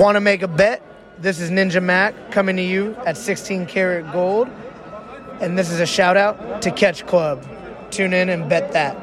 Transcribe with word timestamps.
Want 0.00 0.16
to 0.16 0.20
make 0.22 0.40
a 0.40 0.48
bet? 0.48 0.80
This 1.18 1.40
is 1.40 1.50
Ninja 1.50 1.82
Mac 1.82 2.14
coming 2.30 2.56
to 2.56 2.62
you 2.62 2.96
at 3.04 3.18
16 3.18 3.66
karat 3.66 4.10
gold. 4.14 4.48
And 5.42 5.58
this 5.58 5.70
is 5.70 5.78
a 5.78 5.84
shout 5.84 6.16
out 6.16 6.62
to 6.62 6.70
Catch 6.70 7.06
Club. 7.06 7.46
Tune 7.90 8.14
in 8.14 8.30
and 8.30 8.48
bet 8.48 8.72
that. 8.72 8.96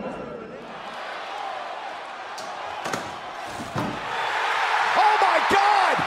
Oh 4.98 5.18
my 5.22 5.40
God! 5.52 5.98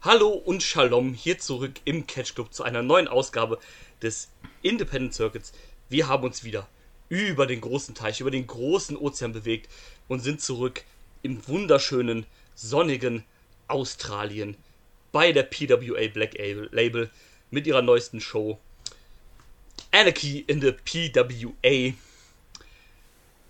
Hallo 0.00 0.30
und 0.30 0.62
Shalom 0.62 1.12
hier 1.12 1.38
zurück 1.38 1.82
im 1.84 2.06
Catch 2.06 2.34
Club 2.34 2.54
zu 2.54 2.62
einer 2.62 2.82
neuen 2.82 3.08
Ausgabe 3.08 3.58
des 4.00 4.30
Independent 4.62 5.12
Circuits. 5.12 5.52
Wir 5.90 6.08
haben 6.08 6.24
uns 6.24 6.44
wieder 6.44 6.66
über 7.10 7.46
den 7.46 7.60
großen 7.60 7.94
Teich, 7.94 8.22
über 8.22 8.30
den 8.30 8.46
großen 8.46 8.96
Ozean 8.96 9.34
bewegt 9.34 9.68
und 10.12 10.20
sind 10.20 10.42
zurück 10.42 10.84
im 11.22 11.48
wunderschönen, 11.48 12.26
sonnigen 12.54 13.24
Australien 13.66 14.58
bei 15.10 15.32
der 15.32 15.44
PWA 15.44 16.06
Black 16.08 16.34
Label 16.70 17.10
mit 17.50 17.66
ihrer 17.66 17.80
neuesten 17.80 18.20
Show 18.20 18.58
Anarchy 19.90 20.40
in 20.40 20.60
the 20.60 20.72
PWA. 20.72 21.94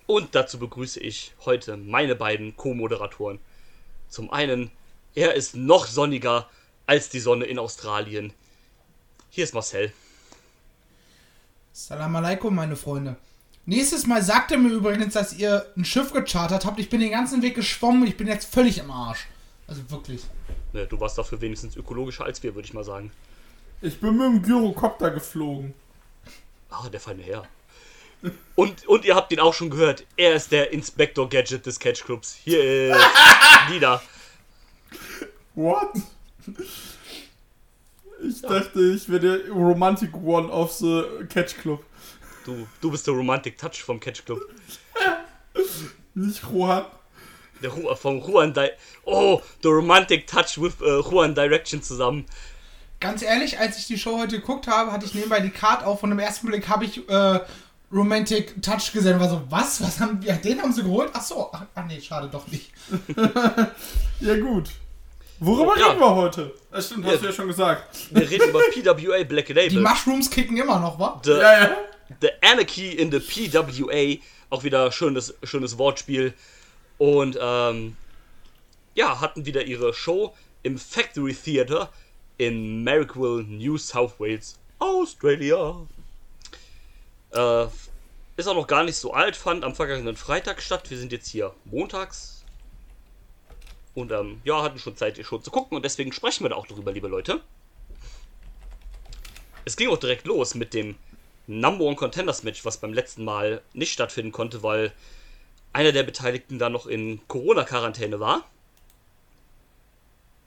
Und 0.07 0.37
dazu 0.37 0.61
begrüße 0.61 1.01
ich 1.01 1.33
heute 1.45 1.77
meine 1.77 2.15
beiden 2.15 2.57
Co-Moderatoren. 2.57 3.41
Zum 4.09 4.31
einen, 4.31 4.71
er 5.17 5.35
ist 5.35 5.57
noch 5.57 5.89
sonniger 5.89 6.49
als 6.87 7.09
die 7.09 7.19
Sonne 7.19 7.47
in 7.47 7.59
Australien. 7.59 8.33
Hier 9.31 9.43
ist 9.43 9.55
Marcel. 9.55 9.93
Salam 11.73 12.15
alaikum, 12.15 12.55
meine 12.55 12.77
Freunde. 12.77 13.17
Nächstes 13.65 14.07
Mal 14.07 14.23
sagt 14.23 14.51
er 14.51 14.59
mir 14.59 14.71
übrigens, 14.71 15.15
dass 15.15 15.35
ihr 15.35 15.67
ein 15.77 15.85
Schiff 15.85 16.13
gechartert 16.13 16.65
habt. 16.65 16.81
Ich 16.81 16.91
bin 16.91 17.01
den 17.01 17.13
ganzen 17.13 17.43
Weg 17.43 17.55
geschwommen 17.55 18.03
und 18.03 18.09
ich 18.09 18.17
bin 18.17 18.27
jetzt 18.27 18.53
völlig 18.53 18.79
im 18.79 18.91
Arsch. 18.91 19.27
Also 19.69 19.89
wirklich. 19.91 20.23
Ne, 20.73 20.87
du 20.87 20.99
warst 20.99 21.17
dafür 21.17 21.41
wenigstens 21.41 21.77
ökologischer 21.77 22.25
als 22.25 22.43
wir, 22.43 22.55
würde 22.55 22.67
ich 22.67 22.75
mal 22.75 22.85
sagen. 22.85 23.13
Ich 23.81 24.01
bin 24.01 24.17
mit 24.17 24.27
dem 24.27 24.43
Gyrocopter 24.43 25.11
geflogen. 25.11 25.75
Ah, 26.71 26.89
der 26.89 27.01
feine 27.01 27.23
Herr. 27.23 27.45
Und, 28.55 28.87
und 28.87 29.05
ihr 29.05 29.15
habt 29.15 29.33
ihn 29.33 29.41
auch 29.41 29.55
schon 29.55 29.71
gehört. 29.71 30.07
Er 30.17 30.35
ist 30.35 30.53
der 30.53 30.73
Inspector 30.73 31.29
Gadget 31.29 31.67
des 31.67 31.79
Catch 31.79 32.05
Clubs. 32.05 32.37
Hier 32.45 32.93
ist 32.95 33.01
Dida. 33.71 34.03
What? 35.55 35.93
Ich 38.25 38.41
dachte, 38.41 38.81
ich 38.81 39.09
wäre 39.09 39.21
der 39.21 39.51
Romantic 39.51 40.15
One 40.15 40.49
of 40.49 40.73
the 40.73 41.03
Catch 41.29 41.57
Club. 41.61 41.85
Du, 42.45 42.67
du 42.81 42.91
bist 42.91 43.07
der 43.07 43.15
Romantic 43.15 43.57
Touch 43.59 43.83
vom 43.85 44.01
Catch 44.01 44.25
Club. 44.25 44.41
Nicht 46.15 46.43
Juan. 46.43 46.85
Der 47.63 47.71
Ru 47.71 47.95
vom 47.95 48.19
Juan 48.21 48.53
Di 48.53 48.69
Oh, 49.05 49.41
the 49.63 49.69
Romantic 49.69 50.27
Touch 50.27 50.59
with 50.61 50.75
äh, 50.81 50.99
Juan 51.01 51.35
Direction 51.35 51.83
zusammen. 51.83 52.27
Ganz 52.99 53.23
ehrlich, 53.23 53.59
als 53.59 53.79
ich 53.79 53.87
die 53.87 53.99
Show 53.99 54.19
heute 54.19 54.41
geguckt 54.41 54.67
habe, 54.67 54.91
hatte 54.93 55.07
ich 55.07 55.15
nebenbei 55.15 55.41
die 55.41 55.51
Card 55.51 55.85
auf 55.85 56.03
und 56.03 56.11
im 56.13 56.19
ersten 56.19 56.47
Blick 56.49 56.69
habe 56.69 56.85
ich 56.85 57.09
äh, 57.09 57.41
Romantic 57.93 58.61
Touch 58.63 58.93
gesehen. 58.93 59.21
War 59.21 59.29
so, 59.29 59.43
was? 59.49 59.81
Was 59.83 60.01
haben 60.01 60.21
ja, 60.25 60.35
den 60.35 60.61
haben 60.61 60.73
sie 60.73 60.83
geholt? 60.83 61.11
Ach 61.13 61.23
so, 61.23 61.51
ach, 61.53 61.63
ach 61.75 61.85
nee, 61.87 62.01
schade 62.01 62.29
doch 62.29 62.47
nicht. 62.49 62.73
Ja, 64.21 64.39
gut. 64.39 64.71
Worüber 65.41 65.77
ja. 65.77 65.87
reden 65.89 65.99
wir 66.01 66.15
heute? 66.15 66.55
Das 66.71 66.87
stimmt, 66.87 67.05
hast 67.05 67.15
Ja. 67.15 67.19
du 67.19 67.27
ja 67.27 67.33
schon 67.33 67.49
gesagt. 67.49 67.83
Wir 68.13 68.31
reden 68.31 68.51
über 68.51 68.61
PWA 68.61 69.25
Black 69.25 69.47
Die 69.47 69.53
Label. 69.53 69.81
Mushrooms 69.81 70.31
kicken 70.31 70.57
immer 70.57 70.79
noch, 70.79 70.97
wa? 71.01 71.21
The, 71.25 71.31
Ja, 71.33 71.61
ja. 71.65 71.77
The 72.21 72.31
Anarchy 72.43 72.93
in 72.93 73.11
the 73.11 73.21
PWA. 73.21 74.21
Auch 74.51 74.65
wieder 74.65 74.93
schönes, 74.93 75.35
schönes 75.43 75.79
Wortspiel. 75.79 76.35
Und 76.99 77.39
ähm, 77.41 77.97
ja, 78.95 79.21
hatten 79.21 79.47
wieder 79.47 79.65
ihre 79.65 79.95
Show 79.95 80.35
im 80.63 80.79
Factory 80.79 81.35
Theatre 81.35 81.89
in 82.39 82.85
Marrickville, 82.85 83.45
New 83.45 83.79
South 83.79 84.19
Wales, 84.19 84.59
Australia. 84.79 85.87
Äh, 87.33 87.67
ist 88.37 88.49
auch 88.49 88.55
noch 88.55 88.67
gar 88.67 88.85
nicht 88.85 88.97
so 88.97 89.13
alt, 89.13 89.37
fand 89.37 89.65
am 89.65 89.75
vergangenen 89.75 90.17
Freitag 90.17 90.63
statt. 90.63 90.91
Wir 90.91 90.99
sind 90.99 91.13
jetzt 91.13 91.29
hier 91.29 91.55
montags. 91.65 92.45
Und 93.95 94.11
ähm, 94.11 94.41
ja, 94.45 94.63
hatten 94.63 94.79
schon 94.79 94.97
Zeit, 94.97 95.19
die 95.19 95.25
Show 95.25 95.39
zu 95.39 95.51
gucken 95.51 95.77
und 95.77 95.85
deswegen 95.85 96.13
sprechen 96.13 96.45
wir 96.45 96.51
da 96.51 96.57
auch 96.57 96.67
drüber, 96.67 96.93
liebe 96.93 97.09
Leute. 97.09 97.43
Es 99.65 99.77
ging 99.77 99.91
auch 99.91 99.99
direkt 99.99 100.27
los 100.27 100.55
mit 100.55 100.75
dem 100.75 100.97
Number 101.47 101.85
One 101.85 101.97
Contenders 101.97 102.43
Match, 102.43 102.65
was 102.65 102.79
beim 102.79 102.93
letzten 102.93 103.25
Mal 103.25 103.63
nicht 103.73 103.93
stattfinden 103.93 104.33
konnte, 104.33 104.63
weil 104.63 104.93
einer 105.73 105.93
der 105.93 106.03
Beteiligten 106.03 106.59
da 106.59 106.69
noch 106.69 106.87
in 106.87 107.21
Corona-Quarantäne 107.29 108.21
war. 108.21 108.45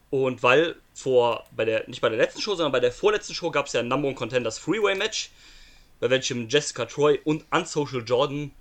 Und 0.10 0.44
weil 0.44 0.76
vor, 0.94 1.46
bei 1.56 1.66
der, 1.66 1.88
nicht 1.88 2.02
bei 2.02 2.10
der 2.10 2.18
letzten 2.18 2.42
Show, 2.42 2.56
sondern 2.56 2.72
bei 2.72 2.80
der 2.80 2.92
vorletzten 2.92 3.34
Show 3.34 3.52
gab 3.52 3.66
es 3.66 3.74
ja 3.74 3.82
ein 3.82 3.88
Number 3.88 4.08
One 4.08 4.16
Contenders 4.16 4.60
Freeway 4.60 4.96
Match, 4.96 5.32
bei 6.00 6.10
welchem 6.10 6.48
Jessica 6.48 6.86
Troy 6.86 7.20
und 7.24 7.44
Unsocial 7.52 8.04
Jordan 8.06 8.52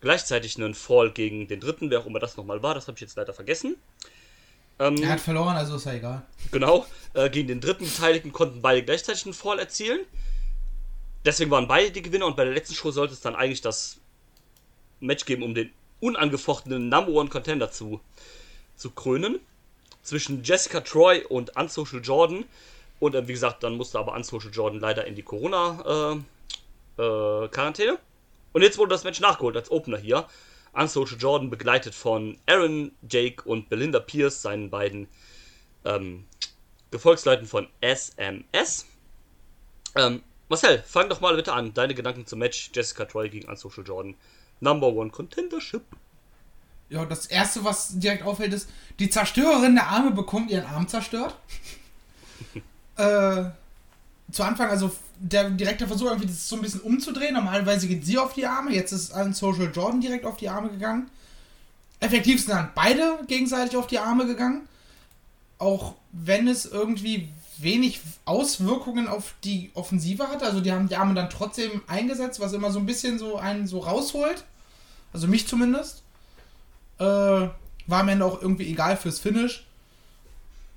gleichzeitig 0.00 0.56
einen 0.56 0.74
Fall 0.74 1.10
gegen 1.10 1.48
den 1.48 1.60
dritten, 1.60 1.90
wer 1.90 2.00
auch 2.00 2.06
immer 2.06 2.20
das 2.20 2.36
nochmal 2.36 2.62
war, 2.62 2.74
das 2.74 2.86
habe 2.86 2.96
ich 2.96 3.02
jetzt 3.02 3.16
leider 3.16 3.34
vergessen. 3.34 3.76
Ähm, 4.78 4.96
Er 5.02 5.10
hat 5.10 5.20
verloren, 5.20 5.56
also 5.56 5.76
ist 5.76 5.84
ja 5.84 5.92
egal. 5.92 6.22
Genau, 6.52 6.86
äh, 7.14 7.28
gegen 7.28 7.48
den 7.48 7.60
dritten 7.60 7.84
Beteiligten 7.84 8.32
konnten 8.32 8.62
beide 8.62 8.82
gleichzeitig 8.82 9.24
einen 9.24 9.34
Fall 9.34 9.58
erzielen. 9.58 10.00
Deswegen 11.24 11.50
waren 11.50 11.68
beide 11.68 11.90
die 11.90 12.02
Gewinner 12.02 12.26
und 12.26 12.36
bei 12.36 12.44
der 12.44 12.54
letzten 12.54 12.74
Show 12.74 12.90
sollte 12.90 13.14
es 13.14 13.20
dann 13.20 13.34
eigentlich 13.34 13.60
das 13.60 13.98
Match 15.00 15.26
geben, 15.26 15.42
um 15.42 15.54
den 15.54 15.70
unangefochtenen 16.00 16.88
Number 16.88 17.12
One 17.12 17.28
Contender 17.28 17.70
zu, 17.70 18.00
zu 18.76 18.90
krönen. 18.90 19.40
Zwischen 20.02 20.42
Jessica 20.42 20.80
Troy 20.80 21.22
und 21.24 21.56
Unsocial 21.56 22.02
Jordan. 22.02 22.44
Und 23.00 23.14
äh, 23.14 23.28
wie 23.28 23.32
gesagt, 23.32 23.62
dann 23.62 23.76
musste 23.76 23.98
aber 23.98 24.14
Unsocial 24.14 24.52
Jordan 24.52 24.80
leider 24.80 25.06
in 25.06 25.14
die 25.14 25.22
Corona-Quarantäne. 25.22 27.98
und 28.52 28.62
jetzt 28.62 28.78
wurde 28.78 28.90
das 28.90 29.04
Match 29.04 29.20
nachgeholt 29.20 29.56
als 29.56 29.70
Opener 29.70 29.98
hier. 29.98 30.26
Unsocial 30.72 31.20
Jordan 31.20 31.50
begleitet 31.50 31.94
von 31.94 32.38
Aaron, 32.46 32.92
Jake 33.08 33.46
und 33.46 33.68
Belinda 33.68 34.00
Pierce, 34.00 34.40
seinen 34.40 34.70
beiden 34.70 35.08
ähm, 35.84 36.24
Gefolgsleuten 36.90 37.46
von 37.46 37.68
SMS. 37.80 38.86
Ähm, 39.96 40.22
Marcel, 40.50 40.82
fang 40.84 41.08
doch 41.08 41.20
mal 41.20 41.36
bitte 41.36 41.52
an. 41.52 41.72
Deine 41.74 41.94
Gedanken 41.94 42.26
zum 42.26 42.40
Match 42.40 42.72
Jessica 42.74 43.04
Troy 43.04 43.28
gegen 43.28 43.48
Unsocial 43.48 43.86
Jordan. 43.86 44.16
Number 44.58 44.88
One 44.88 45.10
Contendership. 45.10 45.84
Ja, 46.88 47.04
das 47.04 47.26
erste, 47.26 47.62
was 47.62 48.00
direkt 48.00 48.24
auffällt, 48.24 48.52
ist, 48.52 48.68
die 48.98 49.08
Zerstörerin 49.08 49.76
der 49.76 49.86
Arme 49.86 50.10
bekommt 50.10 50.50
ihren 50.50 50.66
Arm 50.66 50.88
zerstört. 50.88 51.36
äh, 52.96 53.44
zu 54.32 54.42
Anfang, 54.42 54.68
also 54.70 54.90
der 55.20 55.50
direkte 55.50 55.86
Versuch, 55.86 56.06
irgendwie 56.06 56.26
das 56.26 56.48
so 56.48 56.56
ein 56.56 56.62
bisschen 56.62 56.80
umzudrehen. 56.80 57.34
Normalerweise 57.34 57.86
geht 57.86 58.04
sie 58.04 58.18
auf 58.18 58.32
die 58.32 58.44
Arme, 58.46 58.74
jetzt 58.74 58.90
ist 58.90 59.12
ein 59.12 59.32
Social 59.32 59.70
Jordan 59.72 60.00
direkt 60.00 60.24
auf 60.24 60.36
die 60.36 60.48
Arme 60.48 60.68
gegangen. 60.68 61.08
Effektiv 62.00 62.40
sind 62.40 62.54
dann 62.54 62.72
beide 62.74 63.20
gegenseitig 63.28 63.76
auf 63.76 63.86
die 63.86 64.00
Arme 64.00 64.26
gegangen. 64.26 64.68
Auch 65.58 65.94
wenn 66.10 66.48
es 66.48 66.64
irgendwie 66.64 67.28
wenig 67.62 68.00
Auswirkungen 68.24 69.08
auf 69.08 69.34
die 69.44 69.70
Offensive 69.74 70.28
hat. 70.28 70.42
Also 70.42 70.60
die 70.60 70.72
haben 70.72 70.88
die 70.88 70.96
Arme 70.96 71.14
dann 71.14 71.30
trotzdem 71.30 71.82
eingesetzt, 71.86 72.40
was 72.40 72.52
immer 72.52 72.70
so 72.70 72.78
ein 72.78 72.86
bisschen 72.86 73.18
so 73.18 73.36
einen 73.36 73.66
so 73.66 73.80
rausholt. 73.80 74.44
Also 75.12 75.26
mich 75.26 75.46
zumindest. 75.46 76.02
Äh, 76.98 77.04
war 77.86 78.00
am 78.00 78.08
Ende 78.08 78.24
auch 78.24 78.40
irgendwie 78.40 78.68
egal 78.70 78.96
fürs 78.96 79.18
Finish. 79.18 79.66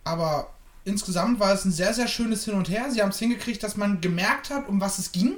Aber 0.04 0.50
insgesamt 0.86 1.40
war 1.40 1.54
es 1.54 1.66
ein 1.66 1.72
sehr, 1.72 1.94
sehr 1.94 2.08
schönes 2.08 2.46
Hin 2.46 2.56
und 2.56 2.70
Her. 2.70 2.92
Sie 2.92 3.02
haben 3.02 3.10
es 3.10 3.20
hingekriegt, 3.20 3.64
dass 3.64 3.78
man 3.78 4.02
gemerkt 4.02 4.50
hat, 4.50 4.68
um 4.68 4.82
was 4.82 5.00
es 5.00 5.12
ging. 5.12 5.38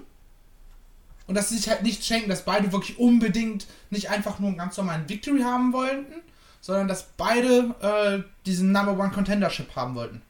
Und 1.27 1.35
dass 1.35 1.49
sie 1.49 1.57
sich 1.57 1.69
halt 1.69 1.83
nicht 1.83 2.03
schenken, 2.05 2.29
dass 2.29 2.45
beide 2.45 2.71
wirklich 2.71 2.99
unbedingt 2.99 3.65
nicht 3.89 4.09
einfach 4.09 4.39
nur 4.39 4.49
einen 4.49 4.57
ganz 4.57 4.77
normalen 4.77 5.09
Victory 5.09 5.41
haben 5.41 5.73
wollten, 5.73 6.21
sondern 6.61 6.87
dass 6.87 7.07
beide 7.17 7.75
äh, 7.81 8.23
diesen 8.45 8.71
Number 8.71 8.97
One 8.97 9.11
Contendership 9.11 9.75
haben 9.75 9.95
wollten. 9.95 10.21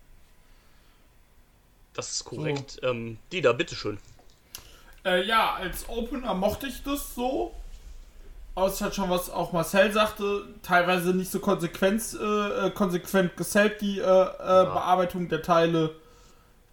Das 1.95 2.11
ist 2.11 2.25
korrekt. 2.25 2.79
Ähm, 2.83 3.17
Dida, 3.31 3.53
bitteschön. 3.53 3.97
Äh, 5.05 5.23
ja, 5.25 5.55
als 5.55 5.87
Opener 5.87 6.33
mochte 6.33 6.67
ich 6.67 6.83
das 6.83 7.15
so. 7.15 7.53
Außer 8.55 8.91
schon, 8.91 9.09
was 9.09 9.29
auch 9.29 9.51
Marcel 9.51 9.91
sagte, 9.91 10.47
teilweise 10.63 11.13
nicht 11.13 11.29
so 11.29 11.39
konsequent, 11.39 12.01
äh, 12.19 12.67
äh, 12.67 12.71
konsequent 12.71 13.35
gesellt, 13.35 13.81
die 13.81 13.99
äh, 13.99 14.03
äh, 14.03 14.35
Bearbeitung 14.37 15.27
der 15.27 15.41
Teile. 15.41 15.95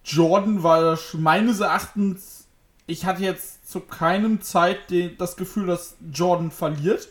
Jordan 0.05 0.63
war 0.63 0.97
meines 1.13 1.59
Erachtens, 1.59 2.47
ich 2.87 3.05
hatte 3.05 3.23
jetzt 3.23 3.69
zu 3.69 3.81
keinem 3.81 4.41
Zeit 4.41 4.89
den, 4.89 5.17
das 5.17 5.35
Gefühl, 5.35 5.67
dass 5.67 5.97
Jordan 6.11 6.51
verliert. 6.51 7.09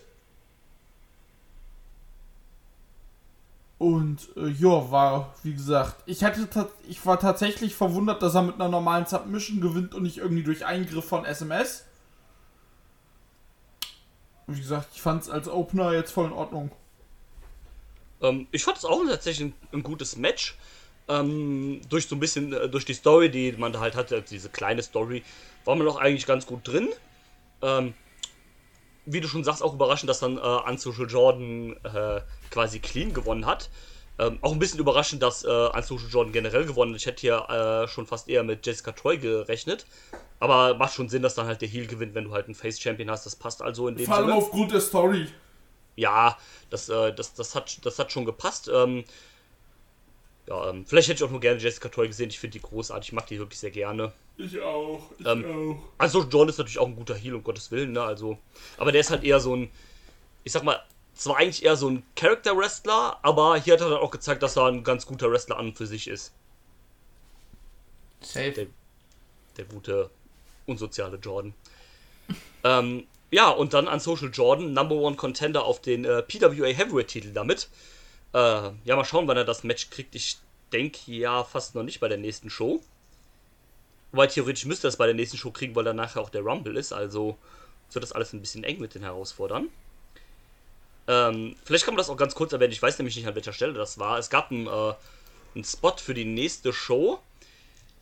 Und 3.83 4.29
äh, 4.37 4.47
ja, 4.47 4.93
war, 4.93 5.35
wie 5.43 5.55
gesagt, 5.55 6.05
ich 6.07 6.23
hatte 6.23 6.71
ich 6.89 7.05
war 7.05 7.19
tatsächlich 7.19 7.75
verwundert, 7.75 8.23
dass 8.23 8.37
er 8.37 8.43
mit 8.43 8.55
einer 8.55 8.69
normalen 8.69 9.07
Submission 9.07 9.61
gewinnt 9.61 9.93
und 9.93 10.05
nicht 10.05 10.19
irgendwie 10.19 10.45
durch 10.45 10.65
Eingriff 10.65 11.05
von 11.05 11.25
SMS. 11.25 11.85
Wie 14.47 14.61
gesagt, 14.61 14.91
ich 14.95 15.03
fand 15.03 15.23
es 15.23 15.29
als 15.29 15.49
Opener 15.49 15.93
jetzt 15.95 16.13
voll 16.13 16.27
in 16.27 16.33
Ordnung. 16.33 16.71
Ähm, 18.21 18.47
ich 18.53 18.63
fand 18.63 18.79
es 18.79 18.85
auch 18.85 19.05
tatsächlich 19.05 19.49
ein, 19.49 19.55
ein 19.73 19.83
gutes 19.83 20.15
Match. 20.15 20.57
Ähm, 21.09 21.81
durch 21.89 22.07
so 22.07 22.15
ein 22.15 22.21
bisschen, 22.21 22.53
äh, 22.53 22.69
durch 22.69 22.85
die 22.85 22.95
Story, 22.95 23.33
die 23.33 23.51
man 23.51 23.77
halt 23.81 23.97
hatte, 23.97 24.23
diese 24.23 24.49
kleine 24.49 24.85
Story, 24.85 25.25
war 25.65 25.75
man 25.75 25.89
auch 25.89 25.97
eigentlich 25.97 26.27
ganz 26.27 26.47
gut 26.47 26.69
drin. 26.69 26.89
Ähm, 27.63 27.95
wie 29.05 29.21
du 29.21 29.29
schon 29.29 29.45
sagst, 29.45 29.63
auch 29.63 29.75
überraschend, 29.75 30.09
dass 30.09 30.21
dann 30.21 30.39
äh, 30.39 30.41
Unsocial 30.41 31.09
Jordan 31.09 31.77
äh, 31.85 32.21
quasi 32.51 32.79
clean 32.79 33.13
gewonnen 33.13 33.47
hat. 33.47 33.71
Ähm, 34.19 34.39
auch 34.43 34.53
ein 34.53 34.59
bisschen 34.59 34.79
überraschend, 34.79 35.23
dass 35.23 35.45
äh, 35.45 35.49
Unsocial 35.49 36.11
Jordan 36.11 36.33
generell 36.33 36.65
gewonnen 36.65 36.93
hat. 36.93 37.01
Ich 37.01 37.07
hätte 37.07 37.21
hier 37.21 37.49
äh, 37.49 37.89
schon 37.89 38.07
fast 38.07 38.29
eher 38.29 38.43
mit 38.43 38.65
Jessica 38.67 38.93
Troy 38.93 39.19
gerechnet. 39.19 39.87
Aber 40.39 40.75
macht 40.75 40.95
schon 40.95 41.09
Sinn, 41.09 41.23
dass 41.23 41.35
dann 41.35 41.47
halt 41.47 41.61
der 41.61 41.69
Heel 41.69 41.87
gewinnt, 41.87 42.15
wenn 42.15 42.25
du 42.25 42.33
halt 42.33 42.47
einen 42.47 42.55
Face-Champion 42.55 43.11
hast. 43.11 43.27
Das 43.27 43.37
passt 43.37 43.63
also 43.63 43.89
in 43.89 43.97
dem 43.97 44.07
Vor 44.07 44.17
allem 44.17 44.31
aufgrund 44.31 44.73
der 44.73 44.81
Story. 44.81 45.29
Ja, 45.97 46.37
das, 46.71 46.89
äh, 46.89 47.13
das, 47.13 47.35
das, 47.35 47.55
hat, 47.55 47.85
das 47.85 47.99
hat 47.99 48.13
schon 48.13 48.25
gepasst. 48.25 48.71
Ähm, 48.73 49.05
ja, 50.47 50.71
ähm, 50.71 50.85
vielleicht 50.87 51.09
hätte 51.09 51.19
ich 51.19 51.25
auch 51.25 51.31
nur 51.31 51.41
gerne 51.41 51.61
Jessica 51.61 51.89
Troy 51.89 52.09
gesehen. 52.09 52.31
Ich 52.31 52.39
finde 52.39 52.59
die 52.59 52.63
großartig, 52.63 53.11
ich 53.11 53.13
mag 53.13 53.27
die 53.27 53.39
wirklich 53.39 53.61
sehr 53.61 53.71
gerne. 53.71 54.13
Ich 54.37 54.61
auch. 54.61 55.11
Ich 55.19 55.27
Ähm, 55.27 55.45
auch. 55.45 55.83
Also 55.99 56.25
John 56.25 56.49
ist 56.49 56.59
natürlich 56.59 56.79
auch 56.79 56.89
ein 56.89 56.97
guter 56.97 57.15
Heal, 57.15 57.35
um 57.35 57.45
Gottes 57.45 57.71
Willen, 57.71 57.93
ne? 57.93 58.03
Also, 58.03 58.39
aber 58.77 58.91
der 58.91 59.01
ist 59.01 59.11
halt 59.11 59.23
eher 59.23 59.39
so 59.39 59.55
ein, 59.55 59.71
ich 60.43 60.53
sag 60.53 60.65
mal, 60.65 60.83
zwar 61.15 61.37
eigentlich 61.37 61.65
eher 61.65 61.77
so 61.77 61.89
ein 61.89 62.03
Character-Wrestler, 62.17 63.21
aber 63.23 63.57
hier 63.59 63.75
hat 63.75 63.81
er 63.83 63.91
dann 63.91 63.99
auch 63.99 64.11
gezeigt, 64.11 64.43
dass 64.43 64.57
er 64.57 64.67
ein 64.67 64.83
ganz 64.83 65.07
guter 65.07 65.31
Wrestler 65.31 65.59
an 65.59 65.67
und 65.67 65.79
für 65.79 65.87
sich 65.87 66.09
ist. 66.09 66.33
Safe. 68.21 68.51
Der, 68.53 68.67
der 69.57 69.65
gute, 69.67 70.11
unsoziale 70.67 71.19
Jordan. 71.19 71.55
ähm, 72.65 73.07
ja, 73.31 73.49
und 73.49 73.75
dann 73.75 73.89
an 73.89 74.01
Social 74.01 74.31
Jordan, 74.33 74.73
Number 74.73 74.97
One 74.97 75.17
Contender 75.17 75.65
auf 75.65 75.81
den 75.81 76.05
äh, 76.05 76.23
PWA 76.23 76.67
Heavyweight-Titel 76.67 77.33
damit. 77.33 77.69
Äh, 78.35 78.71
ja, 78.85 78.97
mal 78.97 79.05
schauen, 79.05 79.29
wann 79.29 79.37
er 79.37 79.45
das 79.45 79.65
Match 79.65 79.91
kriegt. 79.91 80.15
Ich 80.15 80.39
denke 80.73 81.13
ja 81.13 81.45
fast 81.45 81.75
noch 81.75 81.83
nicht 81.83 82.01
bei 82.01 82.09
der 82.09 82.19
nächsten 82.19 82.51
Show. 82.51 82.81
Wobei 84.13 84.27
theoretisch 84.27 84.67
müsste 84.67 84.87
er 84.87 84.91
es 84.91 84.97
bei 84.97 85.07
der 85.07 85.15
nächsten 85.15 85.37
Show 85.37 85.51
kriegen, 85.51 85.75
weil 85.75 85.85
dann 85.85 85.97
nachher 85.97 86.21
auch 86.21 86.31
der 86.31 86.43
Rumble 86.43 86.77
ist. 86.77 86.93
Also 86.93 87.39
wird 87.93 88.03
das 88.03 88.13
alles 88.13 88.33
ein 88.33 88.41
bisschen 88.41 88.65
eng 88.65 88.81
mit 88.81 88.95
den 88.95 89.03
Herausfordern. 89.03 89.69
Ähm, 91.09 91.57
vielleicht 91.65 91.85
kann 91.85 91.95
man 91.95 91.99
das 91.99 92.11
auch 92.11 92.17
ganz 92.17 92.35
kurz 92.35 92.53
erwähnen. 92.53 92.73
Ich 92.73 92.81
weiß 92.81 92.99
nämlich 92.99 93.17
nicht, 93.17 93.27
an 93.27 93.35
welcher 93.35 93.53
Stelle 93.53 93.73
das 93.73 93.99
war. 93.99 94.19
Es 94.19 94.31
gab 94.31 94.51
einen, 94.51 94.67
äh, 94.67 94.95
einen 95.55 95.65
Spot 95.65 95.97
für 95.97 96.15
die 96.15 96.25
nächste 96.25 96.73
Show. 96.73 97.19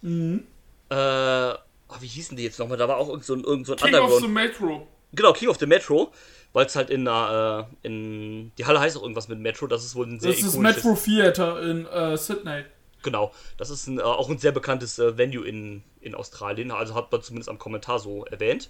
Mhm. 0.02 0.46
Äh, 0.90 0.94
ah, 0.94 1.58
wie 2.00 2.06
hießen 2.06 2.36
die 2.36 2.44
jetzt 2.44 2.58
nochmal? 2.58 2.78
Da 2.78 2.88
war 2.88 2.98
auch 2.98 3.08
irgend 3.08 3.24
so 3.24 3.34
ein, 3.34 3.44
irgend 3.44 3.66
so 3.66 3.72
ein 3.72 3.78
King 3.78 3.94
of 3.94 4.18
the 4.18 4.24
Underground. 4.24 4.34
Metro. 4.34 4.88
Genau, 5.12 5.32
King 5.32 5.48
of 5.48 5.58
the 5.58 5.66
Metro. 5.66 6.12
Weil 6.52 6.66
es 6.66 6.74
halt 6.74 6.90
in 6.90 7.06
einer, 7.06 7.68
äh, 7.82 7.86
in. 7.86 8.52
Die 8.58 8.66
Halle 8.66 8.80
heißt 8.80 8.96
auch 8.96 9.02
irgendwas 9.02 9.28
mit 9.28 9.38
Metro. 9.38 9.66
Das 9.66 9.84
ist 9.84 9.94
wohl 9.94 10.06
ein 10.06 10.18
sehr 10.18 10.32
Das 10.32 10.42
ist. 10.42 10.56
Metro 10.56 10.94
Theater 10.94 11.62
in 11.62 11.86
äh, 11.86 12.16
Sydney. 12.16 12.64
Genau, 13.02 13.32
das 13.56 13.70
ist 13.70 13.86
ein, 13.86 13.98
äh, 13.98 14.02
auch 14.02 14.28
ein 14.28 14.38
sehr 14.38 14.52
bekanntes 14.52 14.98
äh, 14.98 15.16
Venue 15.16 15.46
in, 15.46 15.82
in 16.00 16.14
Australien. 16.14 16.70
Also 16.70 16.94
hat 16.94 17.10
man 17.12 17.22
zumindest 17.22 17.48
am 17.48 17.58
Kommentar 17.58 17.98
so 17.98 18.24
erwähnt, 18.26 18.68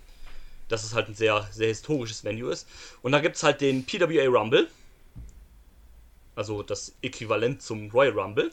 dass 0.68 0.84
es 0.84 0.94
halt 0.94 1.08
ein 1.08 1.14
sehr, 1.14 1.48
sehr 1.50 1.68
historisches 1.68 2.22
Venue 2.22 2.52
ist. 2.52 2.68
Und 3.02 3.12
da 3.12 3.20
gibt 3.20 3.36
es 3.36 3.42
halt 3.42 3.60
den 3.60 3.84
PWA 3.86 4.26
Rumble. 4.26 4.68
Also 6.36 6.62
das 6.62 6.94
Äquivalent 7.02 7.62
zum 7.62 7.90
Royal 7.90 8.12
Rumble. 8.12 8.50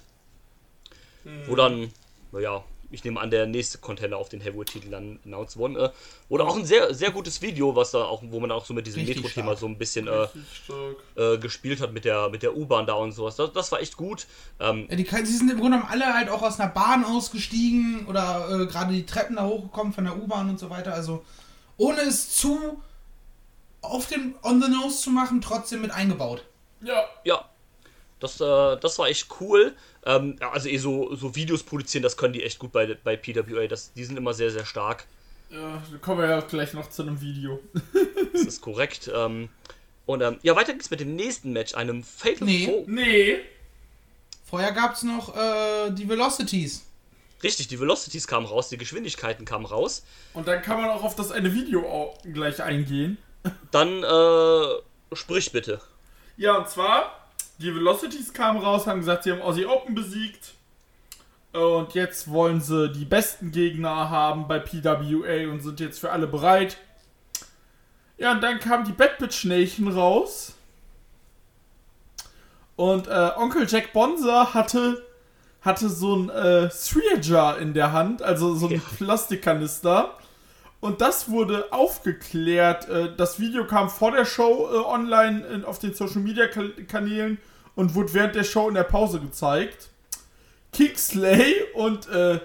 Wo 1.46 1.56
dann, 1.56 1.92
naja, 2.32 2.64
ich 2.92 3.04
nehme 3.04 3.20
an, 3.20 3.30
der 3.30 3.46
nächste 3.46 3.78
Contender 3.78 4.18
auf 4.18 4.30
den 4.30 4.42
Heavyweight-Titel 4.42 4.90
dann 4.90 5.20
announced 5.26 5.58
worden. 5.58 5.76
Äh, 5.76 5.90
oder 6.30 6.46
auch 6.46 6.56
ein 6.56 6.66
sehr, 6.66 6.94
sehr 6.94 7.12
gutes 7.12 7.42
Video, 7.42 7.76
was 7.76 7.92
da 7.92 8.04
auch, 8.04 8.22
wo 8.24 8.40
man 8.40 8.52
auch 8.52 8.66
so 8.66 8.74
mit 8.74 8.88
diesem 8.88 9.06
Metro-Thema 9.06 9.56
so 9.56 9.66
ein 9.66 9.78
bisschen 9.78 10.08
äh, 10.08 10.28
äh, 11.22 11.38
gespielt 11.38 11.82
hat 11.82 11.94
mit 11.94 12.06
der, 12.06 12.30
mit 12.30 12.44
der 12.44 12.56
U-Bahn 12.56 12.86
da 12.86 12.94
und 12.94 13.12
sowas. 13.12 13.36
Das, 13.36 13.52
das 13.54 13.72
war 13.72 13.82
echt 13.82 13.98
gut. 13.98 14.28
Ähm, 14.60 14.88
Ja, 14.90 14.96
die, 14.96 15.26
sie 15.26 15.38
sind 15.38 15.52
im 15.52 15.60
Grunde 15.60 15.78
genommen 15.78 15.92
alle 15.92 16.14
halt 16.14 16.30
auch 16.30 16.42
aus 16.42 16.60
einer 16.60 16.70
Bahn 16.70 17.04
ausgestiegen 17.04 18.06
oder 18.08 18.48
äh, 18.50 18.66
gerade 18.68 18.94
die 18.94 19.06
Treppen 19.06 19.36
da 19.36 19.46
hochgekommen 19.46 19.94
von 19.94 20.06
der 20.06 20.18
U-Bahn 20.18 20.50
und 20.50 20.60
so 20.60 20.70
weiter. 20.70 20.94
Also 20.94 21.24
ohne 21.78 22.02
es 22.02 22.36
zu 22.36 22.82
auf 23.82 24.08
den 24.08 24.36
on 24.44 24.62
the 24.62 24.70
nose 24.70 25.02
zu 25.02 25.10
machen, 25.12 25.42
trotzdem 25.42 25.82
mit 25.82 25.92
eingebaut. 25.92 26.44
Ja. 26.82 27.06
Ja, 27.24 27.46
das, 28.20 28.42
äh, 28.42 28.78
das 28.78 28.98
war 29.00 29.08
echt 29.08 29.28
cool. 29.40 29.76
Ähm, 30.06 30.38
ja, 30.40 30.52
also 30.52 30.70
eh 30.70 30.78
so, 30.78 31.16
so 31.16 31.36
Videos 31.36 31.64
produzieren, 31.64 32.04
das 32.04 32.18
können 32.18 32.34
die 32.34 32.44
echt 32.44 32.60
gut 32.60 32.72
bei, 32.72 32.98
bei 33.04 33.16
PWA. 33.16 33.68
Das, 33.68 33.94
die 33.94 34.04
sind 34.04 34.18
immer 34.18 34.34
sehr, 34.34 34.52
sehr 34.52 34.66
stark. 34.66 35.06
Ja, 35.50 35.82
da 35.92 35.98
kommen 36.00 36.22
wir 36.22 36.30
ja 36.30 36.40
gleich 36.42 36.74
noch 36.74 36.90
zu 36.90 37.04
einem 37.04 37.22
Video. 37.22 37.60
Das 38.34 38.42
ist 38.42 38.62
korrekt. 38.62 39.10
Ähm, 39.14 39.50
und 40.06 40.22
ähm, 40.22 40.38
ja, 40.44 40.56
weiter 40.56 40.74
geht's 40.74 40.92
mit 40.92 41.00
dem 41.00 41.16
nächsten 41.16 41.54
Match, 41.54 41.74
einem 41.74 42.04
Fatal 42.04 42.46
Nee. 42.46 42.66
Four. 42.66 42.84
Nee. 42.88 43.40
Vorher 44.46 44.72
gab 44.74 44.94
es 44.94 45.04
noch 45.04 45.36
äh, 45.36 45.90
die 45.92 46.08
Velocities. 46.08 46.86
Richtig, 47.44 47.68
die 47.68 47.80
Velocities 47.80 48.28
kamen 48.28 48.46
raus, 48.46 48.70
die 48.70 48.78
Geschwindigkeiten 48.78 49.46
kamen 49.46 49.66
raus. 49.66 50.04
Und 50.34 50.48
dann 50.48 50.62
kann 50.62 50.80
man 50.82 50.90
auch 50.90 51.04
auf 51.04 51.16
das 51.16 51.32
eine 51.32 51.54
Video 51.54 51.88
auch 51.88 52.18
gleich 52.22 52.62
eingehen. 52.62 53.18
Dann, 53.72 54.04
äh, 54.04 55.16
sprich 55.16 55.52
bitte. 55.52 55.82
Ja, 56.36 56.58
und 56.58 56.70
zwar, 56.70 57.17
die 57.60 57.74
Velocities 57.74 58.34
kamen 58.34 58.62
raus, 58.62 58.88
haben 58.88 59.00
gesagt, 59.00 59.24
sie 59.24 59.32
haben 59.32 59.42
Aussie 59.42 59.66
Open 59.66 59.96
besiegt. 59.96 60.54
Und 61.54 61.94
jetzt 61.96 62.30
wollen 62.30 62.62
sie 62.62 62.90
die 62.92 63.06
besten 63.06 63.52
Gegner 63.52 64.10
haben 64.10 64.48
bei 64.48 64.60
PWA 64.60 65.52
und 65.52 65.62
sind 65.62 65.80
jetzt 65.80 66.00
für 66.00 66.12
alle 66.12 66.28
bereit. 66.28 66.78
Ja, 68.18 68.32
und 68.32 68.42
dann 68.44 68.60
kam 68.60 68.84
die 68.84 68.92
Bad 68.92 69.18
Bitch 69.18 69.46
Nation 69.46 69.88
raus. 69.88 70.54
Und 72.76 73.08
äh, 73.08 73.32
Onkel 73.38 73.66
Jack 73.68 73.92
Bonser 73.94 74.54
hatte, 74.54 75.04
hatte 75.62 75.90
so 75.90 76.16
ein 76.16 76.30
äh, 76.30 76.70
Jar 77.22 77.58
in 77.58 77.74
der 77.74 77.92
Hand, 77.92 78.22
also 78.22 78.54
so 78.56 78.68
ein 78.68 78.74
Ja. 78.74 78.82
Plastikkanister. 78.98 80.14
Und 80.80 81.02
das 81.02 81.30
wurde 81.30 81.72
aufgeklärt. 81.74 82.88
Äh, 82.88 83.16
das 83.16 83.40
Video 83.40 83.66
kam 83.66 83.90
vor 83.90 84.12
der 84.12 84.26
Show 84.26 84.70
äh, 84.72 84.78
online 84.78 85.46
in, 85.48 85.66
auf 85.66 85.80
den 85.80 85.94
Social 85.94 86.22
Media 86.22 86.48
Ka- 86.48 86.70
Kanälen 86.88 87.40
und 87.76 87.96
wurde 87.96 88.14
während 88.14 88.36
der 88.36 88.44
Show 88.44 88.68
in 88.70 88.76
der 88.76 88.84
Pause 88.84 89.20
gezeigt. 89.20 89.90
Kingsley 90.74 91.56
und 91.74 92.08
äh, 92.10 92.36
äh, 92.36 92.40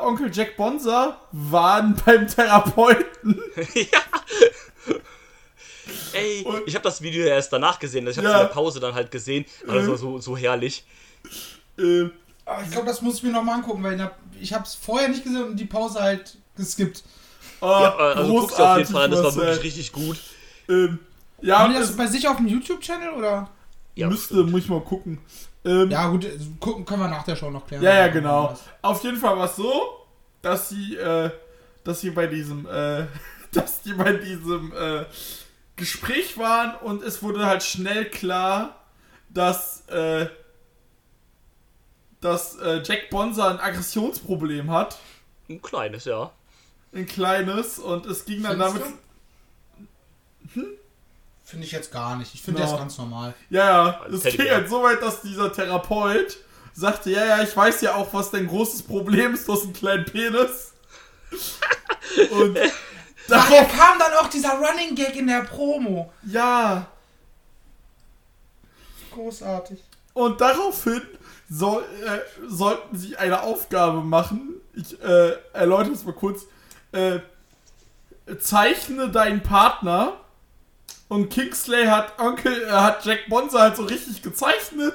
Onkel 0.00 0.30
Jack 0.34 0.56
Bonser 0.56 1.20
waren 1.32 1.94
beim 2.06 2.26
Therapeuten. 2.26 3.40
ja. 3.74 4.00
Ey, 6.14 6.44
ich 6.66 6.74
habe 6.74 6.82
das 6.82 7.00
Video 7.02 7.24
ja 7.26 7.34
erst 7.34 7.52
danach 7.52 7.78
gesehen. 7.78 8.06
Ich 8.08 8.16
habe 8.16 8.26
es 8.26 8.32
Ja. 8.32 8.40
in 8.40 8.46
der 8.48 8.52
Pause 8.54 8.80
dann 8.80 8.94
halt 8.94 9.10
gesehen. 9.10 9.44
Aber 9.64 9.74
das 9.74 9.88
war 9.88 9.96
so, 9.96 10.18
so 10.18 10.36
herrlich. 10.36 10.84
Äh, 11.78 12.04
ich 12.04 12.70
glaube, 12.70 12.86
das 12.86 13.02
muss 13.02 13.16
ich 13.16 13.22
mir 13.22 13.30
nochmal 13.32 13.56
angucken, 13.56 13.82
weil 13.84 14.10
ich 14.40 14.52
habe 14.52 14.64
es 14.64 14.74
vorher 14.74 15.08
nicht 15.08 15.22
gesehen 15.24 15.44
und 15.44 15.56
die 15.56 15.64
Pause 15.64 16.00
halt 16.00 16.36
geskippt. 16.56 17.04
Oh, 17.60 17.66
Ja, 17.66 17.96
also 17.96 18.32
guck's 18.32 18.56
dir 18.56 18.70
auf 18.70 18.78
jeden 18.78 18.92
Fall 18.92 19.04
an, 19.04 19.10
das 19.10 19.22
war 19.22 19.36
wirklich 19.36 19.64
richtig 19.64 19.92
gut. 19.92 20.18
Ähm, 20.68 20.98
ja, 21.40 21.58
Haben 21.58 21.66
und 21.66 21.74
die 21.74 21.80
das 21.80 21.96
bei 21.96 22.06
sich 22.06 22.26
auf 22.28 22.36
dem 22.36 22.46
YouTube-Channel 22.46 23.10
oder? 23.10 23.50
Ja, 23.94 24.08
müsste, 24.08 24.34
bestimmt. 24.34 24.50
muss 24.52 24.60
ich 24.62 24.68
mal 24.68 24.80
gucken. 24.80 25.18
Ähm, 25.64 25.90
Ja, 25.90 26.08
gut, 26.08 26.24
äh, 26.24 26.38
gucken 26.60 26.84
können 26.84 27.02
wir 27.02 27.08
nach 27.08 27.24
der 27.24 27.36
Show 27.36 27.50
noch 27.50 27.66
klären. 27.66 27.82
Ja, 27.82 27.94
ja, 27.94 28.08
genau. 28.08 28.56
Auf 28.82 29.02
jeden 29.04 29.16
Fall 29.16 29.36
war 29.36 29.46
es 29.46 29.56
so, 29.56 30.06
dass 30.42 30.68
sie, 30.68 30.96
äh, 30.96 31.30
dass 31.84 32.00
sie 32.00 32.10
bei 32.10 32.26
diesem, 32.26 32.66
äh, 32.66 33.06
dass 33.52 33.82
die 33.82 33.92
bei 33.94 34.12
diesem 34.12 34.72
äh, 34.72 35.04
Gespräch 35.76 36.38
waren 36.38 36.74
und 36.76 37.02
es 37.02 37.22
wurde 37.22 37.44
halt 37.46 37.62
schnell 37.62 38.06
klar, 38.06 38.76
dass, 39.28 39.86
äh, 39.88 40.26
dass 42.20 42.56
äh, 42.56 42.80
Jack 42.82 43.10
Bonser 43.10 43.48
ein 43.50 43.60
Aggressionsproblem 43.60 44.70
hat. 44.70 44.98
Ein 45.48 45.60
kleines, 45.60 46.06
ja. 46.06 46.32
Ein 46.94 47.06
kleines 47.06 47.78
und 47.78 48.06
es 48.06 48.24
ging 48.24 48.42
dann 48.42 48.52
Findest 48.60 48.76
damit. 50.54 50.68
Finde 51.44 51.64
ich 51.64 51.72
jetzt 51.72 51.92
gar 51.92 52.16
nicht. 52.16 52.34
Ich 52.34 52.42
finde 52.42 52.60
Ja. 52.62 52.66
das 52.70 52.78
ganz 52.78 52.98
normal. 52.98 53.34
Ja, 53.50 53.64
ja, 53.88 54.06
es 54.12 54.22
ging 54.24 54.48
halt 54.50 54.68
so 54.68 54.82
weit, 54.82 55.00
dass 55.02 55.22
dieser 55.22 55.52
Therapeut 55.52 56.38
sagte, 56.72 57.10
ja, 57.10 57.24
ja, 57.24 57.42
ich 57.42 57.56
weiß 57.56 57.80
ja 57.82 57.94
auch, 57.94 58.12
was 58.12 58.30
dein 58.30 58.48
großes 58.48 58.82
Problem 58.82 59.34
ist, 59.34 59.46
du 59.46 59.52
hast 59.52 59.62
einen 59.64 59.72
kleinen 59.72 60.04
Penis. 60.04 60.72
Und 62.30 62.56
Daher 62.56 62.70
darauf, 63.28 63.76
kam 63.76 63.98
dann 63.98 64.12
auch 64.20 64.28
dieser 64.28 64.54
Running 64.58 64.94
Gag 64.94 65.14
in 65.16 65.26
der 65.26 65.42
Promo. 65.42 66.12
ja, 66.24 66.86
Großartig. 69.12 69.82
und 70.14 70.40
daraufhin 70.42 71.00
soll, 71.48 71.82
äh, 72.04 72.18
sollten 72.48 72.96
sie 72.98 73.16
eine 73.16 73.42
Aufgabe 73.42 74.02
machen. 74.02 74.56
Ich 74.74 75.00
äh, 75.02 75.36
erläutere 75.54 75.94
es 75.94 76.04
mal 76.04 76.12
kurz. 76.12 76.42
Äh, 76.96 77.20
zeichne 78.38 79.08
deinen 79.10 79.42
Partner. 79.42 80.20
Und 81.08 81.30
Kingsley 81.30 81.86
hat 81.86 82.18
Onkel, 82.18 82.64
äh, 82.64 82.70
hat 82.70 83.04
Jack 83.04 83.28
Bonser 83.28 83.60
halt 83.60 83.76
so 83.76 83.84
richtig 83.84 84.22
gezeichnet. 84.22 84.94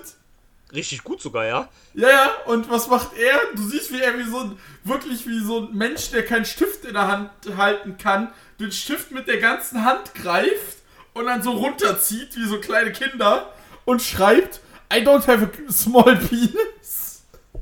Richtig 0.74 1.03
gut 1.03 1.22
sogar, 1.22 1.46
ja. 1.46 1.70
Ja, 1.93 2.10
ja, 2.10 2.31
und 2.46 2.70
was 2.70 2.88
macht 2.88 3.17
er? 3.17 3.39
Du 3.55 3.63
siehst, 3.67 3.91
wie 3.91 4.01
er 4.01 4.17
wie 4.17 4.29
so 4.29 4.39
ein, 4.39 4.58
wirklich 4.84 5.27
wie 5.27 5.39
so 5.39 5.60
ein 5.60 5.74
Mensch, 5.74 6.12
der 6.12 6.25
keinen 6.25 6.46
Stift 6.46 6.86
in 6.86 6.93
der 6.93 7.08
Hand 7.08 7.29
halten 7.58 7.98
kann, 7.98 8.31
den 8.60 8.72
Stift 8.72 9.12
mit 9.12 9.27
der 9.27 9.39
ganzen 9.39 9.84
Hand 9.84 10.15
greift 10.15 10.77
und 11.13 11.25
dann 11.25 11.43
so 11.43 11.51
runterzieht, 11.51 12.36
wie 12.38 12.46
so 12.46 12.60
kleine 12.60 12.91
Kinder. 12.91 13.53
und 13.86 14.01
schreibt, 14.01 14.62
I 14.93 14.98
don't 14.98 15.25
have 15.27 15.50
a 15.67 15.72
small 15.72 16.15
penis. 16.17 17.24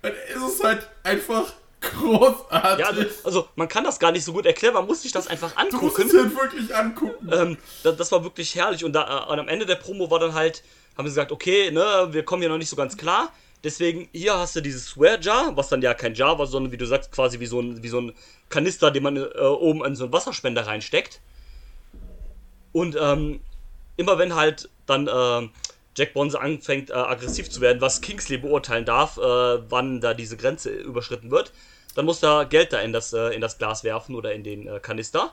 Und 0.00 0.12
es 0.28 0.54
ist 0.54 0.62
halt 0.62 0.88
einfach 1.02 1.52
großartig. 1.90 2.78
Ja, 2.78 2.86
also, 2.86 3.04
also 3.24 3.48
man 3.56 3.68
kann 3.68 3.84
das 3.84 3.98
gar 3.98 4.12
nicht 4.12 4.24
so 4.24 4.32
gut 4.32 4.46
erklären, 4.46 4.74
man 4.74 4.86
muss 4.86 5.02
sich 5.02 5.12
das 5.12 5.26
einfach 5.28 5.52
du 5.52 5.76
musst 5.76 5.98
angucken. 5.98 6.08
es 6.08 6.14
halt 6.14 6.34
wirklich 6.36 6.74
angucken. 6.74 7.30
Ähm, 7.32 7.56
das, 7.82 7.96
das 7.96 8.12
war 8.12 8.24
wirklich 8.24 8.54
herrlich 8.54 8.84
und, 8.84 8.92
da, 8.92 9.26
äh, 9.26 9.32
und 9.32 9.38
am 9.38 9.48
Ende 9.48 9.66
der 9.66 9.76
Promo 9.76 10.10
war 10.10 10.18
dann 10.18 10.34
halt, 10.34 10.62
haben 10.96 11.06
sie 11.06 11.10
gesagt, 11.10 11.32
okay, 11.32 11.70
ne, 11.70 12.08
wir 12.10 12.24
kommen 12.24 12.42
hier 12.42 12.50
noch 12.50 12.58
nicht 12.58 12.70
so 12.70 12.76
ganz 12.76 12.96
klar. 12.96 13.32
Deswegen, 13.64 14.08
hier 14.12 14.38
hast 14.38 14.54
du 14.54 14.60
dieses 14.60 14.86
Swear 14.86 15.20
Jar, 15.20 15.56
was 15.56 15.68
dann 15.68 15.82
ja 15.82 15.92
kein 15.92 16.14
Jar 16.14 16.38
war, 16.38 16.46
sondern 16.46 16.70
wie 16.70 16.76
du 16.76 16.86
sagst, 16.86 17.10
quasi 17.10 17.40
wie 17.40 17.46
so 17.46 17.60
ein, 17.60 17.82
wie 17.82 17.88
so 17.88 18.00
ein 18.00 18.12
Kanister, 18.50 18.90
den 18.90 19.02
man 19.02 19.16
äh, 19.16 19.26
oben 19.40 19.84
in 19.84 19.96
so 19.96 20.04
einen 20.04 20.12
Wasserspender 20.12 20.66
reinsteckt. 20.66 21.20
Und 22.72 22.96
ähm, 23.00 23.40
immer 23.96 24.18
wenn 24.18 24.36
halt 24.36 24.68
dann 24.86 25.08
äh, 25.08 25.48
Jack 25.96 26.14
Bonze 26.14 26.40
anfängt, 26.40 26.90
äh, 26.90 26.94
aggressiv 26.94 27.50
zu 27.50 27.60
werden, 27.60 27.80
was 27.80 28.00
Kingsley 28.00 28.38
beurteilen 28.38 28.84
darf, 28.84 29.18
äh, 29.18 29.20
wann 29.20 30.00
da 30.00 30.14
diese 30.14 30.36
Grenze 30.36 30.70
überschritten 30.70 31.32
wird, 31.32 31.52
dann 31.94 32.04
muss 32.04 32.22
er 32.22 32.46
Geld 32.46 32.72
da 32.72 32.80
in 32.80 32.92
das, 32.92 33.12
äh, 33.12 33.34
in 33.34 33.40
das 33.40 33.58
Glas 33.58 33.84
werfen 33.84 34.14
oder 34.14 34.32
in 34.32 34.44
den 34.44 34.66
äh, 34.66 34.78
Kanister. 34.80 35.32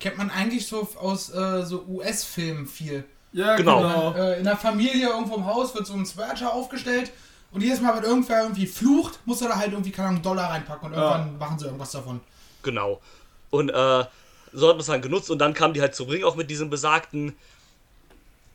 Kennt 0.00 0.18
man 0.18 0.30
eigentlich 0.30 0.66
so 0.66 0.88
aus 1.00 1.32
äh, 1.34 1.64
so 1.64 1.84
US-Filmen 1.88 2.66
viel. 2.66 3.04
ja, 3.32 3.56
genau. 3.56 3.80
genau. 3.80 4.14
Äh, 4.14 4.38
in 4.38 4.44
der 4.44 4.56
Familie 4.56 5.08
irgendwo 5.08 5.36
im 5.36 5.46
Haus 5.46 5.74
wird 5.74 5.86
so 5.86 5.94
ein 5.94 6.06
Swerger 6.06 6.52
aufgestellt 6.52 7.12
und 7.50 7.62
jedes 7.62 7.80
Mal, 7.80 7.96
wenn 7.96 8.04
irgendwer 8.04 8.42
irgendwie 8.42 8.66
flucht, 8.66 9.18
muss 9.24 9.40
er 9.40 9.48
da 9.48 9.56
halt 9.56 9.72
irgendwie, 9.72 9.90
keine 9.90 10.08
Ahnung, 10.08 10.22
Dollar 10.22 10.50
reinpacken 10.50 10.88
und 10.88 10.94
irgendwann 10.94 11.38
machen 11.38 11.58
sie 11.58 11.64
irgendwas 11.64 11.92
davon. 11.92 12.20
Genau. 12.62 13.00
Und 13.50 13.70
äh, 13.70 14.04
so 14.52 14.68
hat 14.68 14.74
man 14.74 14.80
es 14.80 14.86
dann 14.86 15.02
genutzt 15.02 15.30
und 15.30 15.38
dann 15.38 15.54
kamen 15.54 15.74
die 15.74 15.80
halt 15.80 15.94
zum 15.94 16.08
Ring 16.08 16.24
auch 16.24 16.36
mit 16.36 16.50
diesem 16.50 16.68
besagten 16.68 17.34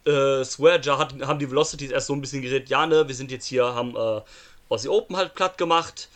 äh, 0.06 0.44
Swear 0.44 0.80
Jar, 0.82 1.00
hat, 1.00 1.14
haben 1.22 1.40
die 1.40 1.50
Velocities 1.50 1.92
erst 1.92 2.08
so 2.08 2.14
ein 2.14 2.22
bisschen 2.22 2.42
geredet, 2.42 2.70
ja 2.70 2.86
ne, 2.86 3.08
wir 3.08 3.16
sind 3.16 3.32
jetzt 3.32 3.46
hier, 3.46 3.64
haben 3.74 3.96
äh, 3.96 4.22
Aussie 4.70 4.90
Open 4.90 5.16
halt 5.16 5.34
platt 5.34 5.58
gemacht, 5.58 6.10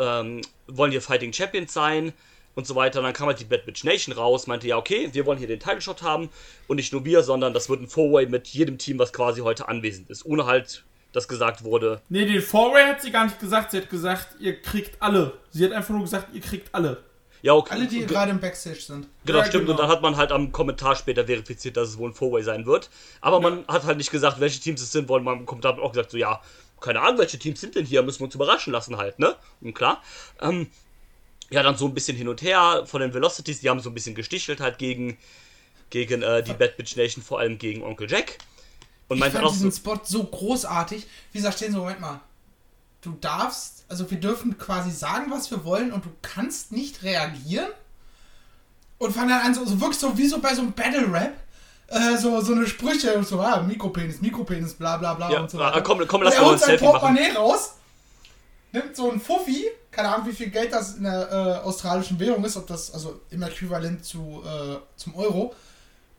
ähm, 0.00 0.40
wollen 0.66 0.90
hier 0.90 1.02
Fighting 1.02 1.32
Champions 1.32 1.72
sein 1.72 2.12
und 2.56 2.66
so 2.66 2.74
weiter. 2.74 2.98
Und 2.98 3.04
dann 3.04 3.12
kam 3.12 3.26
halt 3.28 3.38
die 3.38 3.44
Bad 3.44 3.64
Bitch 3.66 3.84
Nation 3.84 4.14
raus, 4.14 4.46
meinte, 4.46 4.66
ja 4.66 4.76
okay, 4.76 5.08
wir 5.12 5.26
wollen 5.26 5.38
hier 5.38 5.46
den 5.48 5.60
Title 5.60 5.80
Shot 5.80 6.02
haben 6.02 6.30
und 6.66 6.76
nicht 6.76 6.92
nur 6.92 7.04
wir, 7.04 7.22
sondern 7.22 7.52
das 7.54 7.68
wird 7.68 7.80
ein 7.82 7.86
Four-Way 7.88 8.26
mit 8.26 8.48
jedem 8.48 8.78
Team, 8.78 8.98
was 8.98 9.12
quasi 9.12 9.40
heute 9.42 9.68
anwesend 9.68 10.10
ist, 10.10 10.24
ohne 10.26 10.46
halt, 10.46 10.84
dass 11.12 11.28
gesagt 11.28 11.62
wurde, 11.64 12.00
Nee, 12.08 12.24
den 12.24 12.40
Four-Way 12.42 12.84
hat 12.86 13.02
sie 13.02 13.10
gar 13.10 13.24
nicht 13.24 13.38
gesagt. 13.38 13.70
Sie 13.72 13.76
hat 13.78 13.90
gesagt, 13.90 14.28
ihr 14.40 14.60
kriegt 14.60 15.00
alle. 15.02 15.32
Sie 15.50 15.64
hat 15.64 15.72
einfach 15.72 15.90
nur 15.90 16.02
gesagt, 16.02 16.28
ihr 16.34 16.40
kriegt 16.40 16.72
alle. 16.74 17.02
ja 17.42 17.52
okay. 17.54 17.74
Alle, 17.74 17.86
die 17.88 17.98
ge- 17.98 18.06
gerade 18.06 18.30
im 18.30 18.38
Backstage 18.40 18.80
sind. 18.80 19.06
Genau, 19.24 19.38
Ja, 19.40 19.44
stimmt. 19.44 19.66
genau. 19.66 19.72
Und 19.76 19.80
dann 19.80 19.88
hat 19.90 20.02
man 20.02 20.16
halt 20.16 20.30
am 20.32 20.52
Kommentar 20.52 20.94
später 20.96 21.24
verifiziert, 21.26 21.76
dass 21.76 21.88
es 21.88 21.98
wohl 21.98 22.10
ein 22.10 22.14
Four-Way 22.14 22.42
sein 22.44 22.64
wird. 22.66 22.90
Aber 23.20 23.40
man 23.40 23.64
hat 23.68 23.84
halt 23.84 23.96
nicht 23.98 24.10
gesagt, 24.10 24.38
welche 24.40 24.60
Teams 24.60 24.80
es 24.82 24.92
sind, 24.92 25.08
weil 25.08 25.20
man 25.20 25.38
im 25.40 25.46
Kommentar 25.46 25.72
hat 25.72 25.80
auch 25.80 25.92
gesagt, 25.92 26.10
so 26.12 26.16
ja, 26.18 26.40
keine 26.80 27.00
Ahnung, 27.00 27.18
welche 27.18 27.38
Teams 27.38 27.60
sind 27.60 27.74
denn 27.74 27.84
hier, 27.84 28.02
müssen 28.02 28.20
wir 28.20 28.24
uns 28.24 28.34
überraschen 28.34 28.72
lassen 28.72 28.96
halt, 28.96 29.18
ne? 29.18 29.36
Und 29.60 29.74
klar. 29.74 30.02
Ähm, 30.40 30.68
ja, 31.50 31.62
dann 31.62 31.76
so 31.76 31.86
ein 31.86 31.94
bisschen 31.94 32.16
hin 32.16 32.28
und 32.28 32.42
her 32.42 32.84
von 32.86 33.00
den 33.00 33.12
Velocities, 33.12 33.60
die 33.60 33.68
haben 33.68 33.80
so 33.80 33.90
ein 33.90 33.94
bisschen 33.94 34.14
gestichelt 34.14 34.60
halt 34.60 34.78
gegen, 34.78 35.18
gegen 35.90 36.22
äh, 36.22 36.42
die 36.42 36.52
Bad 36.52 36.76
Bitch 36.76 36.96
Nation, 36.96 37.22
vor 37.22 37.40
allem 37.40 37.58
gegen 37.58 37.82
Onkel 37.82 38.10
Jack. 38.10 38.38
Und 39.08 39.18
Ich 39.18 39.24
fand 39.24 39.44
auch 39.44 39.48
so, 39.48 39.54
diesen 39.54 39.72
Spot 39.72 40.00
so 40.04 40.22
großartig. 40.22 41.06
Wie 41.32 41.38
gesagt, 41.38 41.56
stehen 41.56 41.72
so, 41.72 41.78
Moment 41.80 42.00
mal. 42.00 42.20
Du 43.02 43.16
darfst, 43.20 43.84
also 43.88 44.08
wir 44.08 44.20
dürfen 44.20 44.56
quasi 44.58 44.92
sagen, 44.92 45.30
was 45.30 45.50
wir 45.50 45.64
wollen 45.64 45.92
und 45.92 46.04
du 46.04 46.10
kannst 46.22 46.70
nicht 46.70 47.02
reagieren. 47.02 47.70
Und 48.98 49.12
fangen 49.12 49.30
dann 49.30 49.40
an, 49.40 49.54
so, 49.54 49.64
so 49.64 49.80
wirklich 49.80 49.98
so 49.98 50.16
wie 50.16 50.26
so 50.26 50.40
bei 50.40 50.54
so 50.54 50.60
einem 50.60 50.72
Battle-Rap. 50.72 51.34
Äh, 51.90 52.16
so, 52.16 52.40
so 52.40 52.52
eine 52.52 52.66
Sprüche, 52.66 53.22
so, 53.24 53.40
ah, 53.40 53.60
Mikropenis, 53.62 54.20
Mikropenis, 54.20 54.74
bla 54.74 54.96
bla 54.96 55.14
bla 55.14 55.30
Ja, 55.30 55.40
und 55.40 55.50
so 55.50 55.58
ah, 55.58 55.72
weiter. 55.72 55.82
komm, 55.82 56.06
komm, 56.06 56.20
und 56.20 56.26
lass 56.26 56.34
er 56.34 56.40
mal 56.42 56.46
holt 56.50 56.54
ein 56.54 56.58
sein 56.60 56.68
Selfie 56.68 56.84
machen. 56.84 57.00
Portemonnaie 57.00 57.32
raus, 57.32 57.74
nimmt 58.72 58.94
so 58.96 59.10
ein 59.10 59.20
Fuffi, 59.20 59.66
keine 59.90 60.08
Ahnung, 60.08 60.28
wie 60.28 60.32
viel 60.32 60.50
Geld 60.50 60.72
das 60.72 60.94
in 60.94 61.02
der 61.02 61.30
äh, 61.62 61.66
australischen 61.66 62.18
Währung 62.20 62.44
ist, 62.44 62.56
ob 62.56 62.68
das, 62.68 62.94
also 62.94 63.20
im 63.30 63.42
Äquivalent 63.42 64.04
zu, 64.04 64.42
äh, 64.46 64.76
zum 64.96 65.16
Euro, 65.16 65.52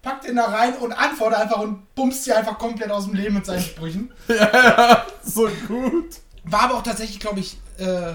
packt 0.02 0.26
den 0.28 0.36
da 0.36 0.46
rein 0.46 0.74
und 0.76 0.92
antwortet 0.92 1.40
einfach 1.40 1.60
und 1.60 1.96
bumst 1.96 2.26
sie 2.26 2.34
einfach 2.34 2.58
komplett 2.58 2.92
aus 2.92 3.06
dem 3.06 3.14
Leben 3.14 3.36
mit 3.36 3.46
seinen 3.46 3.62
Sprüchen. 3.62 4.12
So 5.24 5.48
gut. 5.68 6.16
War 6.44 6.64
aber 6.64 6.76
auch 6.76 6.84
tatsächlich, 6.84 7.20
glaube 7.20 7.40
ich, 7.40 7.58
äh, 7.78 8.14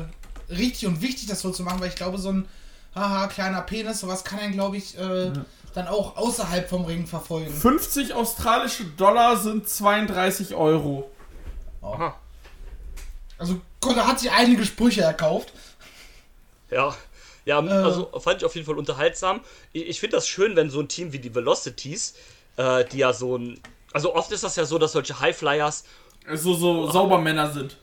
richtig 0.53 0.89
und 0.89 1.01
wichtig, 1.01 1.29
das 1.29 1.41
so 1.41 1.51
zu 1.51 1.63
machen, 1.63 1.81
weil 1.81 1.89
ich 1.89 1.95
glaube, 1.95 2.19
so 2.19 2.31
ein 2.31 2.49
haha, 2.95 3.29
kleiner 3.29 3.63
Penis, 3.63 4.01
sowas 4.01 4.25
kann 4.25 4.41
einen, 4.41 4.55
glaube 4.55 4.77
ich, 4.77 4.99
äh, 4.99 5.31
dann 5.77 5.89
auch 5.89 6.17
außerhalb 6.17 6.69
vom 6.69 6.85
Ring 6.87 7.07
verfolgen. 7.07 7.53
50 7.53 8.15
australische 8.15 8.85
Dollar 8.85 9.37
sind 9.37 9.69
32 9.69 10.55
Euro. 10.55 11.11
aha, 11.83 12.17
Also 13.39 13.61
Conor 13.81 14.07
hat 14.07 14.19
sich 14.21 14.31
einige 14.31 14.65
Sprüche 14.65 15.03
erkauft. 15.03 15.53
Ja, 16.71 16.95
ja, 17.45 17.61
also 17.61 18.11
fand 18.19 18.39
ich 18.39 18.45
auf 18.47 18.55
jeden 18.55 18.67
Fall 18.67 18.77
unterhaltsam. 18.79 19.41
Ich, 19.73 19.87
ich 19.87 20.01
finde 20.01 20.17
das 20.17 20.27
schön, 20.27 20.57
wenn 20.57 20.71
so 20.71 20.81
ein 20.81 20.89
Team 20.89 21.13
wie 21.13 21.19
die 21.21 21.33
Velocities, 21.35 22.15
äh, 22.57 22.85
die 22.87 22.99
ja 22.99 23.13
so 23.13 23.37
ein. 23.37 23.61
Also 23.93 24.15
oft 24.15 24.33
ist 24.33 24.43
das 24.43 24.57
ja 24.57 24.65
so, 24.65 24.79
dass 24.79 24.93
solche 24.93 25.21
Highflyers 25.21 25.85
Also 26.27 26.55
so 26.55 26.91
Saubermänner 26.91 27.53
sind. 27.53 27.77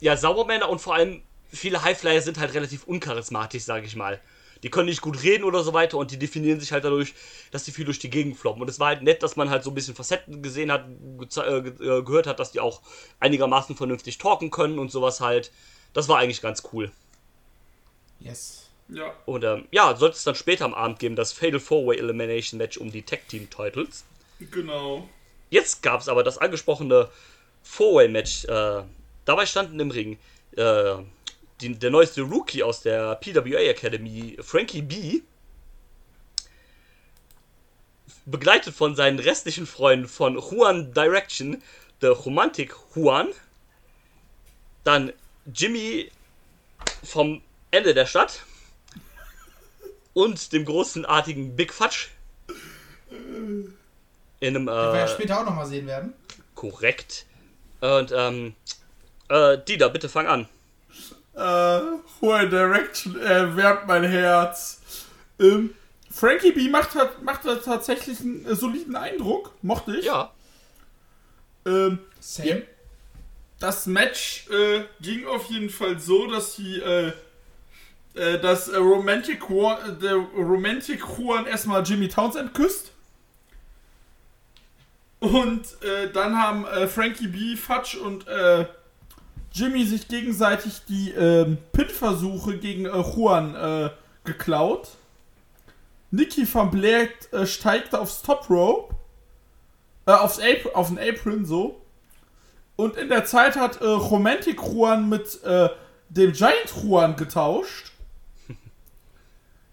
ja 0.00 0.16
Saubermänner 0.16 0.68
und 0.68 0.80
vor 0.80 0.94
allem 0.94 1.22
viele 1.52 1.82
Highflyer 1.82 2.20
sind 2.20 2.38
halt 2.38 2.52
relativ 2.54 2.84
uncharismatisch, 2.84 3.62
sage 3.62 3.86
ich 3.86 3.94
mal. 3.94 4.20
Die 4.64 4.70
können 4.70 4.88
nicht 4.88 5.02
gut 5.02 5.22
reden 5.22 5.44
oder 5.44 5.62
so 5.62 5.74
weiter 5.74 5.98
und 5.98 6.10
die 6.10 6.18
definieren 6.18 6.58
sich 6.58 6.72
halt 6.72 6.84
dadurch, 6.84 7.14
dass 7.52 7.64
die 7.64 7.70
viel 7.70 7.84
durch 7.84 7.98
die 7.98 8.08
Gegend 8.10 8.36
floppen. 8.36 8.62
Und 8.62 8.68
es 8.68 8.80
war 8.80 8.88
halt 8.88 9.02
nett, 9.02 9.22
dass 9.22 9.36
man 9.36 9.50
halt 9.50 9.62
so 9.62 9.70
ein 9.70 9.74
bisschen 9.74 9.94
Facetten 9.94 10.42
gesehen 10.42 10.72
hat, 10.72 10.86
äh, 10.86 11.60
ge- 11.60 11.98
äh, 11.98 12.02
gehört 12.02 12.26
hat, 12.26 12.40
dass 12.40 12.50
die 12.50 12.60
auch 12.60 12.80
einigermaßen 13.20 13.76
vernünftig 13.76 14.16
talken 14.18 14.50
können 14.50 14.78
und 14.78 14.90
sowas 14.90 15.20
halt. 15.20 15.52
Das 15.92 16.08
war 16.08 16.18
eigentlich 16.18 16.40
ganz 16.40 16.62
cool. 16.72 16.90
Yes. 18.20 18.70
Ja. 18.88 19.12
Und 19.26 19.44
ähm, 19.44 19.66
ja, 19.70 19.94
sollte 19.96 20.16
es 20.16 20.24
dann 20.24 20.34
später 20.34 20.64
am 20.64 20.74
Abend 20.74 20.98
geben, 20.98 21.14
das 21.14 21.32
Fatal 21.32 21.60
Four-Way 21.60 21.98
Elimination 21.98 22.58
Match 22.58 22.78
um 22.78 22.90
die 22.90 23.02
Tag 23.02 23.28
Team 23.28 23.48
Titles. 23.50 24.04
Genau. 24.50 25.06
Jetzt 25.50 25.82
gab 25.82 26.00
es 26.00 26.08
aber 26.08 26.24
das 26.24 26.38
angesprochene 26.38 27.10
Four-Way 27.62 28.08
Match. 28.08 28.44
Äh, 28.46 28.82
dabei 29.26 29.44
standen 29.44 29.78
im 29.78 29.90
Ring 29.90 30.18
äh, 30.56 30.96
die, 31.60 31.78
der 31.78 31.90
neueste 31.90 32.22
Rookie 32.22 32.62
aus 32.62 32.82
der 32.82 33.16
PWA 33.16 33.58
Academy, 33.58 34.36
Frankie 34.40 34.82
B. 34.82 35.22
Begleitet 38.26 38.74
von 38.74 38.96
seinen 38.96 39.18
restlichen 39.18 39.66
Freunden 39.66 40.08
von 40.08 40.36
Juan 40.38 40.92
Direction, 40.94 41.62
The 42.00 42.08
Romantic 42.08 42.74
Juan. 42.94 43.28
Dann 44.82 45.12
Jimmy 45.52 46.10
vom 47.02 47.42
Ende 47.70 47.94
der 47.94 48.06
Stadt. 48.06 48.42
Und 50.14 50.52
dem 50.52 50.64
großenartigen 50.64 51.56
Big 51.56 51.72
Fudge. 51.72 52.08
In 53.10 53.76
einem, 54.40 54.66
Die 54.66 54.72
wir 54.72 54.94
ja 54.94 55.04
äh, 55.04 55.08
später 55.08 55.40
auch 55.40 55.44
nochmal 55.44 55.66
sehen 55.66 55.86
werden. 55.86 56.14
korrekt. 56.54 57.26
Und, 57.80 58.12
ähm, 58.16 58.54
äh, 59.28 59.58
Dieter, 59.58 59.90
bitte 59.90 60.08
fang 60.08 60.26
an. 60.26 60.48
Äh, 61.36 61.80
Hohe 62.20 62.48
Direction 62.48 63.18
erwärmt 63.20 63.86
mein 63.86 64.04
Herz. 64.04 64.80
Ähm, 65.40 65.74
Frankie 66.10 66.52
B 66.52 66.68
macht, 66.68 66.94
hat, 66.94 67.22
macht 67.22 67.42
tatsächlich 67.64 68.20
einen 68.20 68.46
äh, 68.46 68.54
soliden 68.54 68.94
Eindruck. 68.94 69.52
Mochte 69.62 69.96
ich. 69.96 70.04
Ja. 70.04 70.32
Ähm, 71.66 71.98
Same. 72.20 72.62
das 73.58 73.86
Match 73.86 74.48
äh, 74.50 74.84
ging 75.00 75.26
auf 75.26 75.46
jeden 75.46 75.70
Fall 75.70 75.98
so, 75.98 76.30
dass 76.30 76.56
die, 76.56 76.78
äh, 76.80 77.12
äh, 78.14 78.38
dass 78.38 78.68
äh, 78.68 78.76
Romantic 78.76 79.48
Juan, 79.48 79.78
äh, 79.90 80.00
der 80.00 80.14
Romantic 80.14 81.00
Juan 81.18 81.46
erstmal 81.46 81.82
Jimmy 81.82 82.08
Townsend 82.08 82.54
küsst. 82.54 82.92
Und 85.18 85.82
äh, 85.82 86.10
dann 86.12 86.36
haben 86.36 86.66
äh, 86.66 86.86
Frankie 86.86 87.28
B, 87.28 87.56
Fudge 87.56 87.98
und 87.98 88.28
äh, 88.28 88.66
Jimmy 89.54 89.86
sich 89.86 90.08
gegenseitig 90.08 90.82
die 90.88 91.12
ähm, 91.12 91.58
Pin-Versuche 91.72 92.58
gegen 92.58 92.86
äh, 92.86 93.00
Juan 93.00 93.54
äh, 93.54 93.90
geklaut. 94.24 94.88
Nikki 96.10 96.46
van 96.52 96.72
Blair 96.72 97.08
äh, 97.30 97.46
steigte 97.46 98.00
aufs 98.00 98.22
Top 98.22 98.50
Rope. 98.50 98.96
Äh, 100.06 100.10
aufs 100.10 100.40
Apron, 100.40 100.74
auf 100.74 100.88
den 100.88 100.98
Apron 100.98 101.44
so. 101.44 101.80
Und 102.74 102.96
in 102.96 103.08
der 103.08 103.24
Zeit 103.26 103.54
hat 103.54 103.80
äh, 103.80 103.84
Romantic 103.86 104.60
Juan 104.60 105.08
mit 105.08 105.42
äh, 105.44 105.68
dem 106.08 106.32
Giant 106.32 106.74
Juan 106.82 107.14
getauscht. 107.14 107.92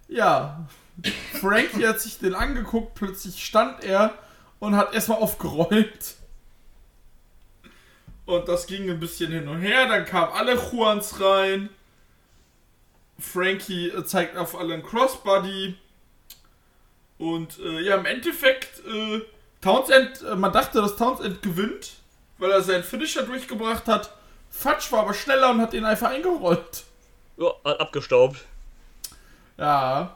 Ja. 0.08 0.68
Frankie 1.40 1.88
hat 1.88 2.00
sich 2.00 2.20
den 2.20 2.36
angeguckt, 2.36 2.94
plötzlich 2.94 3.44
stand 3.44 3.84
er 3.84 4.14
und 4.60 4.76
hat 4.76 4.94
erstmal 4.94 5.18
aufgeräumt. 5.18 6.16
Und 8.26 8.48
das 8.48 8.68
ging 8.68 8.90
ein 8.90 9.00
bisschen 9.00 9.32
hin 9.32 9.48
und 9.48 9.60
her, 9.60 9.88
dann 9.88 10.06
kamen 10.06 10.32
alle 10.34 10.56
Juans 10.56 11.20
rein. 11.20 11.70
Frankie 13.20 13.90
äh, 13.90 14.04
zeigt 14.04 14.38
auf 14.38 14.58
alle 14.58 14.74
einen 14.74 14.84
Crossbody. 14.84 15.76
Und 17.18 17.60
äh, 17.60 17.82
ja, 17.82 17.96
im 17.96 18.06
Endeffekt 18.06 18.80
äh, 18.86 19.22
Townsend, 19.62 20.24
äh, 20.24 20.36
man 20.36 20.52
dachte, 20.52 20.82
dass 20.82 20.96
Townsend 20.96 21.42
gewinnt, 21.42 21.92
weil 22.40 22.52
er 22.52 22.62
seinen 22.62 22.84
Finisher 22.84 23.24
durchgebracht 23.24 23.88
hat. 23.88 24.12
Fatsch 24.50 24.92
war 24.92 25.02
aber 25.02 25.14
schneller 25.14 25.52
und 25.52 25.62
hat 25.62 25.74
ihn 25.74 25.86
einfach 25.86 26.10
eingerollt. 26.10 26.84
Ja, 27.38 27.52
hat 27.64 27.80
abgestaubt. 27.80 28.40
Ja. 29.58 30.16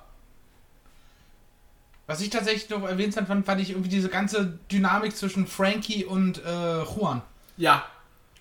Was 2.08 2.22
ich 2.22 2.30
tatsächlich 2.30 2.70
noch 2.70 2.88
erwähnt 2.88 3.14
fand, 3.14 3.46
fand 3.46 3.62
ich 3.62 3.72
irgendwie 3.72 3.90
diese 3.90 4.10
ganze 4.10 4.60
Dynamik 4.72 5.16
zwischen 5.16 5.48
Frankie 5.48 6.06
und 6.06 6.44
äh, 6.44 6.84
Juan. 6.84 7.22
Ja. 7.58 7.86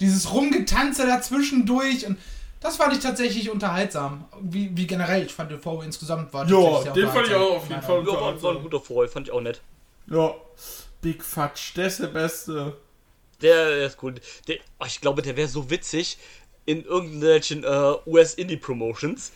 Dieses 0.01 0.33
Rumgetanze 0.33 1.07
dazwischendurch 1.07 2.07
und 2.07 2.19
das 2.61 2.77
fand 2.77 2.95
ich 2.95 3.01
tatsächlich 3.01 3.51
unterhaltsam. 3.51 4.25
Wie, 4.41 4.75
wie 4.75 4.87
generell, 4.87 5.25
ich 5.27 5.33
fand 5.33 5.51
den 5.51 5.61
VW 5.61 5.85
insgesamt 5.85 6.33
war 6.33 6.49
Ja, 6.49 6.57
tatsächlich 6.57 6.83
sehr 6.85 6.93
den 6.95 7.13
fand 7.13 7.27
ich 7.27 7.35
auch 7.35 7.57
auf 7.57 7.69
jeden 7.69 7.83
Fall 7.83 7.99
Ja, 8.07 8.07
war, 8.07 8.43
war 8.43 8.53
ein 8.57 8.63
guter 8.63 8.81
Vorwahl, 8.81 9.09
fand 9.09 9.29
ich 9.29 9.33
auch 9.33 9.41
nett. 9.41 9.61
Ja. 10.11 10.35
Big 11.01 11.23
Fatsch, 11.23 11.77
der 11.77 11.87
ist 11.87 12.01
der 12.01 12.07
Beste. 12.07 12.77
Der, 13.43 13.69
der 13.69 13.87
ist 13.87 14.03
cool. 14.03 14.15
Der, 14.49 14.57
oh, 14.81 14.85
ich 14.87 15.01
glaube, 15.03 15.21
der 15.21 15.37
wäre 15.37 15.49
so 15.49 15.69
witzig 15.69 16.19
in 16.65 16.85
irgendwelchen 16.85 17.65
äh, 17.65 17.95
US-Indie-Promotions. 18.07 19.33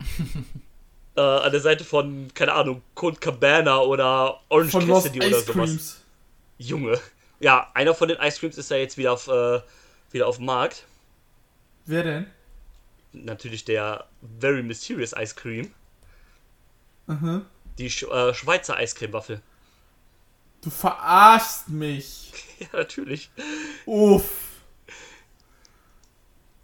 äh, 1.16 1.20
an 1.20 1.52
der 1.52 1.60
Seite 1.60 1.84
von, 1.84 2.28
keine 2.34 2.54
Ahnung, 2.54 2.82
Colt 2.94 3.20
Cabana 3.20 3.78
oder 3.78 4.40
Orange 4.48 4.70
Von 4.72 4.86
Lost 4.88 5.06
Cassidy 5.06 5.26
oder 5.26 5.38
Ice 5.38 5.46
sowas. 5.46 5.54
Creams. 5.54 6.00
Junge. 6.58 7.00
Ja, 7.40 7.70
einer 7.74 7.94
von 7.94 8.08
den 8.08 8.18
Ice 8.18 8.40
Creams 8.40 8.58
ist 8.58 8.70
ja 8.70 8.76
jetzt 8.76 8.98
wieder 8.98 9.12
auf, 9.12 9.28
äh, 9.28 9.60
wieder 10.10 10.26
auf 10.26 10.36
dem 10.36 10.46
Markt. 10.46 10.84
Wer 11.86 12.02
denn? 12.02 12.26
Natürlich 13.12 13.64
der 13.64 14.06
Very 14.40 14.62
Mysterious 14.62 15.12
Ice 15.12 15.34
Cream. 15.34 15.72
Mhm. 17.06 17.46
Die 17.78 17.90
Sch 17.90 18.02
äh, 18.02 18.34
Schweizer 18.34 18.76
Eiscreme-Waffel. 18.76 19.40
Du 20.62 20.70
verarschst 20.70 21.68
mich. 21.68 22.32
Ja, 22.58 22.66
natürlich. 22.72 23.30
Uff. 23.86 24.48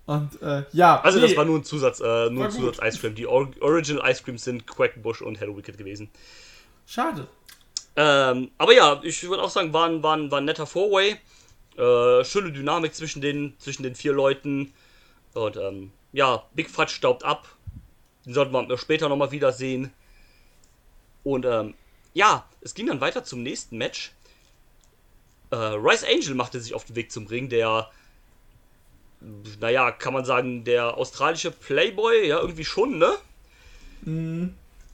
Und, 0.07 0.43
äh, 0.43 0.65
ja. 0.73 1.01
Also, 1.01 1.21
nee. 1.21 1.29
das 1.29 1.37
war 1.37 1.45
nur 1.45 1.61
ein 1.61 1.63
Zusatz, 1.63 2.01
äh, 2.01 2.29
nur 2.31 2.47
ein. 2.47 2.51
Zusatz 2.51 2.79
Ice 2.83 2.99
Cream. 2.99 3.15
Die 3.15 3.29
Or 3.29 3.49
Original 3.61 4.11
Ice 4.11 4.25
Creams 4.25 4.43
sind 4.43 4.67
Quackenbush 4.67 5.23
und 5.23 5.39
Hello 5.39 5.57
Wicked 5.57 5.79
gewesen. 5.79 6.11
Schade. 6.85 7.29
Ähm, 7.97 8.51
aber 8.59 8.75
ja, 8.75 9.01
ich 9.03 9.23
würde 9.29 9.43
auch 9.43 9.51
sagen, 9.51 9.73
war 9.73 9.87
ein, 9.87 10.03
war 10.03 10.17
ein, 10.17 10.31
war 10.31 10.41
ein 10.41 10.45
netter 10.45 10.67
Four-Way. 10.67 11.17
Äh, 11.77 12.25
schöne 12.25 12.53
Dynamik 12.53 12.95
zwischen 12.95 13.21
den, 13.21 13.55
zwischen 13.59 13.83
den 13.83 13.95
vier 13.95 14.13
Leuten. 14.13 14.73
Und 15.35 15.57
ähm, 15.57 15.93
ja, 16.13 16.45
Big 16.55 16.71
Fat 16.71 16.91
staubt 16.91 17.25
ab. 17.25 17.49
Den 18.25 18.35
sollten 18.35 18.53
wir 18.53 18.79
später 18.79 19.09
nochmal 19.09 19.33
wiedersehen. 19.33 19.93
Und 21.25 21.45
ähm, 21.45 21.75
ja, 22.13 22.49
es 22.61 22.75
ging 22.75 22.87
dann 22.87 23.01
weiter 23.01 23.25
zum 23.25 23.43
nächsten 23.43 23.77
Match. 23.77 24.13
Äh, 25.51 25.57
Rice 25.57 26.05
Angel 26.05 26.35
machte 26.35 26.61
sich 26.61 26.75
auf 26.75 26.85
den 26.85 26.97
Weg 26.97 27.13
zum 27.13 27.27
Ring, 27.27 27.49
der, 27.49 27.91
naja, 29.61 29.91
kann 29.91 30.15
man 30.15 30.25
sagen, 30.25 30.65
der 30.65 30.97
australische 30.97 31.51
Playboy, 31.51 32.29
ja, 32.29 32.39
irgendwie 32.41 32.65
schon, 32.65 32.99
ne? 32.99 33.13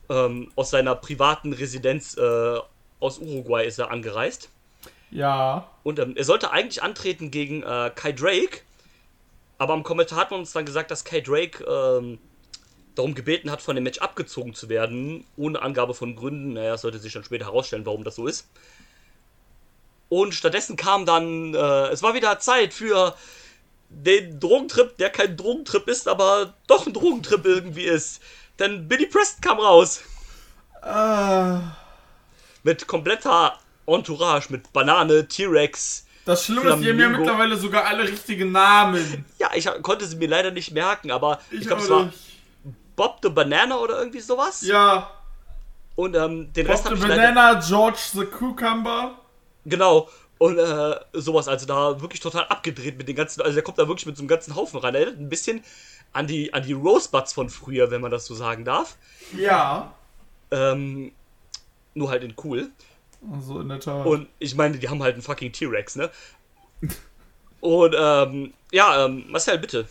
Ähm, 0.09 0.53
aus 0.57 0.71
seiner 0.71 0.95
privaten 0.95 1.53
Residenz 1.53 2.17
äh, 2.17 2.59
aus 3.01 3.19
Uruguay 3.19 3.67
ist 3.67 3.79
er 3.79 3.91
angereist. 3.91 4.51
Ja. 5.11 5.69
Und 5.83 5.99
ähm, 5.99 6.17
er 6.17 6.25
sollte 6.25 6.53
eigentlich 6.53 6.83
antreten 6.83 7.31
gegen 7.31 7.63
äh, 7.63 7.91
Kai 7.95 8.13
Drake. 8.13 8.61
Aber 9.59 9.75
am 9.75 9.83
Kommentar 9.83 10.19
hat 10.19 10.31
man 10.31 10.41
uns 10.41 10.53
dann 10.53 10.65
gesagt, 10.65 10.91
dass 10.91 11.05
Kai 11.05 11.21
Drake 11.21 11.65
ähm, 11.65 12.19
darum 12.95 13.15
gebeten 13.15 13.51
hat, 13.51 13.61
von 13.61 13.75
dem 13.75 13.85
Match 13.85 13.99
abgezogen 13.99 14.55
zu 14.55 14.69
werden. 14.69 15.25
Ohne 15.37 15.61
Angabe 15.61 15.95
von 15.95 16.17
Gründen. 16.17 16.55
Naja, 16.55 16.75
es 16.75 16.83
sollte 16.83 16.99
sich 16.99 17.13
dann 17.13 17.25
später 17.25 17.47
herausstellen, 17.47 17.87
warum 17.87 18.05
das 18.05 18.17
so 18.17 18.27
ist. 18.27 18.49
Und 20.09 20.35
stattdessen 20.35 20.77
kam 20.77 21.07
dann, 21.07 21.55
äh, 21.55 21.89
es 21.89 22.03
war 22.03 22.15
wieder 22.15 22.39
Zeit 22.39 22.75
für 22.75 23.15
den 23.89 24.39
Drogentrip, 24.41 24.97
der 24.99 25.11
kein 25.11 25.37
Drogentrip 25.37 25.89
ist, 25.89 26.09
aber 26.09 26.55
doch 26.67 26.87
ein 26.87 26.93
Drogentrip 26.93 27.45
irgendwie 27.45 27.85
ist. 27.85 28.21
Denn 28.59 28.89
Billy 28.89 29.07
Preston 29.07 29.41
kam 29.41 29.59
raus. 29.59 30.03
Äh, 30.83 31.59
Mit 32.63 32.87
kompletter 32.87 33.59
Entourage, 33.87 34.47
mit 34.51 34.73
Banane, 34.73 35.27
T-Rex. 35.27 36.07
das 36.25 36.45
Schlimme 36.45 36.61
ist, 36.61 36.67
die 36.67 36.71
haben 36.73 36.83
ja 36.83 36.95
Flamingo. 36.95 37.19
mittlerweile 37.21 37.57
sogar 37.57 37.87
alle 37.87 38.05
richtigen 38.05 38.53
Namen. 38.53 39.25
Ja, 39.39 39.51
ich 39.55 39.69
konnte 39.83 40.07
sie 40.07 40.17
mir 40.17 40.29
leider 40.29 40.51
nicht 40.51 40.71
merken, 40.73 41.11
aber 41.11 41.41
ich, 41.51 41.61
Ich 41.63 41.67
glaube, 41.67 41.83
es 41.83 41.91
war. 41.91 42.13
Bob 42.97 43.19
the 43.23 43.31
Banana 43.31 43.79
oder 43.79 43.99
irgendwie 43.99 44.21
sowas. 44.21 44.61
Ja. 44.63 45.11
Und 45.97 46.15
ähm, 46.15 46.53
den 46.53 46.67
Bob 46.67 46.75
Rest 46.75 46.85
habe 46.85 46.97
ich 46.97 47.03
leider. 47.03 47.17
Banana, 47.17 47.61
George 47.61 47.99
the 48.13 48.25
Cucumber. 48.27 49.19
Genau. 49.65 50.09
Und 50.39 50.59
äh, 50.59 50.95
sowas, 51.13 51.49
also 51.49 51.67
da 51.67 52.01
wirklich 52.01 52.21
total 52.21 52.45
abgedreht 52.47 52.97
mit 52.99 53.09
den 53.09 53.17
ganzen. 53.17 53.41
Also 53.43 53.55
der 53.55 53.63
kommt 53.63 53.79
da 53.79 53.89
wirklich 53.89 54.07
mit 54.07 54.17
so 54.17 54.23
einem 54.23 54.29
ganzen 54.29 54.55
Haufen 54.55 54.79
rein. 54.81 54.95
Erinnert 54.95 55.19
ein 55.19 55.29
bisschen 55.29 55.63
an 56.13 56.27
die, 56.27 56.53
an 56.55 56.63
die 56.63 56.73
Rosebuds 56.75 57.33
von 57.33 57.49
früher, 57.51 57.91
wenn 57.91 58.01
man 58.01 58.11
das 58.11 58.27
so 58.27 58.35
sagen 58.35 58.65
darf. 58.65 58.97
Ja. 59.37 59.93
Ähm, 60.51 61.13
nur 61.95 62.11
halt 62.11 62.23
in 62.23 62.35
cool. 62.45 62.71
Also 63.33 63.61
in 63.61 63.69
der 63.69 63.81
Tat. 63.81 64.07
Und 64.07 64.29
ich 64.39 64.55
meine, 64.55 64.79
die 64.79 64.89
haben 64.89 65.03
halt 65.03 65.15
einen 65.15 65.23
fucking 65.23 65.53
T-Rex, 65.53 65.97
ne? 65.97 66.11
Und 67.61 67.95
ähm, 67.99 68.55
ja, 68.73 69.05
ähm, 69.05 69.25
Marcel, 69.29 69.59
bitte. 69.59 69.87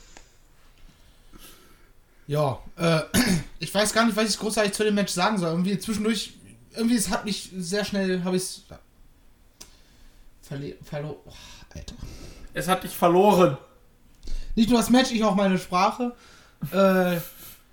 Ja, 2.26 2.60
äh, 2.78 3.02
ich 3.60 3.74
weiß 3.74 3.94
gar 3.94 4.06
nicht, 4.06 4.16
was 4.16 4.30
ich 4.30 4.40
großartig 4.40 4.74
zu 4.74 4.84
dem 4.84 4.96
Match 4.96 5.14
sagen 5.14 5.38
soll. 5.38 5.50
Irgendwie 5.50 5.78
zwischendurch, 5.78 6.34
irgendwie 6.76 6.96
es 6.96 7.10
hat 7.10 7.26
mich 7.26 7.52
sehr 7.56 7.86
schnell, 7.86 8.24
habe 8.24 8.38
ich 8.38 8.44
es 8.44 8.64
verle 10.42 10.76
verloren. 10.84 11.16
Oh, 11.26 11.34
Alter. 11.76 11.96
es 12.54 12.68
hat 12.68 12.84
dich 12.84 12.96
verloren. 12.96 13.58
Nicht 14.56 14.70
nur 14.70 14.80
das 14.80 14.90
Match, 14.90 15.12
ich 15.12 15.24
auch 15.24 15.36
meine 15.36 15.58
Sprache. 15.58 16.16
Äh, 16.72 17.20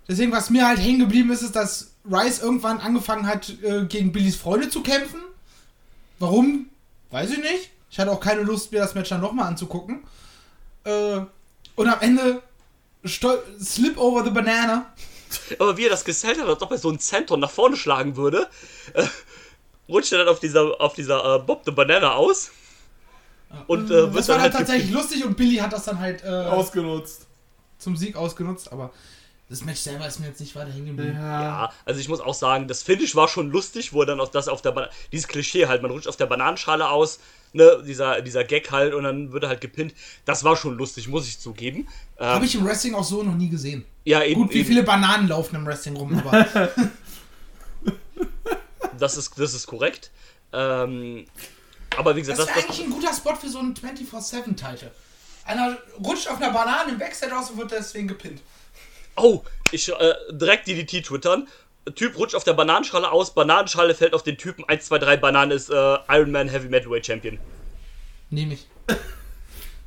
deswegen, 0.07 0.31
was 0.31 0.49
mir 0.49 0.67
halt 0.67 0.79
hängen 0.79 0.99
geblieben 0.99 1.31
ist, 1.31 1.41
ist, 1.41 1.55
dass 1.55 1.95
Rice 2.11 2.39
irgendwann 2.41 2.79
angefangen 2.79 3.27
hat, 3.27 3.49
äh, 3.63 3.85
gegen 3.85 4.11
Billys 4.11 4.35
Freunde 4.35 4.69
zu 4.69 4.81
kämpfen. 4.83 5.19
Warum? 6.19 6.69
Weiß 7.11 7.31
ich 7.31 7.37
nicht. 7.39 7.69
Ich 7.89 7.99
hatte 7.99 8.11
auch 8.11 8.19
keine 8.19 8.41
Lust, 8.41 8.71
mir 8.71 8.79
das 8.79 8.95
Match 8.95 9.09
dann 9.09 9.21
nochmal 9.21 9.47
anzugucken. 9.47 10.03
Äh, 10.83 11.19
und 11.75 11.87
am 11.87 11.99
Ende 12.01 12.41
stol- 13.05 13.41
Slip 13.63 13.97
over 13.97 14.23
the 14.23 14.29
banana. 14.31 14.93
Aber 15.59 15.77
wie 15.77 15.85
er 15.85 15.89
das 15.89 16.03
gesellt 16.05 16.39
hat, 16.39 16.47
als 16.47 16.61
ob 16.61 16.71
er 16.71 16.77
so 16.77 16.89
einen 16.89 16.99
Zenton 16.99 17.39
nach 17.39 17.51
vorne 17.51 17.75
schlagen 17.77 18.15
würde, 18.15 18.47
äh, 18.93 19.05
rutscht 19.89 20.11
er 20.13 20.19
dann 20.19 20.27
auf 20.29 20.39
dieser, 20.39 20.79
auf 20.81 20.93
dieser 20.93 21.35
äh, 21.35 21.39
Bob 21.39 21.63
the 21.65 21.71
Banana 21.71 22.13
aus. 22.13 22.51
Und 23.67 23.85
äh, 23.85 23.89
wird 23.89 24.15
Das 24.15 24.27
war 24.27 24.35
dann 24.37 24.45
dann 24.51 24.53
halt 24.57 24.67
tatsächlich 24.67 24.91
lustig 24.91 25.23
und 25.25 25.37
Billy 25.37 25.57
hat 25.57 25.71
das 25.71 25.85
dann 25.85 25.99
halt 25.99 26.23
äh, 26.23 26.27
Ausgenutzt. 26.27 27.27
zum 27.77 27.95
Sieg 27.95 28.15
ausgenutzt, 28.17 28.71
aber 28.71 28.91
das 29.49 29.63
Match 29.63 29.79
selber 29.79 30.05
ist 30.07 30.19
mir 30.19 30.27
jetzt 30.27 30.39
nicht 30.41 30.55
weiter 30.55 30.71
hängen 30.71 30.87
geblieben. 30.87 31.15
Ja, 31.15 31.71
also 31.85 31.99
ich 32.01 32.09
muss 32.09 32.19
auch 32.19 32.33
sagen, 32.33 32.67
das 32.67 32.83
Finish 32.83 33.15
war 33.15 33.27
schon 33.29 33.49
lustig, 33.49 33.93
wo 33.93 34.01
er 34.01 34.05
dann 34.05 34.19
auch 34.19 34.29
das 34.29 34.47
auf 34.49 34.61
der 34.61 34.71
Ba- 34.71 34.89
dieses 35.11 35.27
Klischee 35.27 35.67
halt, 35.67 35.81
man 35.81 35.91
rutscht 35.91 36.07
auf 36.07 36.17
der 36.17 36.25
Bananenschale 36.25 36.89
aus, 36.89 37.19
ne, 37.53 37.81
dieser, 37.87 38.21
dieser 38.21 38.43
Gag 38.43 38.71
halt 38.71 38.93
und 38.93 39.03
dann 39.05 39.31
wird 39.31 39.43
er 39.43 39.49
halt 39.49 39.61
gepinnt. 39.61 39.93
Das 40.25 40.43
war 40.43 40.57
schon 40.57 40.77
lustig, 40.77 41.07
muss 41.07 41.27
ich 41.27 41.39
zugeben. 41.39 41.87
Ähm, 42.19 42.25
Habe 42.27 42.45
ich 42.45 42.55
im 42.55 42.65
Wrestling 42.65 42.93
auch 42.93 43.05
so 43.05 43.23
noch 43.23 43.35
nie 43.35 43.47
gesehen. 43.49 43.85
ja, 44.03 44.21
eben, 44.21 44.41
Gut, 44.41 44.53
wie 44.53 44.59
eben 44.59 44.67
viele 44.67 44.83
Bananen 44.83 45.29
laufen 45.29 45.55
im 45.55 45.65
Wrestling 45.65 45.95
rum, 45.95 46.17
aber 46.25 46.45
das 48.99 49.17
ist, 49.17 49.31
das 49.39 49.53
ist 49.53 49.67
korrekt. 49.67 50.11
Ähm, 50.53 51.25
aber 51.97 52.15
wie 52.15 52.19
gesagt, 52.21 52.39
das 52.39 52.47
das, 52.47 52.55
das, 52.55 52.63
eigentlich 52.65 52.83
ein 52.85 52.89
guter 52.91 53.13
Spot 53.13 53.35
für 53.35 53.49
so 53.49 53.59
einen 53.59 53.73
24-7-Title. 53.73 54.91
Einer 55.45 55.77
rutscht 56.03 56.27
auf 56.29 56.37
einer 56.41 56.51
Banane 56.51 56.91
im 56.91 56.97
Backstage 56.99 57.37
aus 57.37 57.49
und 57.51 57.57
wird 57.57 57.71
deswegen 57.71 58.07
gepinnt. 58.07 58.41
Oh, 59.17 59.43
ich 59.71 59.89
äh, 59.89 60.13
direkt 60.31 60.67
DDT 60.67 61.05
twittern. 61.05 61.47
Typ 61.95 62.17
rutscht 62.17 62.35
auf 62.35 62.43
der 62.43 62.53
Bananenschale 62.53 63.11
aus, 63.11 63.33
Bananenschale 63.33 63.95
fällt 63.95 64.13
auf 64.13 64.23
den 64.23 64.37
Typen 64.37 64.65
1, 64.67 64.85
2, 64.85 64.99
3, 64.99 65.17
Banane 65.17 65.53
ist 65.53 65.69
äh, 65.69 65.97
Iron 66.09 66.31
Man 66.31 66.49
Heavy 66.49 66.67
Metalweight 66.67 67.05
Champion. 67.05 67.39
Nehme 68.29 68.53
ich. 68.55 68.67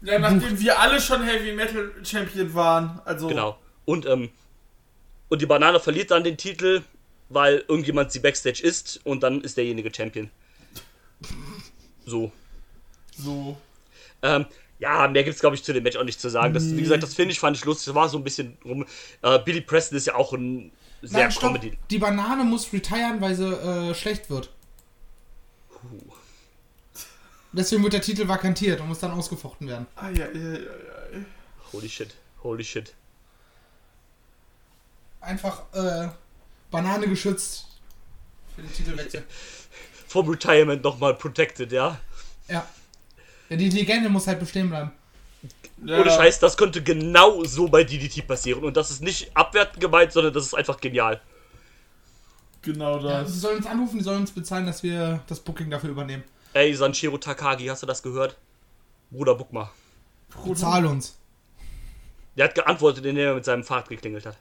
Ja, 0.02 0.18
nachdem 0.18 0.58
wir 0.58 0.80
alle 0.80 0.98
schon 0.98 1.22
Heavy 1.22 1.52
Metal 1.52 1.92
Champion 2.02 2.54
waren. 2.54 3.02
Also. 3.04 3.28
Genau. 3.28 3.58
Und, 3.84 4.06
ähm, 4.06 4.30
und 5.28 5.42
die 5.42 5.46
Banane 5.46 5.78
verliert 5.78 6.10
dann 6.10 6.24
den 6.24 6.38
Titel, 6.38 6.80
weil 7.28 7.64
irgendjemand 7.68 8.10
sie 8.10 8.20
Backstage 8.20 8.62
ist 8.62 9.00
und 9.04 9.22
dann 9.22 9.42
ist 9.42 9.58
derjenige 9.58 9.92
Champion. 9.94 10.30
So. 12.06 12.32
So. 13.14 13.58
Ähm, 14.22 14.46
ja, 14.80 15.06
mehr 15.08 15.22
gibt's 15.24 15.40
glaube 15.40 15.54
ich 15.54 15.62
zu 15.62 15.72
dem 15.72 15.82
Match 15.82 15.96
auch 15.96 16.04
nicht 16.04 16.20
zu 16.20 16.28
sagen. 16.28 16.54
Das, 16.54 16.64
wie 16.74 16.80
gesagt, 16.80 17.02
das 17.02 17.14
Finish 17.14 17.38
fand 17.38 17.56
ich 17.56 17.64
lustig. 17.64 17.86
Das 17.86 17.94
war 17.94 18.08
so 18.08 18.18
ein 18.18 18.24
bisschen 18.24 18.56
rum. 18.64 18.84
Äh, 19.22 19.38
Billy 19.40 19.60
Preston 19.60 19.96
ist 19.96 20.06
ja 20.06 20.14
auch 20.14 20.32
ein 20.32 20.72
sehr 21.02 21.20
Nein, 21.20 21.30
stopp. 21.30 21.54
Comedy. 21.54 21.78
Die 21.90 21.98
Banane 21.98 22.44
muss 22.44 22.72
retiren, 22.72 23.20
weil 23.20 23.34
sie 23.34 23.46
äh, 23.46 23.94
schlecht 23.94 24.30
wird. 24.30 24.50
Deswegen 27.52 27.82
wird 27.82 27.92
der 27.92 28.02
Titel 28.02 28.28
vakantiert 28.28 28.80
und 28.80 28.88
muss 28.88 29.00
dann 29.00 29.12
ausgefochten 29.12 29.68
werden. 29.68 29.86
Ah, 29.96 30.08
ja, 30.10 30.26
ja, 30.26 30.40
ja, 30.40 30.54
ja. 30.54 30.64
Holy 31.72 31.88
shit. 31.88 32.14
Holy 32.42 32.64
shit. 32.64 32.94
Einfach 35.20 35.62
äh, 35.72 36.08
Banane 36.70 37.08
geschützt 37.08 37.66
für 38.54 38.62
den 38.62 38.72
Titelwechsel. 38.72 39.24
vom 40.08 40.28
Retirement 40.28 40.82
nochmal 40.82 41.14
protected, 41.14 41.70
ja. 41.72 41.98
Ja. 42.48 42.66
Ja. 43.50 43.56
Die 43.56 43.68
Legende 43.68 44.08
muss 44.08 44.26
halt 44.26 44.40
bestehen 44.40 44.68
bleiben. 44.70 44.92
Ja, 45.84 46.00
Ohne 46.00 46.10
Scheiß, 46.10 46.38
das 46.40 46.56
könnte 46.56 46.82
genau 46.82 47.44
so 47.44 47.68
bei 47.68 47.84
DDT 47.84 48.26
passieren. 48.26 48.64
Und 48.64 48.76
das 48.76 48.90
ist 48.90 49.02
nicht 49.02 49.34
abwertend 49.34 49.80
gemeint, 49.80 50.12
sondern 50.12 50.32
das 50.34 50.44
ist 50.46 50.54
einfach 50.54 50.80
genial. 50.80 51.20
Genau 52.62 52.98
Ja, 52.98 53.22
das. 53.22 53.32
sie 53.32 53.38
sollen 53.38 53.56
uns 53.58 53.66
anrufen, 53.66 53.98
die 53.98 54.04
sollen 54.04 54.20
uns 54.20 54.30
bezahlen, 54.32 54.66
dass 54.66 54.82
wir 54.82 55.22
das 55.26 55.40
Booking 55.40 55.70
dafür 55.70 55.90
übernehmen. 55.90 56.24
Ey, 56.52 56.74
Sanchiro 56.74 57.16
Takagi, 57.16 57.66
hast 57.66 57.82
du 57.82 57.86
das 57.86 58.02
gehört? 58.02 58.36
Bruder, 59.10 59.34
buck 59.34 59.52
mal. 59.52 59.70
Bezahl 60.44 60.84
uns. 60.84 61.16
Der 62.36 62.44
hat 62.44 62.54
geantwortet, 62.54 63.04
indem 63.04 63.26
er 63.26 63.34
mit 63.34 63.44
seinem 63.44 63.64
Fahrrad 63.64 63.88
geklingelt 63.88 64.26
hat. 64.26 64.36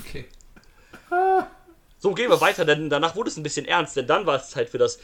Okay. 0.00 0.26
So, 1.98 2.14
gehen 2.14 2.30
wir 2.30 2.40
weiter, 2.40 2.64
denn 2.64 2.90
danach 2.90 3.16
wurde 3.16 3.28
es 3.30 3.36
ein 3.36 3.42
bisschen 3.42 3.66
ernst, 3.66 3.96
denn 3.96 4.06
dann 4.06 4.24
war 4.26 4.36
es 4.36 4.50
Zeit 4.50 4.68
für 4.70 4.78
das 4.78 4.98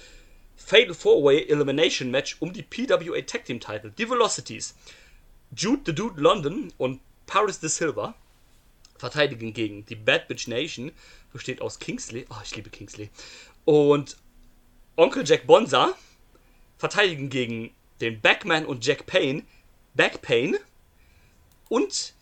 Fatal 0.56 0.94
4-Way 0.94 1.48
Elimination 1.48 2.10
Match 2.10 2.36
um 2.40 2.52
die 2.52 2.62
PWA 2.62 3.20
Tag 3.22 3.44
Team 3.44 3.60
Title. 3.60 3.92
Die 3.96 4.08
Velocities. 4.08 4.74
Jude 5.54 5.82
the 5.86 5.94
Dude 5.94 6.20
London 6.20 6.72
und 6.78 7.00
Paris 7.26 7.60
de 7.60 7.68
Silva 7.68 8.14
verteidigen 8.98 9.52
gegen 9.52 9.84
die 9.86 9.96
Bad 9.96 10.28
Bitch 10.28 10.48
Nation, 10.48 10.92
besteht 11.32 11.60
aus 11.60 11.78
Kingsley, 11.78 12.26
oh, 12.30 12.36
ich 12.42 12.54
liebe 12.56 12.70
Kingsley, 12.70 13.10
und 13.64 14.16
Onkel 14.96 15.24
Jack 15.26 15.46
Bonza 15.46 15.94
verteidigen 16.78 17.28
gegen 17.28 17.74
den 18.00 18.20
Backman 18.20 18.66
und 18.66 18.84
Jack 18.84 19.06
Payne, 19.06 19.42
Backpain 19.94 20.56
und 21.68 22.14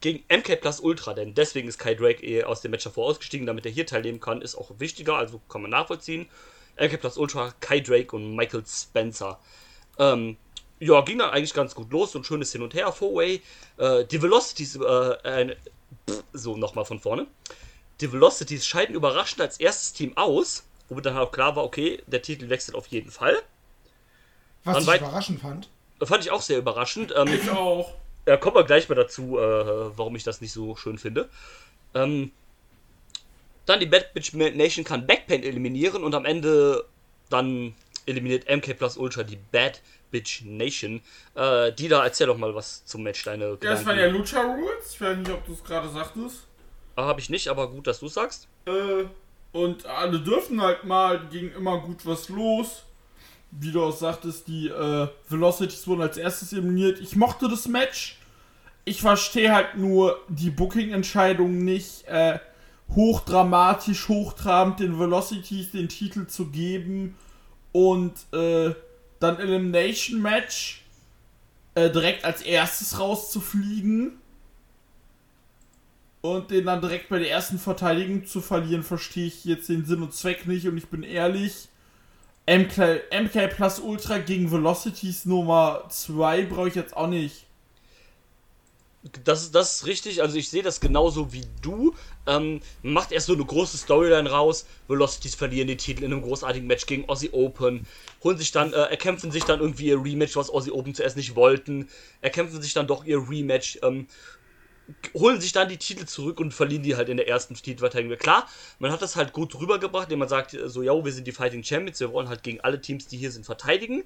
gegen 0.00 0.22
MK 0.28 0.60
Plus 0.60 0.80
Ultra, 0.80 1.14
denn 1.14 1.34
deswegen 1.34 1.68
ist 1.68 1.78
Kai 1.78 1.94
Drake 1.94 2.24
eh 2.24 2.44
aus 2.44 2.60
dem 2.60 2.70
Match 2.70 2.84
davor 2.84 3.06
ausgestiegen, 3.06 3.46
damit 3.46 3.64
er 3.66 3.72
hier 3.72 3.86
teilnehmen 3.86 4.20
kann, 4.20 4.42
ist 4.42 4.54
auch 4.54 4.70
wichtiger, 4.78 5.16
also 5.16 5.40
kann 5.48 5.62
man 5.62 5.70
nachvollziehen. 5.70 6.28
Plus 6.76 7.16
Ultra, 7.16 7.52
Kai 7.60 7.80
Drake 7.80 8.14
und 8.14 8.34
Michael 8.34 8.64
Spencer. 8.66 9.38
Ähm, 9.98 10.36
ja, 10.80 11.00
ging 11.02 11.18
dann 11.18 11.30
eigentlich 11.30 11.54
ganz 11.54 11.74
gut 11.74 11.90
los 11.92 12.14
und 12.14 12.26
schönes 12.26 12.52
Hin 12.52 12.62
und 12.62 12.74
Her, 12.74 12.92
Four-Way. 12.92 13.42
Äh, 13.78 14.04
die 14.06 14.20
Velocities, 14.20 14.76
äh, 14.76 14.82
äh, 14.82 15.56
pff, 16.08 16.24
so 16.32 16.56
nochmal 16.56 16.84
von 16.84 16.98
vorne. 16.98 17.26
Die 18.00 18.12
Velocities 18.12 18.66
scheiden 18.66 18.94
überraschend 18.96 19.40
als 19.40 19.58
erstes 19.60 19.92
Team 19.92 20.16
aus, 20.16 20.64
womit 20.88 21.06
dann 21.06 21.16
auch 21.16 21.30
klar 21.30 21.54
war, 21.56 21.64
okay, 21.64 22.02
der 22.06 22.22
Titel 22.22 22.48
wechselt 22.48 22.74
auf 22.74 22.88
jeden 22.88 23.10
Fall. 23.10 23.36
Was 24.64 24.74
Dann 24.74 24.82
ich 24.82 24.88
weit- 24.88 25.00
überraschend 25.00 25.40
fand. 25.40 25.68
Fand 26.02 26.24
ich 26.24 26.30
auch 26.32 26.42
sehr 26.42 26.58
überraschend. 26.58 27.14
Ähm, 27.16 27.28
Ich 27.28 27.48
auch. 27.50 27.94
ja, 28.26 28.36
kommen 28.36 28.56
wir 28.56 28.64
gleich 28.64 28.88
mal 28.88 28.96
dazu, 28.96 29.38
äh, 29.38 29.96
warum 29.96 30.16
ich 30.16 30.24
das 30.24 30.40
nicht 30.40 30.52
so 30.52 30.74
schön 30.76 30.98
finde. 30.98 31.30
Ähm, 31.94 32.32
dann 33.66 33.80
die 33.80 33.86
Bad 33.86 34.12
Bitch 34.14 34.32
Nation 34.34 34.84
kann 34.84 35.06
Backpain 35.06 35.42
eliminieren 35.42 36.04
und 36.04 36.14
am 36.14 36.24
Ende 36.24 36.84
dann 37.30 37.74
eliminiert 38.06 38.48
MK 38.48 38.74
Plus 38.74 38.96
Ultra 38.96 39.22
die 39.22 39.38
Bad 39.52 39.80
Bitch 40.10 40.42
Nation. 40.44 41.00
Äh, 41.34 41.72
die 41.72 41.88
da, 41.88 42.04
erzähl 42.04 42.26
doch 42.26 42.36
mal 42.38 42.54
was 42.54 42.84
zum 42.84 43.02
Match, 43.02 43.24
deine 43.24 43.44
Ja, 43.50 43.56
das 43.56 43.86
waren 43.86 43.96
Gedanken. 43.96 44.00
ja 44.00 44.06
Lucha 44.20 44.40
Rules. 44.42 44.92
Ich 44.92 45.00
weiß 45.00 45.16
nicht, 45.18 45.30
ob 45.30 45.44
du 45.46 45.52
es 45.52 45.64
gerade 45.64 45.88
sagtest. 45.88 46.46
Ah, 46.96 47.06
Hab 47.06 47.18
ich 47.18 47.30
nicht, 47.30 47.48
aber 47.48 47.68
gut, 47.70 47.86
dass 47.86 48.00
du 48.00 48.08
sagst. 48.08 48.46
Äh, 48.66 49.04
und 49.52 49.86
alle 49.86 50.20
dürfen 50.20 50.60
halt 50.60 50.84
mal, 50.84 51.26
ging 51.30 51.50
immer 51.52 51.80
gut 51.80 52.04
was 52.06 52.28
los. 52.28 52.84
Wie 53.50 53.70
du 53.72 53.82
auch 53.84 53.96
sagtest, 53.96 54.46
die 54.48 54.68
äh, 54.68 55.08
Velocities 55.28 55.86
wurden 55.86 56.02
als 56.02 56.16
erstes 56.16 56.52
eliminiert. 56.52 56.98
Ich 57.00 57.14
mochte 57.16 57.48
das 57.48 57.66
Match. 57.68 58.18
Ich 58.84 59.00
verstehe 59.00 59.52
halt 59.54 59.76
nur 59.76 60.20
die 60.28 60.50
Booking-Entscheidung 60.50 61.64
nicht. 61.64 62.06
Äh, 62.06 62.38
hochdramatisch, 62.94 64.08
hochtrabend 64.08 64.80
den 64.80 64.98
Velocities 64.98 65.72
den 65.72 65.88
Titel 65.88 66.26
zu 66.26 66.46
geben 66.46 67.16
und 67.72 68.12
äh, 68.32 68.74
dann 69.20 69.38
Elimination 69.38 70.20
Match 70.22 70.84
äh, 71.74 71.90
direkt 71.90 72.24
als 72.24 72.42
erstes 72.42 72.98
rauszufliegen 72.98 74.20
und 76.20 76.50
den 76.50 76.64
dann 76.64 76.80
direkt 76.80 77.08
bei 77.08 77.18
der 77.18 77.30
ersten 77.30 77.58
Verteidigung 77.58 78.26
zu 78.26 78.40
verlieren, 78.40 78.82
verstehe 78.82 79.26
ich 79.26 79.44
jetzt 79.44 79.68
den 79.68 79.84
Sinn 79.84 80.02
und 80.02 80.14
Zweck 80.14 80.46
nicht 80.46 80.66
und 80.66 80.78
ich 80.78 80.86
bin 80.86 81.02
ehrlich. 81.02 81.68
MK, 82.46 83.02
MK 83.10 83.48
Plus 83.48 83.78
Ultra 83.78 84.18
gegen 84.18 84.52
Velocities 84.52 85.24
Nummer 85.24 85.84
2 85.88 86.44
brauche 86.44 86.68
ich 86.68 86.74
jetzt 86.74 86.96
auch 86.96 87.08
nicht. 87.08 87.46
Das 89.22 89.42
ist, 89.42 89.54
das 89.54 89.76
ist 89.76 89.86
richtig, 89.86 90.22
also 90.22 90.36
ich 90.36 90.48
sehe 90.48 90.62
das 90.62 90.80
genauso 90.80 91.32
wie 91.32 91.44
du. 91.60 91.94
Ähm, 92.26 92.60
macht 92.82 93.12
erst 93.12 93.26
so 93.26 93.34
eine 93.34 93.44
große 93.44 93.76
Storyline 93.76 94.30
raus. 94.30 94.64
Velocities 94.88 95.34
verlieren 95.34 95.68
den 95.68 95.76
Titel 95.76 96.04
in 96.04 96.12
einem 96.12 96.22
großartigen 96.22 96.66
Match 96.66 96.86
gegen 96.86 97.06
Aussie 97.06 97.28
Open. 97.32 97.86
Holen 98.22 98.38
sich 98.38 98.50
dann, 98.50 98.72
äh, 98.72 98.76
erkämpfen 98.76 99.30
sich 99.30 99.44
dann 99.44 99.60
irgendwie 99.60 99.88
ihr 99.88 100.02
Rematch, 100.02 100.36
was 100.36 100.48
Aussie 100.48 100.70
Open 100.70 100.94
zuerst 100.94 101.18
nicht 101.18 101.36
wollten. 101.36 101.88
Erkämpfen 102.22 102.62
sich 102.62 102.72
dann 102.72 102.86
doch 102.86 103.04
ihr 103.04 103.18
Rematch. 103.28 103.78
Ähm, 103.82 104.06
holen 105.12 105.38
sich 105.38 105.52
dann 105.52 105.68
die 105.68 105.76
Titel 105.76 106.06
zurück 106.06 106.40
und 106.40 106.54
verlieren 106.54 106.82
die 106.82 106.96
halt 106.96 107.10
in 107.10 107.18
der 107.18 107.28
ersten 107.28 107.54
Titelverteidigung. 107.54 108.16
Klar, 108.16 108.48
man 108.78 108.90
hat 108.90 109.02
das 109.02 109.16
halt 109.16 109.34
gut 109.34 109.54
rübergebracht, 109.54 110.04
indem 110.04 110.20
man 110.20 110.28
sagt, 110.28 110.54
äh, 110.54 110.70
so, 110.70 110.80
ja, 110.80 110.92
wir 111.04 111.12
sind 111.12 111.26
die 111.26 111.32
Fighting 111.32 111.62
Champions, 111.62 112.00
wir 112.00 112.10
wollen 112.10 112.30
halt 112.30 112.42
gegen 112.42 112.60
alle 112.62 112.80
Teams, 112.80 113.06
die 113.06 113.18
hier 113.18 113.30
sind, 113.30 113.44
verteidigen. 113.44 114.04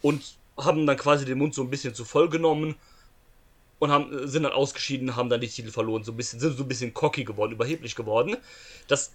Und 0.00 0.22
haben 0.56 0.86
dann 0.86 0.96
quasi 0.96 1.24
den 1.24 1.38
Mund 1.38 1.54
so 1.54 1.62
ein 1.62 1.70
bisschen 1.70 1.94
zu 1.94 2.04
voll 2.04 2.28
genommen 2.28 2.76
und 3.82 3.90
haben, 3.90 4.28
sind 4.28 4.44
dann 4.44 4.52
ausgeschieden, 4.52 5.16
haben 5.16 5.28
dann 5.28 5.40
die 5.40 5.48
Titel 5.48 5.72
verloren, 5.72 6.04
so 6.04 6.12
ein 6.12 6.16
bisschen, 6.16 6.38
sind 6.38 6.56
so 6.56 6.62
ein 6.62 6.68
bisschen 6.68 6.94
cocky 6.94 7.24
geworden, 7.24 7.50
überheblich 7.50 7.96
geworden. 7.96 8.36
Das 8.86 9.10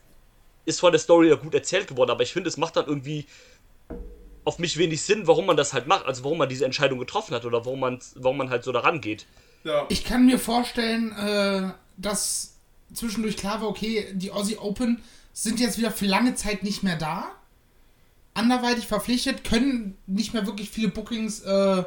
ist 0.65 0.81
von 0.81 0.91
der 0.91 0.99
Story 0.99 1.29
ja 1.29 1.35
gut 1.35 1.53
erzählt 1.53 1.87
geworden, 1.87 2.11
aber 2.11 2.23
ich 2.23 2.33
finde, 2.33 2.49
es 2.49 2.57
macht 2.57 2.75
dann 2.75 2.85
irgendwie 2.85 3.27
auf 4.43 4.59
mich 4.59 4.77
wenig 4.77 5.01
Sinn, 5.03 5.25
warum 5.25 5.45
man 5.45 5.55
das 5.55 5.71
halt 5.71 5.87
macht, 5.87 6.05
also 6.05 6.25
warum 6.25 6.39
man 6.39 6.49
diese 6.49 6.65
Entscheidung 6.65 6.99
getroffen 6.99 7.33
hat 7.33 7.45
oder 7.45 7.65
warum 7.65 7.79
man, 7.79 7.99
warum 8.15 8.35
man 8.35 8.49
halt 8.49 8.65
so 8.65 8.73
daran 8.73 8.99
geht. 8.99 9.25
Ja. 9.63 9.85
Ich 9.87 10.03
kann 10.03 10.25
mir 10.25 10.37
vorstellen, 10.37 11.13
äh, 11.13 11.71
dass 11.95 12.57
zwischendurch 12.93 13.37
klar 13.37 13.61
war, 13.61 13.69
okay, 13.69 14.11
die 14.15 14.31
Aussie 14.31 14.57
Open 14.57 15.01
sind 15.31 15.61
jetzt 15.61 15.77
wieder 15.77 15.91
für 15.91 16.07
lange 16.07 16.35
Zeit 16.35 16.63
nicht 16.63 16.83
mehr 16.83 16.97
da. 16.97 17.31
Anderweitig 18.33 18.85
verpflichtet, 18.85 19.45
können 19.45 19.97
nicht 20.07 20.33
mehr 20.33 20.45
wirklich 20.45 20.69
viele 20.69 20.89
Bookings 20.89 21.39
äh, 21.39 21.85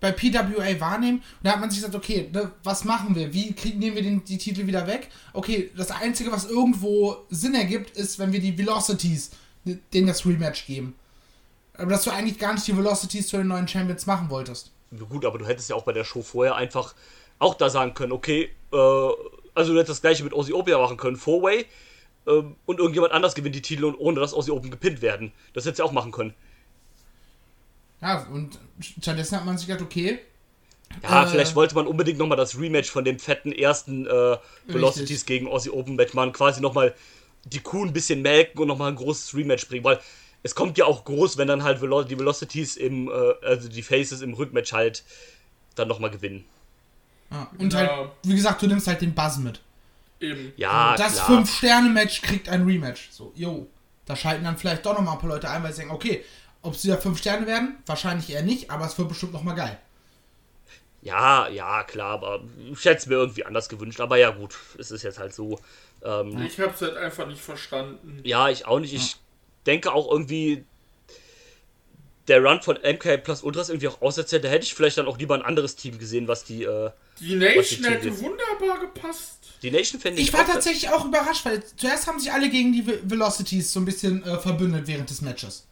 bei 0.00 0.12
PWA 0.12 0.80
wahrnehmen. 0.80 1.18
Und 1.18 1.44
da 1.44 1.52
hat 1.52 1.60
man 1.60 1.70
sich 1.70 1.80
gesagt, 1.80 1.94
okay, 1.94 2.28
ne, 2.32 2.52
was 2.62 2.84
machen 2.84 3.14
wir? 3.14 3.32
Wie 3.32 3.52
kriegen, 3.52 3.78
nehmen 3.78 3.96
wir 3.96 4.02
den, 4.02 4.24
die 4.24 4.38
Titel 4.38 4.66
wieder 4.66 4.86
weg? 4.86 5.08
Okay, 5.32 5.70
das 5.76 5.90
Einzige, 5.90 6.30
was 6.32 6.48
irgendwo 6.48 7.16
Sinn 7.30 7.54
ergibt, 7.54 7.96
ist, 7.96 8.18
wenn 8.18 8.32
wir 8.32 8.40
die 8.40 8.56
Velocities 8.56 9.30
ne, 9.64 9.78
denen 9.92 10.06
das 10.06 10.24
Rematch 10.24 10.66
geben. 10.66 10.94
Aber 11.74 11.90
dass 11.90 12.04
du 12.04 12.10
eigentlich 12.10 12.38
gar 12.38 12.54
nicht 12.54 12.66
die 12.66 12.76
Velocities 12.76 13.28
zu 13.28 13.36
den 13.36 13.48
neuen 13.48 13.68
Champions 13.68 14.06
machen 14.06 14.30
wolltest. 14.30 14.72
Na 14.90 15.04
Gut, 15.04 15.24
aber 15.24 15.38
du 15.38 15.46
hättest 15.46 15.70
ja 15.70 15.76
auch 15.76 15.84
bei 15.84 15.92
der 15.92 16.04
Show 16.04 16.22
vorher 16.22 16.56
einfach 16.56 16.94
auch 17.38 17.54
da 17.54 17.70
sagen 17.70 17.94
können, 17.94 18.12
okay, 18.12 18.50
äh, 18.72 18.76
also 19.54 19.72
du 19.72 19.78
hättest 19.78 19.90
das 19.90 20.00
gleiche 20.00 20.24
mit 20.24 20.32
Aussie 20.32 20.52
Open 20.52 20.72
machen 20.74 20.96
können, 20.96 21.16
Four-Way, 21.16 21.66
ähm, 22.26 22.56
und 22.66 22.78
irgendjemand 22.78 23.12
anders 23.12 23.34
gewinnt 23.34 23.54
die 23.54 23.62
Titel 23.62 23.84
und 23.84 23.96
ohne 23.96 24.20
dass 24.20 24.34
Aussie 24.34 24.50
Open 24.50 24.70
gepinnt 24.70 25.02
werden. 25.02 25.32
Das 25.52 25.64
hättest 25.64 25.78
du 25.78 25.82
ja 25.84 25.88
auch 25.88 25.92
machen 25.92 26.12
können. 26.12 26.34
Ja, 28.00 28.26
und 28.32 28.58
stattdessen 29.02 29.36
hat 29.36 29.44
man 29.44 29.58
sich 29.58 29.66
gedacht, 29.66 29.82
okay, 29.82 30.20
Ja, 31.02 31.24
Äh. 31.24 31.26
vielleicht 31.26 31.54
wollte 31.54 31.74
man 31.74 31.86
unbedingt 31.86 32.18
nochmal 32.18 32.38
das 32.38 32.58
Rematch 32.58 32.90
von 32.90 33.04
dem 33.04 33.18
fetten 33.18 33.52
ersten 33.52 34.06
äh, 34.06 34.36
Velocities 34.68 35.26
gegen 35.26 35.46
Aussie 35.46 35.70
Open 35.70 35.96
Match 35.96 36.14
machen, 36.14 36.32
quasi 36.32 36.60
nochmal 36.62 36.94
die 37.44 37.60
Kuh 37.60 37.84
ein 37.84 37.92
bisschen 37.92 38.22
melken 38.22 38.58
und 38.60 38.68
nochmal 38.68 38.90
ein 38.92 38.96
großes 38.96 39.34
Rematch 39.34 39.68
bringen, 39.68 39.84
weil 39.84 40.00
es 40.42 40.54
kommt 40.54 40.78
ja 40.78 40.86
auch 40.86 41.04
groß, 41.04 41.36
wenn 41.36 41.46
dann 41.48 41.62
halt 41.62 41.80
Velo 41.82 42.02
die 42.04 42.18
Velocities 42.18 42.76
im, 42.76 43.08
äh, 43.08 43.46
also 43.46 43.68
die 43.68 43.82
Faces 43.82 44.22
im 44.22 44.32
Rückmatch 44.34 44.72
halt 44.72 45.04
dann 45.74 45.88
nochmal 45.88 46.10
gewinnen. 46.10 46.44
Ja, 47.30 47.50
und 47.58 47.72
Ja. 47.74 47.78
halt, 47.80 47.90
wie 48.22 48.34
gesagt, 48.34 48.62
du 48.62 48.66
nimmst 48.66 48.86
halt 48.86 49.00
den 49.02 49.14
Buzz 49.14 49.36
mit. 49.38 49.60
Eben. 50.20 50.52
Ja, 50.56 50.96
das 50.96 51.20
Ah, 51.20 51.26
klar. 51.26 51.38
5-Sterne-Match 51.40 52.22
kriegt 52.22 52.48
ein 52.48 52.64
Rematch. 52.64 53.08
So, 53.10 53.32
yo. 53.36 53.66
Da 54.06 54.16
schalten 54.16 54.44
dann 54.44 54.56
vielleicht 54.56 54.86
doch 54.86 54.94
nochmal 54.94 55.14
ein 55.14 55.20
paar 55.20 55.28
Leute 55.28 55.50
ein, 55.50 55.62
weil 55.62 55.72
sie 55.72 55.80
denken, 55.80 55.94
okay, 55.94 56.24
ob 56.68 56.76
sie 56.76 56.88
ja 56.88 56.96
5 56.96 57.18
Sterne 57.18 57.46
werden? 57.46 57.76
Wahrscheinlich 57.86 58.30
eher 58.30 58.42
nicht, 58.42 58.70
aber 58.70 58.86
es 58.86 58.96
wird 58.98 59.08
bestimmt 59.08 59.32
nochmal 59.32 59.56
geil. 59.56 59.78
Ja, 61.02 61.48
ja, 61.48 61.84
klar, 61.84 62.10
aber 62.14 62.40
ich 62.72 62.84
hätte 62.84 62.98
es 62.98 63.06
mir 63.06 63.14
irgendwie 63.14 63.44
anders 63.44 63.68
gewünscht. 63.68 64.00
Aber 64.00 64.16
ja, 64.16 64.30
gut, 64.30 64.54
es 64.78 64.90
ist 64.90 65.02
jetzt 65.02 65.18
halt 65.18 65.32
so. 65.34 65.58
Ähm, 66.04 66.40
Ich 66.42 66.58
hab's 66.60 66.80
halt 66.82 66.96
einfach 66.96 67.26
nicht 67.26 67.40
verstanden. 67.40 68.20
ja, 68.24 68.48
ich 68.48 68.66
auch 68.66 68.80
nicht. 68.80 68.94
Ich 68.94 69.16
denke 69.66 69.92
auch 69.92 70.10
irgendwie, 70.10 70.64
der 72.26 72.42
Run 72.42 72.60
von 72.62 72.76
MK 72.82 73.18
plus 73.18 73.42
Ultras 73.42 73.68
irgendwie 73.70 73.88
auch 73.88 74.02
auserzählt. 74.02 74.44
Da 74.44 74.48
hätte 74.48 74.64
ich 74.64 74.74
vielleicht 74.74 74.98
dann 74.98 75.06
auch 75.06 75.18
lieber 75.18 75.34
ein 75.34 75.42
anderes 75.42 75.76
Team 75.76 75.98
gesehen, 75.98 76.28
was 76.28 76.44
die, 76.44 76.64
äh, 76.64 76.90
Die 77.20 77.36
Nation 77.36 77.82
die 77.82 77.88
hätte 77.88 78.20
wunderbar 78.20 78.80
gepasst. 78.80 79.38
die 79.62 79.70
Nation 79.70 80.00
fände 80.00 80.20
ich, 80.20 80.28
Ich 80.28 80.32
war 80.34 80.42
auch- 80.42 80.46
tatsächlich 80.52 80.90
auch 80.90 81.04
überrascht, 81.06 81.44
weil 81.46 81.62
zuerst 81.76 82.06
haben 82.08 82.18
sich 82.18 82.32
alle 82.32 82.50
gegen 82.50 82.72
die 82.72 82.86
Ve- 82.86 83.00
Velocities 83.04 83.72
so 83.72 83.80
ein 83.80 83.84
bisschen 83.86 84.22
äh, 84.24 84.38
verbündet 84.38 84.86
während 84.88 85.08
des 85.08 85.22
Matches. 85.22 85.64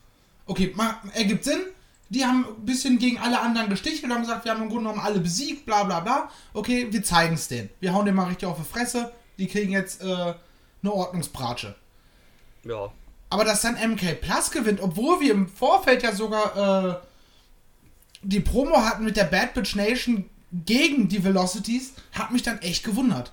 Okay, 0.46 0.74
ergibt 1.14 1.44
Sinn. 1.44 1.60
Die 2.08 2.24
haben 2.24 2.46
ein 2.46 2.64
bisschen 2.64 2.98
gegen 2.98 3.18
alle 3.18 3.40
anderen 3.40 3.68
gestichelt 3.68 4.04
und 4.04 4.12
haben 4.12 4.20
gesagt, 4.20 4.44
wir 4.44 4.52
haben 4.52 4.62
im 4.62 4.68
Grunde 4.68 4.84
genommen 4.84 5.04
alle 5.04 5.18
besiegt, 5.18 5.66
bla 5.66 5.82
bla 5.82 6.00
bla. 6.00 6.30
Okay, 6.54 6.86
wir 6.90 7.02
zeigen 7.02 7.34
es 7.34 7.48
denen. 7.48 7.68
Wir 7.80 7.92
hauen 7.92 8.04
denen 8.04 8.16
mal 8.16 8.28
richtig 8.28 8.48
auf 8.48 8.58
die 8.58 8.64
Fresse. 8.64 9.12
Die 9.38 9.48
kriegen 9.48 9.72
jetzt 9.72 10.02
äh, 10.02 10.04
eine 10.04 10.92
Ordnungsbratsche. 10.92 11.74
Ja. 12.62 12.92
Aber 13.28 13.44
dass 13.44 13.62
dann 13.62 13.74
MK 13.74 14.20
Plus 14.20 14.52
gewinnt, 14.52 14.80
obwohl 14.80 15.20
wir 15.20 15.32
im 15.32 15.48
Vorfeld 15.48 16.04
ja 16.04 16.14
sogar 16.14 17.00
äh, 17.02 17.06
die 18.22 18.40
Promo 18.40 18.76
hatten 18.76 19.04
mit 19.04 19.16
der 19.16 19.24
Bad 19.24 19.54
Bitch 19.54 19.74
Nation 19.74 20.30
gegen 20.52 21.08
die 21.08 21.24
Velocities, 21.24 21.94
hat 22.12 22.30
mich 22.30 22.44
dann 22.44 22.60
echt 22.60 22.84
gewundert. 22.84 23.32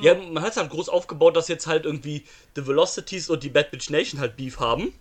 Ja, 0.00 0.14
man 0.14 0.42
hat 0.42 0.52
es 0.52 0.56
halt 0.56 0.70
groß 0.70 0.88
aufgebaut, 0.88 1.36
dass 1.36 1.48
jetzt 1.48 1.66
halt 1.66 1.84
irgendwie 1.84 2.24
The 2.56 2.66
Velocities 2.66 3.28
und 3.28 3.42
die 3.42 3.50
Bad 3.50 3.70
Bitch 3.70 3.90
Nation 3.90 4.20
halt 4.20 4.36
Beef 4.36 4.58
haben. 4.58 4.92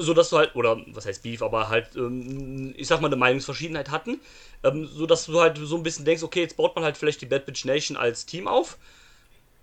So 0.00 0.14
dass 0.14 0.30
du 0.30 0.38
halt, 0.38 0.54
oder 0.54 0.80
was 0.92 1.06
heißt 1.06 1.24
Beef, 1.24 1.42
aber 1.42 1.68
halt, 1.68 1.96
ähm, 1.96 2.72
ich 2.76 2.86
sag 2.86 3.00
mal, 3.00 3.08
eine 3.08 3.16
Meinungsverschiedenheit 3.16 3.90
hatten. 3.90 4.20
Ähm, 4.62 4.86
so 4.86 5.06
dass 5.06 5.26
du 5.26 5.40
halt 5.40 5.58
so 5.60 5.76
ein 5.76 5.82
bisschen 5.82 6.04
denkst, 6.04 6.22
okay, 6.22 6.42
jetzt 6.42 6.56
baut 6.56 6.76
man 6.76 6.84
halt 6.84 6.96
vielleicht 6.96 7.20
die 7.20 7.26
Bad 7.26 7.46
Bitch 7.46 7.64
Nation 7.64 7.96
als 7.96 8.24
Team 8.24 8.46
auf. 8.46 8.78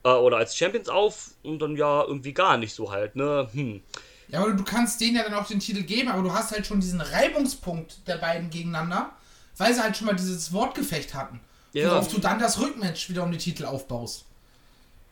Äh, 0.04 0.10
oder 0.10 0.38
als 0.38 0.58
Champions 0.58 0.90
auf 0.90 1.32
und 1.42 1.60
dann 1.60 1.78
ja 1.78 2.04
irgendwie 2.04 2.34
gar 2.34 2.58
nicht 2.58 2.74
so 2.74 2.92
halt, 2.92 3.16
ne? 3.16 3.48
Hm. 3.54 3.82
Ja, 4.28 4.42
aber 4.42 4.52
du 4.52 4.64
kannst 4.64 5.00
denen 5.00 5.16
ja 5.16 5.24
dann 5.24 5.36
auch 5.36 5.48
den 5.48 5.60
Titel 5.60 5.84
geben, 5.84 6.10
aber 6.10 6.22
du 6.22 6.34
hast 6.34 6.52
halt 6.52 6.68
schon 6.68 6.82
diesen 6.82 7.00
Reibungspunkt 7.00 8.08
der 8.08 8.18
beiden 8.18 8.50
gegeneinander, 8.50 9.12
weil 9.58 9.74
sie 9.74 9.82
halt 9.82 9.96
schon 9.96 10.08
mal 10.08 10.16
dieses 10.16 10.52
Wortgefecht 10.52 11.14
hatten. 11.14 11.40
Ja. 11.74 11.92
Worauf 11.92 12.08
du 12.10 12.20
dann 12.20 12.40
das 12.40 12.60
Rückmatch 12.60 13.10
wieder 13.10 13.24
um 13.24 13.32
die 13.32 13.38
Titel 13.38 13.66
aufbaust. 13.66 14.26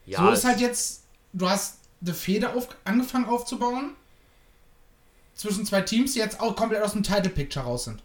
Ja, 0.05 0.19
so 0.19 0.31
ist 0.31 0.43
halt 0.43 0.59
jetzt, 0.59 1.03
du 1.31 1.49
hast 1.49 1.79
eine 2.01 2.13
Feder 2.13 2.55
auf, 2.55 2.67
angefangen 2.83 3.25
aufzubauen 3.25 3.95
zwischen 5.35 5.65
zwei 5.65 5.81
Teams, 5.81 6.13
die 6.13 6.19
jetzt 6.19 6.39
auch 6.39 6.55
komplett 6.55 6.81
aus 6.83 6.93
dem 6.93 7.03
Title 7.03 7.29
Picture 7.29 7.65
raus 7.65 7.85
sind. 7.85 8.01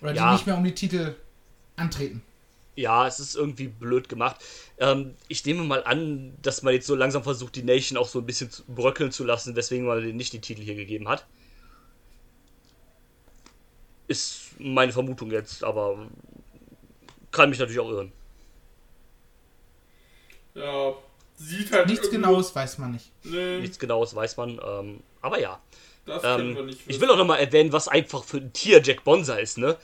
Oder 0.00 0.12
die 0.12 0.18
Ja. 0.18 0.32
nicht 0.32 0.46
mehr 0.46 0.56
um 0.56 0.64
die 0.64 0.74
Titel 0.74 1.14
antreten. 1.76 2.22
Ja, 2.76 3.06
es 3.06 3.20
ist 3.20 3.36
irgendwie 3.36 3.68
blöd 3.68 4.08
gemacht. 4.08 4.36
Ähm, 4.78 5.14
ich 5.28 5.44
nehme 5.44 5.62
mal 5.62 5.84
an, 5.84 6.34
dass 6.42 6.62
man 6.62 6.74
jetzt 6.74 6.86
so 6.88 6.96
langsam 6.96 7.22
versucht, 7.22 7.54
die 7.54 7.62
Nation 7.62 7.96
auch 7.96 8.08
so 8.08 8.18
ein 8.18 8.26
bisschen 8.26 8.50
zu 8.50 8.64
bröckeln 8.64 9.12
zu 9.12 9.24
lassen, 9.24 9.54
weswegen 9.54 9.86
man 9.86 10.00
denen 10.00 10.16
nicht 10.16 10.32
die 10.32 10.40
Titel 10.40 10.62
hier 10.62 10.74
gegeben 10.74 11.08
hat. 11.08 11.24
Ist 14.08 14.50
meine 14.58 14.92
Vermutung 14.92 15.30
jetzt, 15.30 15.64
aber 15.64 16.08
kann 17.30 17.48
mich 17.48 17.58
natürlich 17.58 17.80
auch 17.80 17.88
irren. 17.90 18.12
Ja, 20.54 20.92
sieht 21.36 21.72
halt 21.72 21.86
Nichts 21.88 22.10
Genaues 22.10 22.54
weiß 22.54 22.78
man 22.78 22.92
nicht. 22.92 23.10
Nee, 23.24 23.60
Nichts 23.60 23.78
Genaues 23.78 24.14
weiß 24.14 24.36
man, 24.36 24.60
ähm, 24.64 25.00
aber 25.20 25.40
ja. 25.40 25.60
Das 26.06 26.22
können 26.22 26.54
wir 26.54 26.60
Ähm, 26.60 26.66
nicht 26.66 26.80
ich 26.86 27.00
will 27.00 27.10
auch 27.10 27.16
nochmal 27.16 27.40
erwähnen, 27.40 27.72
was 27.72 27.88
einfach 27.88 28.24
für 28.24 28.38
ein 28.38 28.52
Tier 28.52 28.82
Jack 28.82 29.04
Bonza 29.04 29.36
ist, 29.36 29.58
ne? 29.58 29.76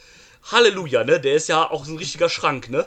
Halleluja, 0.50 1.04
ne? 1.04 1.20
Der 1.20 1.34
ist 1.34 1.48
ja 1.48 1.70
auch 1.70 1.84
so 1.84 1.92
ein 1.92 1.98
richtiger 1.98 2.28
Schrank, 2.28 2.70
ne? 2.70 2.86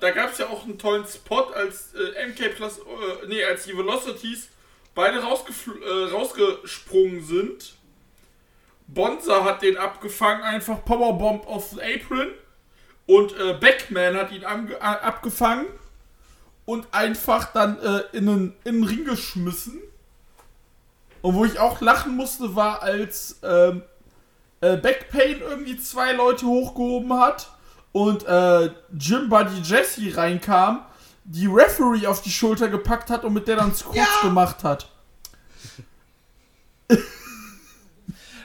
Da 0.00 0.10
gab 0.10 0.32
es 0.32 0.38
ja 0.38 0.48
auch 0.48 0.64
einen 0.64 0.78
tollen 0.78 1.06
Spot, 1.06 1.46
als 1.54 1.94
äh, 1.94 2.26
MK 2.28 2.54
Plus, 2.56 2.78
äh, 2.78 3.26
nee, 3.26 3.42
als 3.42 3.64
die 3.64 3.76
Velocities 3.76 4.48
beide 4.94 5.18
äh, 5.18 6.10
rausgesprungen 6.12 7.24
sind. 7.24 7.74
Bonza 8.86 9.44
hat 9.44 9.62
den 9.62 9.78
abgefangen, 9.78 10.42
einfach 10.42 10.84
Powerbomb 10.84 11.46
auf 11.46 11.70
den 11.70 11.80
Apron. 11.80 12.28
Und 13.06 13.34
äh, 13.38 13.54
Backman 13.54 14.16
hat 14.16 14.30
ihn 14.32 14.44
abgefangen 14.44 15.66
und 16.66 16.86
einfach 16.92 17.52
dann 17.52 17.78
äh, 17.80 18.02
in, 18.12 18.26
den, 18.26 18.54
in 18.64 18.74
den 18.74 18.84
Ring 18.84 19.04
geschmissen. 19.04 19.80
Und 21.22 21.34
wo 21.34 21.44
ich 21.44 21.58
auch 21.58 21.80
lachen 21.80 22.16
musste, 22.16 22.54
war, 22.56 22.82
als 22.82 23.38
ähm, 23.42 23.82
äh, 24.60 24.76
Backpain 24.76 25.40
irgendwie 25.40 25.76
zwei 25.78 26.12
Leute 26.12 26.46
hochgehoben 26.46 27.18
hat 27.18 27.50
und 27.92 28.26
äh, 28.26 28.70
Jim 28.98 29.28
Buddy 29.28 29.60
Jesse 29.62 30.16
reinkam, 30.16 30.84
die 31.24 31.46
Referee 31.46 32.06
auf 32.06 32.22
die 32.22 32.30
Schulter 32.30 32.68
gepackt 32.68 33.08
hat 33.10 33.24
und 33.24 33.32
mit 33.32 33.46
der 33.46 33.56
dann 33.56 33.74
Squats 33.74 33.96
Ja! 33.96 34.28
gemacht 34.28 34.64
hat. 34.64 34.88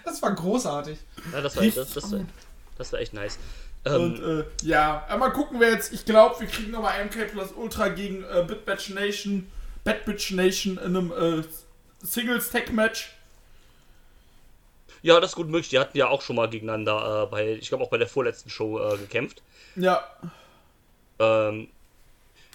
Das 0.06 0.22
war 0.22 0.34
großartig. 0.34 1.00
Ja, 1.34 1.42
das 1.42 1.56
war, 1.58 1.64
das, 1.64 1.94
das, 1.94 2.12
war, 2.12 2.20
das 2.78 2.94
war 2.94 3.00
echt 3.00 3.14
nice. 3.14 3.38
Ähm, 3.86 3.94
Und 3.96 4.20
äh, 4.20 4.46
ja, 4.64 5.04
aber 5.10 5.18
mal 5.20 5.30
gucken 5.34 5.60
wir 5.60 5.70
jetzt. 5.70 5.92
Ich 5.94 6.06
glaube, 6.06 6.40
wir 6.40 6.48
kriegen 6.48 6.72
nochmal 6.72 7.04
MK 7.06 7.32
Plus 7.32 7.52
Ultra 7.52 7.90
gegen 7.90 8.24
äh, 8.24 8.44
Bad 8.48 8.66
Batch 8.66 8.90
Nation, 8.90 9.52
Bad 9.84 10.06
Bitch 10.06 10.32
Nation 10.32 10.78
in 10.78 10.96
einem 10.96 11.12
äh, 11.12 11.44
Singles 12.08 12.50
Tag 12.50 12.72
Match. 12.72 13.14
ja, 15.02 15.20
das 15.20 15.32
ist 15.32 15.36
gut 15.36 15.48
möglich. 15.48 15.70
Die 15.70 15.80
hatten 15.80 15.98
ja 15.98 16.08
auch 16.08 16.22
schon 16.22 16.36
mal 16.36 16.50
gegeneinander 16.50 17.24
äh, 17.24 17.26
bei, 17.28 17.52
ich 17.54 17.70
glaube 17.70 17.84
auch 17.84 17.90
bei 17.90 17.98
der 17.98 18.08
vorletzten 18.08 18.50
Show 18.50 18.80
äh, 18.80 18.98
gekämpft. 18.98 19.42
Ja, 19.76 20.04
Ähm, 21.20 21.68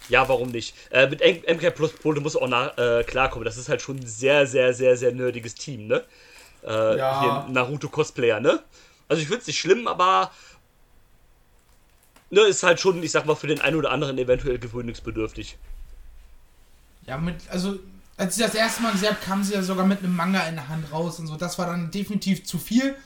ja, 0.09 0.29
warum 0.29 0.49
nicht? 0.51 0.75
Äh, 0.91 1.09
mit 1.09 1.21
MK 1.23 1.71
Plus 1.71 1.93
Pole 1.93 2.21
muss 2.21 2.37
auch 2.37 2.49
nach, 2.49 2.77
äh, 2.77 3.05
klarkommen. 3.05 3.45
Das 3.45 3.57
ist 3.57 3.69
halt 3.69 3.81
schon 3.83 3.99
ein 3.99 4.07
sehr, 4.07 4.47
sehr, 4.47 4.75
sehr, 4.75 4.97
sehr 4.97 5.13
nerdiges 5.13 5.55
Team, 5.55 5.87
ne? 5.87 6.05
Äh, 6.65 6.97
Ja. 6.99 7.21
Hier 7.47 7.53
Naruto 7.53 7.89
Cosplayer, 7.89 8.41
ne? 8.41 8.63
Also 9.09 9.23
ich 9.23 9.29
finde 9.29 9.43
es 9.43 9.47
nicht 9.47 9.59
schlimm, 9.61 9.87
aber 9.87 10.33
ne, 12.31 12.41
ist 12.43 12.63
halt 12.63 12.81
schon, 12.81 13.03
ich 13.03 13.13
sag 13.13 13.27
mal, 13.27 13.37
für 13.37 13.47
den 13.47 13.61
einen 13.61 13.77
oder 13.77 13.91
anderen 13.91 14.19
eventuell 14.19 14.59
gewöhnungsbedürftig. 14.59 15.57
Ja, 17.07 17.19
mit, 17.19 17.37
also, 17.51 17.79
als 18.23 18.37
ich 18.37 18.43
das 18.45 18.55
erste 18.55 18.83
Mal 18.83 18.93
gesehen 18.93 19.09
habe, 19.11 19.19
kam 19.25 19.43
sie 19.43 19.55
ja 19.55 19.63
sogar 19.63 19.85
mit 19.85 19.99
einem 19.99 20.15
Manga 20.15 20.41
in 20.47 20.55
der 20.55 20.69
Hand 20.69 20.91
raus 20.93 21.19
und 21.19 21.27
so. 21.27 21.37
Das 21.37 21.59
war 21.59 21.67
dann 21.67 21.91
definitiv 21.91 22.45
zu 22.45 22.59
viel. 22.59 22.97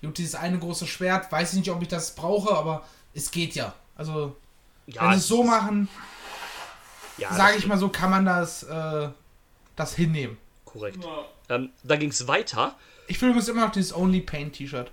Gut, 0.00 0.18
dieses 0.18 0.34
eine 0.34 0.58
große 0.58 0.86
Schwert, 0.86 1.30
weiß 1.32 1.52
ich 1.52 1.58
nicht, 1.58 1.70
ob 1.70 1.82
ich 1.82 1.88
das 1.88 2.14
brauche, 2.14 2.54
aber 2.54 2.84
es 3.14 3.30
geht 3.30 3.54
ja. 3.54 3.74
Also, 3.96 4.36
Ja, 4.86 5.02
wenn 5.02 5.12
sie 5.12 5.16
es 5.18 5.26
so 5.28 5.42
machen, 5.42 5.88
ja, 7.18 7.32
sage 7.34 7.56
ich 7.56 7.66
mal 7.66 7.78
so, 7.78 7.88
kann 7.88 8.10
man 8.10 8.24
das, 8.24 8.62
äh, 8.64 9.08
das 9.76 9.94
hinnehmen. 9.94 10.36
Korrekt. 10.64 11.02
Ja. 11.02 11.56
Ähm, 11.56 11.70
dann 11.82 11.98
ging 11.98 12.10
es 12.10 12.26
weiter. 12.28 12.76
Ich 13.08 13.18
fühle 13.18 13.32
übrigens 13.32 13.48
immer 13.48 13.66
noch 13.66 13.72
dieses 13.72 13.94
Only 13.94 14.20
Paint 14.20 14.54
T-Shirt. 14.54 14.90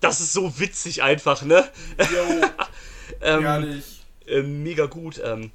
Das 0.00 0.20
ist 0.20 0.32
so 0.32 0.58
witzig 0.58 1.02
einfach, 1.02 1.42
ne? 1.42 1.68
yo, 1.98 2.46
Ähm, 3.20 3.44
ehrlich. 3.44 4.04
äh, 4.26 4.42
mega 4.42 4.86
gut. 4.86 5.20
Ähm, 5.24 5.50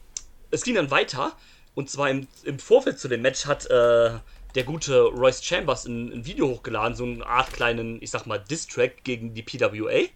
es 0.51 0.63
ging 0.63 0.75
dann 0.75 0.91
weiter. 0.91 1.33
Und 1.77 1.91
zwar 1.91 2.09
im, 2.09 2.27
im 2.41 2.57
Vorfeld 2.57 2.97
zu 2.97 3.07
dem 3.07 3.21
Match 3.21 3.45
hat 3.45 3.67
äh, 3.67 4.17
der 4.55 4.63
gute 4.65 4.99
Royce 4.99 5.43
Chambers 5.43 5.85
ein, 5.85 6.11
ein 6.11 6.25
Video 6.25 6.47
hochgeladen, 6.47 6.95
so 6.95 7.03
eine 7.03 7.23
Art 7.23 7.53
kleinen, 7.53 8.01
ich 8.01 8.09
sag 8.09 8.25
mal, 8.25 8.39
Diss-Track 8.39 9.03
gegen 9.03 9.35
die 9.35 9.43
PWA. 9.43 10.07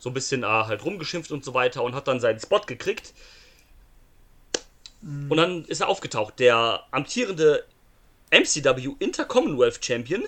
So 0.00 0.10
ein 0.10 0.12
bisschen 0.12 0.42
äh, 0.42 0.46
halt 0.46 0.84
rumgeschimpft 0.84 1.30
und 1.30 1.44
so 1.44 1.54
weiter 1.54 1.84
und 1.84 1.94
hat 1.94 2.08
dann 2.08 2.18
seinen 2.18 2.40
Spot 2.40 2.62
gekriegt. 2.62 3.14
Und 5.02 5.36
dann 5.36 5.66
ist 5.66 5.82
er 5.82 5.88
aufgetaucht. 5.88 6.40
Der 6.40 6.82
amtierende 6.90 7.64
MCW 8.32 8.96
Inter-Commonwealth 8.98 9.84
Champion 9.84 10.24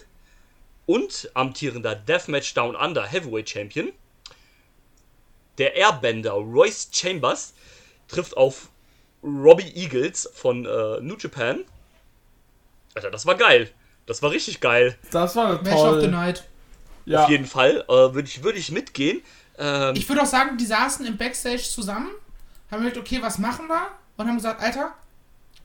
und 0.87 1.33
amtierender 1.35 1.97
Deathmatch 1.97 2.55
Down 2.55 2.77
Under 2.77 3.05
Heavyweight 3.05 3.51
Champion 3.51 3.91
der 5.59 5.75
Airbender 5.75 6.35
Royce 6.35 6.91
Chambers 6.93 7.55
trifft 8.07 8.37
auf 8.37 8.69
Robbie 9.25 9.73
Eagles 9.75 10.29
von 10.35 10.65
äh, 10.67 11.01
New 11.01 11.17
Japan. 11.19 11.61
Alter, 12.95 13.11
das 13.11 13.27
war 13.27 13.35
geil. 13.37 13.71
Das 14.07 14.23
war 14.23 14.31
richtig 14.31 14.61
geil. 14.61 14.97
Das 15.11 15.35
war 15.35 15.63
Match 15.63 15.75
of 15.75 16.01
the. 16.01 16.07
Night. 16.09 16.45
Ja, 17.07 17.25
Auf 17.25 17.31
jeden 17.31 17.47
Fall. 17.47 17.85
Äh, 17.89 17.93
Würde 18.15 18.23
ich, 18.29 18.43
würd 18.43 18.57
ich 18.57 18.71
mitgehen. 18.71 19.23
Ähm, 19.59 19.95
Ich 19.97 20.09
würde 20.09 20.23
auch 20.23 20.27
sagen, 20.27 20.57
die 20.59 20.67
saßen 20.67 21.05
im 21.07 21.17
Backstage 21.17 21.63
zusammen, 21.63 22.11
haben 22.71 22.81
gesagt, 22.83 22.99
okay, 22.99 23.19
was 23.23 23.39
machen 23.39 23.67
wir? 23.69 23.89
Und 24.17 24.29
haben 24.29 24.37
gesagt, 24.37 24.63
Alter, 24.63 24.93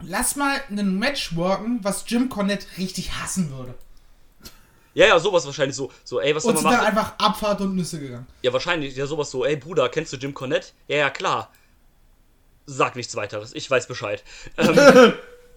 lass 0.03 0.35
mal 0.35 0.59
ein 0.69 0.97
Match 0.97 1.35
worken, 1.35 1.79
was 1.81 2.03
Jim 2.07 2.29
Cornette 2.29 2.65
richtig 2.77 3.11
hassen 3.13 3.51
würde. 3.55 3.73
ja, 4.93 5.07
ja, 5.07 5.19
sowas 5.19 5.45
wahrscheinlich 5.45 5.75
so. 5.75 5.91
So, 6.03 6.19
ey, 6.19 6.35
was 6.35 6.43
soll 6.43 6.55
Und 6.55 6.63
man 6.63 6.71
sind 6.73 6.81
dann 6.81 6.93
machen? 6.93 6.97
einfach 6.97 7.13
Abfahrt 7.19 7.61
und 7.61 7.75
Nüsse 7.75 7.99
gegangen. 7.99 8.27
Ja, 8.41 8.51
wahrscheinlich. 8.53 8.95
Ja, 8.95 9.05
sowas 9.05 9.29
so, 9.31 9.45
ey, 9.45 9.55
Bruder, 9.55 9.87
kennst 9.89 10.11
du 10.13 10.17
Jim 10.17 10.33
Cornette? 10.33 10.69
Ja, 10.87 10.97
ja, 10.97 11.09
klar. 11.09 11.51
Sag 12.71 12.95
nichts 12.95 13.15
weiteres. 13.15 13.53
Ich 13.53 13.69
weiß 13.69 13.87
Bescheid. 13.87 14.23
Ähm, 14.57 15.13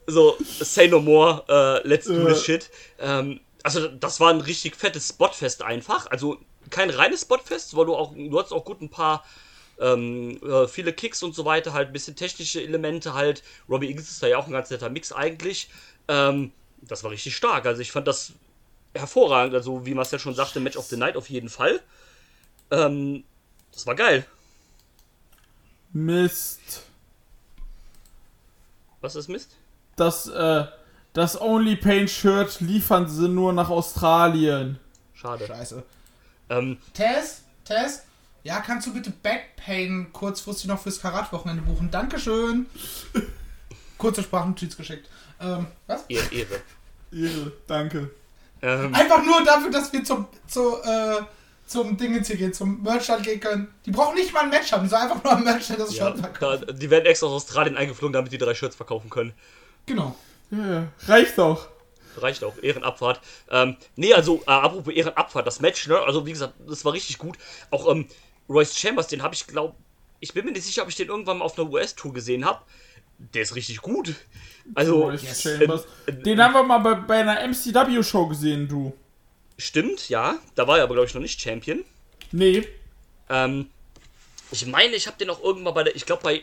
so, 0.06 0.36
say 0.40 0.88
no 0.88 1.00
more, 1.00 1.44
äh, 1.48 1.86
let's 1.86 2.06
do 2.06 2.24
this 2.24 2.42
shit. 2.44 2.70
Ähm, 2.98 3.38
also, 3.62 3.86
das 3.86 4.18
war 4.18 4.30
ein 4.30 4.40
richtig 4.40 4.74
fettes 4.74 5.08
Spotfest 5.08 5.62
einfach. 5.62 6.10
Also, 6.10 6.38
kein 6.70 6.90
reines 6.90 7.22
Spotfest, 7.22 7.76
weil 7.76 7.86
du 7.86 7.94
auch, 7.94 8.14
du 8.14 8.36
hattest 8.38 8.52
auch 8.52 8.64
gut 8.64 8.80
ein 8.80 8.88
paar, 8.88 9.24
ähm, 9.78 10.40
äh, 10.42 10.66
viele 10.66 10.92
Kicks 10.92 11.22
und 11.22 11.34
so 11.34 11.44
weiter, 11.44 11.72
halt 11.72 11.88
ein 11.88 11.92
bisschen 11.92 12.16
technische 12.16 12.62
Elemente 12.62 13.14
halt. 13.14 13.44
Robbie 13.68 13.88
Eagles 13.88 14.10
ist 14.10 14.22
da 14.22 14.26
ja 14.26 14.38
auch 14.38 14.46
ein 14.46 14.52
ganz 14.52 14.70
netter 14.70 14.88
Mix 14.90 15.12
eigentlich. 15.12 15.68
Ähm, 16.08 16.50
das 16.80 17.04
war 17.04 17.12
richtig 17.12 17.36
stark. 17.36 17.66
Also, 17.66 17.82
ich 17.82 17.92
fand 17.92 18.08
das 18.08 18.32
hervorragend. 18.94 19.54
Also, 19.54 19.86
wie 19.86 19.94
Marcel 19.94 20.18
schon 20.18 20.34
sagte, 20.34 20.58
Match 20.58 20.76
of 20.76 20.86
the 20.86 20.96
Night 20.96 21.16
auf 21.16 21.30
jeden 21.30 21.48
Fall. 21.48 21.80
Ähm, 22.70 23.22
das 23.70 23.86
war 23.86 23.94
geil. 23.94 24.26
Mist. 25.92 26.86
Was 29.02 29.16
ist 29.16 29.28
Mist? 29.28 29.56
Das, 29.96 30.26
äh, 30.28 30.64
das 31.12 31.38
Only 31.38 31.76
Paint 31.76 32.08
Shirt 32.08 32.60
liefern 32.60 33.08
sie 33.08 33.28
nur 33.28 33.52
nach 33.52 33.68
Australien. 33.68 34.78
Schade. 35.12 35.46
Scheiße. 35.46 35.82
Ähm, 36.48 36.78
Tess, 36.94 37.42
Tess, 37.64 38.04
ja, 38.44 38.60
kannst 38.60 38.86
du 38.86 38.94
bitte 38.94 39.10
Backpain 39.10 40.12
kurzfristig 40.12 40.66
noch 40.66 40.80
fürs 40.80 41.00
Karat-Wochenende 41.00 41.62
buchen? 41.62 41.90
Dankeschön. 41.90 42.66
kurze 43.98 44.22
Sprachnotiz 44.22 44.76
geschickt. 44.76 45.08
Ähm, 45.40 45.66
was? 45.86 46.04
Ehre, 46.08 46.32
Ehre. 46.32 46.60
Ehre, 47.12 47.52
danke. 47.66 48.10
Ähm, 48.62 48.94
Einfach 48.94 49.24
nur 49.24 49.44
dafür, 49.44 49.70
dass 49.70 49.92
wir 49.92 50.04
zum, 50.04 50.26
zu, 50.46 50.80
äh, 50.82 51.22
zum 51.72 51.96
Dingens 51.96 52.28
hier 52.28 52.36
gehen, 52.36 52.52
zum 52.52 52.82
Merchstand 52.82 53.24
gehen 53.24 53.40
können. 53.40 53.74
Die 53.84 53.90
brauchen 53.90 54.14
nicht 54.14 54.32
mal 54.32 54.40
ein 54.44 54.50
Match 54.50 54.70
haben, 54.72 54.84
die 54.84 54.88
sollen 54.88 55.02
einfach 55.02 55.24
nur 55.24 55.32
am 55.32 55.44
Merchstand 55.44 55.80
das 55.80 55.94
ja, 55.96 56.06
Shirt 56.08 56.18
verkaufen. 56.20 56.64
da, 56.66 56.72
die 56.72 56.90
werden 56.90 57.06
extra 57.06 57.26
aus 57.26 57.32
Australien 57.32 57.76
eingeflogen, 57.76 58.12
damit 58.12 58.32
die 58.32 58.38
drei 58.38 58.54
Shirts 58.54 58.76
verkaufen 58.76 59.10
können. 59.10 59.32
Genau. 59.86 60.14
Ja, 60.50 60.72
ja. 60.72 60.88
Reicht 61.06 61.38
doch. 61.38 61.68
Reicht 62.16 62.44
auch, 62.44 62.54
Ehrenabfahrt. 62.62 63.20
Ähm, 63.50 63.76
nee, 63.96 64.12
also, 64.12 64.42
äh, 64.46 64.50
apropos 64.50 64.92
Ehrenabfahrt, 64.92 65.46
das 65.46 65.60
Match, 65.60 65.88
ne? 65.88 65.98
Also, 65.98 66.26
wie 66.26 66.32
gesagt, 66.32 66.54
das 66.68 66.84
war 66.84 66.92
richtig 66.92 67.16
gut. 67.18 67.38
Auch 67.70 67.90
ähm, 67.90 68.06
Royce 68.48 68.76
Chambers, 68.76 69.08
den 69.08 69.22
habe 69.22 69.34
ich, 69.34 69.46
glaube 69.46 69.74
ich, 70.20 70.34
bin 70.34 70.44
mir 70.44 70.52
nicht 70.52 70.64
sicher, 70.64 70.82
ob 70.82 70.88
ich 70.88 70.94
den 70.94 71.08
irgendwann 71.08 71.38
mal 71.38 71.44
auf 71.46 71.58
einer 71.58 71.68
US-Tour 71.70 72.12
gesehen 72.12 72.44
habe. 72.44 72.60
Der 73.18 73.42
ist 73.42 73.54
richtig 73.54 73.80
gut. 73.80 74.14
Also, 74.74 75.04
Royce 75.04 75.22
yes. 75.22 75.42
Chambers. 75.42 75.84
äh, 76.06 76.12
Den 76.12 76.40
haben 76.42 76.52
wir 76.52 76.62
mal 76.62 76.78
bei, 76.78 76.94
bei 76.94 77.20
einer 77.20 77.40
MCW-Show 77.48 78.26
gesehen, 78.28 78.68
du. 78.68 78.92
Stimmt, 79.64 80.08
ja. 80.08 80.36
Da 80.54 80.66
war 80.66 80.78
er 80.78 80.84
aber, 80.84 80.94
glaube 80.94 81.08
ich, 81.08 81.14
noch 81.14 81.20
nicht 81.22 81.40
Champion. 81.40 81.84
Nee. 82.30 82.66
Ähm, 83.28 83.68
ich 84.50 84.66
meine, 84.66 84.94
ich 84.94 85.06
habe 85.06 85.16
den 85.18 85.30
auch 85.30 85.42
irgendwann 85.42 85.74
bei 85.74 85.84
der, 85.84 85.96
ich 85.96 86.06
glaube, 86.06 86.22
bei, 86.22 86.42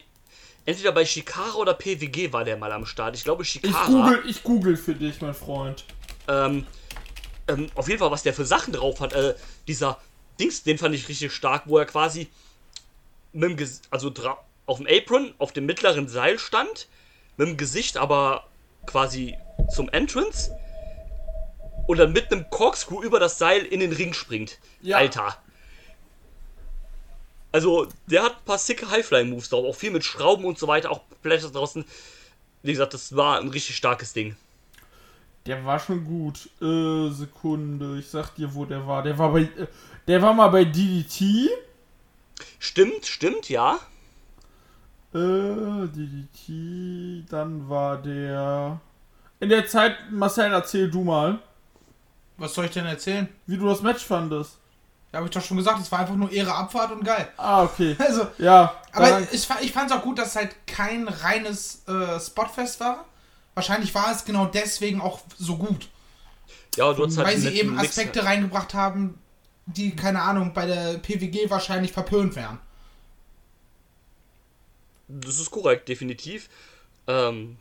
entweder 0.66 0.92
bei 0.92 1.06
Shikara 1.06 1.54
oder 1.56 1.74
PWG 1.74 2.32
war 2.34 2.44
der 2.44 2.58
mal 2.58 2.72
am 2.72 2.86
Start. 2.86 3.16
Ich 3.16 3.24
glaube, 3.24 3.44
Ich 3.44 3.50
Shikara. 3.50 3.86
google, 3.88 4.24
ich 4.28 4.44
google 4.44 4.78
für 4.78 4.96
dich, 4.96 5.22
mein 5.22 5.34
Freund. 5.34 5.86
Ähm, 6.28 6.66
ähm, 7.48 7.70
auf 7.76 7.88
jeden 7.88 8.00
Fall, 8.00 8.12
was 8.12 8.24
der 8.24 8.34
für 8.34 8.46
Sachen 8.46 8.74
drauf 8.74 9.00
hat. 9.00 9.14
Äh, 9.14 9.36
dieser 9.68 10.00
Dings, 10.40 10.64
den 10.64 10.78
fand 10.78 10.96
ich 10.96 11.08
richtig 11.10 11.34
stark, 11.34 11.64
wo 11.66 11.78
er 11.78 11.86
quasi 11.86 12.28
mit 13.34 13.50
dem 13.50 13.58
Ges 13.58 13.82
also 13.90 14.12
auf 14.66 14.78
dem 14.78 14.88
Apron, 14.88 15.34
auf 15.38 15.52
dem 15.52 15.66
mittleren 15.66 16.08
Seil 16.08 16.40
stand, 16.40 16.88
mit 17.38 17.48
dem 17.48 17.58
Gesicht 17.58 17.98
aber 17.98 18.48
quasi 18.86 19.36
zum 19.76 19.90
Entrance 19.90 20.52
und 21.90 21.98
dann 21.98 22.14
mit 22.14 22.32
einem 22.32 22.48
Corkscrew 22.52 23.02
über 23.02 23.20
das 23.20 23.40
Seil 23.40 23.66
in 23.66 23.80
den 23.80 23.92
Ring 23.92 24.14
springt. 24.14 24.60
Ja. 24.80 24.98
Alter. 24.98 25.36
Also, 27.52 27.88
der 28.06 28.22
hat 28.22 28.34
ein 28.34 28.46
paar 28.46 28.60
sicke 28.60 28.92
Highfly-Moves 28.92 29.50
drauf, 29.50 29.66
auch 29.66 29.76
viel 29.76 29.90
mit 29.90 30.04
Schrauben 30.04 30.46
und 30.46 30.60
so 30.60 30.68
weiter, 30.68 30.92
auch 30.92 31.02
Blätter 31.24 31.50
draußen. 31.50 31.84
Wie 32.62 32.74
gesagt, 32.74 32.94
das 32.94 33.16
war 33.16 33.40
ein 33.40 33.48
richtig 33.48 33.76
starkes 33.76 34.14
Ding. 34.14 34.36
Der 35.48 35.66
war 35.66 35.80
schon 35.80 36.06
gut. 36.06 36.52
Äh, 36.62 37.10
Sekunde. 37.10 37.98
Ich 37.98 38.08
sag 38.08 38.36
dir, 38.36 38.54
wo 38.54 38.66
der 38.66 38.86
war. 38.86 39.02
Der 39.02 39.18
war 39.18 39.32
bei. 39.32 39.42
Äh, 39.42 39.66
der 40.08 40.22
war 40.22 40.36
mal 40.36 40.50
bei 40.50 40.66
DDT. 40.66 41.50
Stimmt, 42.60 43.08
stimmt, 43.08 43.50
ja. 43.50 43.80
Äh, 45.16 45.88
DDT. 45.88 47.26
Dann 47.32 47.68
war 47.68 48.00
der. 48.00 48.80
In 49.40 49.50
der 49.50 49.66
Zeit, 49.66 49.96
Marcel, 50.12 50.52
erzähl 50.52 50.92
du 50.92 51.04
mal, 51.04 51.40
Was 52.40 52.54
soll 52.54 52.66
ich 52.66 52.72
denn 52.72 52.86
erzählen? 52.86 53.28
wie 53.46 53.58
du 53.58 53.68
das 53.68 53.82
Match 53.82 54.04
fandest. 54.04 54.58
Ja, 55.12 55.18
habe 55.18 55.28
ich 55.28 55.34
doch 55.34 55.44
schon 55.44 55.58
gesagt, 55.58 55.80
es 55.82 55.92
war 55.92 56.00
einfach 56.00 56.16
nur 56.16 56.32
Ehre 56.32 56.54
Abfahrt 56.54 56.92
und 56.92 57.04
geil. 57.04 57.28
Ah, 57.38 57.64
okay. 57.64 57.96
Also, 58.00 58.28
Ja, 58.38 58.76
aber 58.92 59.22
ich, 59.32 59.48
ich 59.62 59.72
fand 59.72 59.90
es 59.92 59.98
auch 59.98 60.04
gut, 60.04 60.20
dass 60.20 60.30
es 60.30 60.36
halt 60.36 60.56
kein 60.68 61.08
reines 61.08 61.82
äh, 61.88 62.20
Spotfest 62.20 62.80
war. 62.80 63.06
Wahrscheinlich 63.56 63.94
war 63.94 64.12
es 64.12 64.24
genau 64.24 64.46
deswegen 64.46 65.02
auch 65.02 65.22
so 65.38 65.58
gut. 65.58 65.90
Ja, 66.76 66.94
du 66.94 67.06
hast 67.06 67.18
halt 67.18 67.28
weil 67.28 67.38
sie 67.38 67.50
eben 67.50 67.76
Mix 67.76 67.90
Aspekte 67.90 68.24
reingebracht 68.24 68.74
haben, 68.74 69.20
die, 69.66 69.96
keine 69.96 70.22
Ahnung, 70.22 70.54
bei 70.54 70.66
der 70.66 70.98
PWG 71.00 71.50
wahrscheinlich 71.50 71.92
verpönt 71.92 72.36
wären. 72.36 72.60
Das 75.08 75.40
ist 75.40 75.50
korrekt, 75.50 75.90
definitiv. 75.90 76.50
Ähm, 77.08 77.58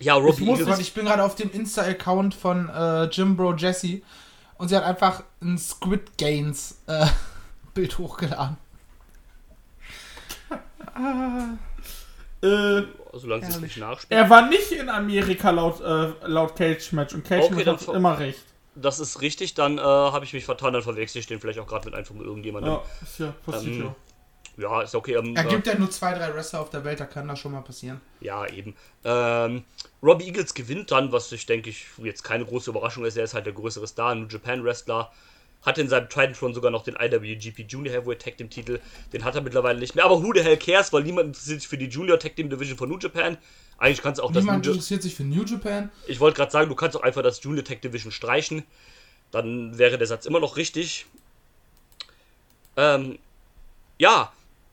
ja, 0.00 0.16
Ich 0.18 0.22
Robbie 0.24 0.44
muss- 0.44 0.58
Eagles, 0.60 0.76
Und 0.76 0.82
ich 0.82 0.94
bin 0.94 1.04
gerade 1.06 1.22
auf 1.24 1.34
dem 1.34 1.50
Insta-Account 1.50 2.34
von 2.34 2.68
äh, 2.68 3.04
Jimbro 3.04 3.54
Jesse 3.54 4.02
und 4.58 4.68
sie 4.68 4.76
hat 4.76 4.84
einfach 4.84 5.22
ein 5.40 5.58
Squid 5.58 6.16
Gains 6.18 6.78
äh, 6.86 7.06
Bild 7.74 7.98
hochgeladen. 7.98 8.56
äh, 12.42 12.82
solange 13.12 13.44
sie 13.46 13.50
es 13.52 13.60
nicht 13.60 13.76
nachspielt. 13.78 14.20
er 14.20 14.28
war 14.30 14.48
nicht 14.48 14.72
in 14.72 14.88
Amerika 14.88 15.50
laut, 15.50 15.80
äh, 15.80 16.12
laut 16.26 16.56
Cage 16.56 16.92
Match. 16.92 17.14
Und 17.14 17.24
Cage 17.24 17.44
Okay, 17.44 17.64
Match 17.64 17.86
hat 17.88 17.94
immer 17.94 18.18
recht. 18.18 18.40
Das 18.74 19.00
ist 19.00 19.20
richtig, 19.20 19.54
dann 19.54 19.76
äh, 19.78 19.82
habe 19.82 20.24
ich 20.24 20.32
mich 20.32 20.44
vertan, 20.46 20.72
dann 20.72 20.82
verwechsel 20.82 21.18
ich 21.20 21.26
den 21.26 21.40
vielleicht 21.40 21.58
auch 21.58 21.66
gerade 21.66 21.84
mit 21.84 21.94
einfach 21.94 22.14
mit 22.14 22.24
irgendjemandem. 22.24 22.72
Ja, 22.72 22.82
ist 23.02 23.18
ja 23.18 23.34
passiert 23.44 23.74
Ähm, 23.74 23.82
ja. 23.84 23.94
Ja, 24.62 24.82
ist 24.82 24.94
okay. 24.94 25.14
Ähm, 25.14 25.34
Er 25.36 25.44
äh, 25.44 25.48
gibt 25.48 25.66
ja 25.66 25.76
nur 25.76 25.90
zwei, 25.90 26.14
drei 26.14 26.34
Wrestler 26.34 26.60
auf 26.60 26.70
der 26.70 26.84
Welt, 26.84 27.00
da 27.00 27.06
kann 27.06 27.28
das 27.28 27.38
schon 27.38 27.52
mal 27.52 27.62
passieren. 27.62 28.00
Ja, 28.20 28.46
eben. 28.46 28.74
Ähm, 29.04 29.64
Robbie 30.02 30.26
Eagles 30.26 30.54
gewinnt 30.54 30.90
dann, 30.90 31.12
was 31.12 31.30
ich 31.32 31.46
denke 31.46 31.70
ich 31.70 31.86
jetzt 32.02 32.22
keine 32.22 32.44
große 32.44 32.70
Überraschung 32.70 33.04
ist. 33.04 33.16
Er 33.16 33.24
ist 33.24 33.34
halt 33.34 33.46
der 33.46 33.52
größere 33.52 33.86
Star, 33.86 34.14
New 34.14 34.26
Japan 34.26 34.64
Wrestler. 34.64 35.10
Hat 35.62 35.78
in 35.78 35.88
seinem 35.88 36.08
Trident 36.08 36.42
Run 36.42 36.54
sogar 36.54 36.72
noch 36.72 36.82
den 36.82 36.96
IWGP 36.96 37.66
Junior 37.68 37.94
Heavyweight 37.94 38.20
Tag 38.20 38.36
Team 38.36 38.50
Titel. 38.50 38.80
Den 39.12 39.22
hat 39.22 39.36
er 39.36 39.42
mittlerweile 39.42 39.78
nicht 39.78 39.94
mehr. 39.94 40.04
Aber 40.04 40.20
who 40.20 40.32
the 40.34 40.42
hell 40.42 40.56
cares, 40.56 40.92
weil 40.92 41.04
niemand 41.04 41.28
interessiert 41.28 41.60
sich 41.60 41.68
für 41.68 41.78
die 41.78 41.86
Junior 41.86 42.18
Tag 42.18 42.34
Team 42.34 42.50
Division 42.50 42.76
von 42.76 42.88
New 42.88 42.98
Japan. 42.98 43.38
Eigentlich 43.78 44.02
kannst 44.02 44.18
du 44.18 44.24
auch 44.24 44.32
das 44.32 44.44
New 44.44 44.50
Niemand 44.50 44.66
interessiert 44.66 45.02
sich 45.02 45.14
für 45.14 45.24
New 45.24 45.44
Japan. 45.44 45.90
Ich 46.06 46.18
wollte 46.18 46.36
gerade 46.36 46.50
sagen, 46.50 46.68
du 46.68 46.74
kannst 46.74 46.96
auch 46.96 47.02
einfach 47.02 47.22
das 47.22 47.42
Junior 47.42 47.64
Tech 47.64 47.80
Division 47.80 48.10
streichen. 48.10 48.64
Dann 49.30 49.78
wäre 49.78 49.98
der 49.98 50.06
Satz 50.06 50.26
immer 50.26 50.40
noch 50.40 50.56
richtig. 50.56 51.06
Ähm, 52.76 53.18
ja. 53.98 54.32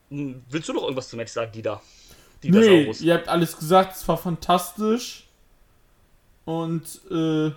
Hm, 0.10 0.44
Willst 0.50 0.68
du 0.70 0.74
noch 0.74 0.84
irgendwas 0.84 1.10
zum 1.10 1.18
Match 1.18 1.32
sagen, 1.32 1.52
Dida? 1.52 1.82
Dida 2.44 2.60
Nee, 2.60 2.84
Saurus. 2.84 3.02
ihr 3.02 3.14
habt 3.16 3.28
alles 3.28 3.58
gesagt, 3.58 3.96
es 3.96 4.08
war 4.08 4.18
fantastisch. 4.18 5.26
Und, 6.46 7.02
äh, 7.12 7.52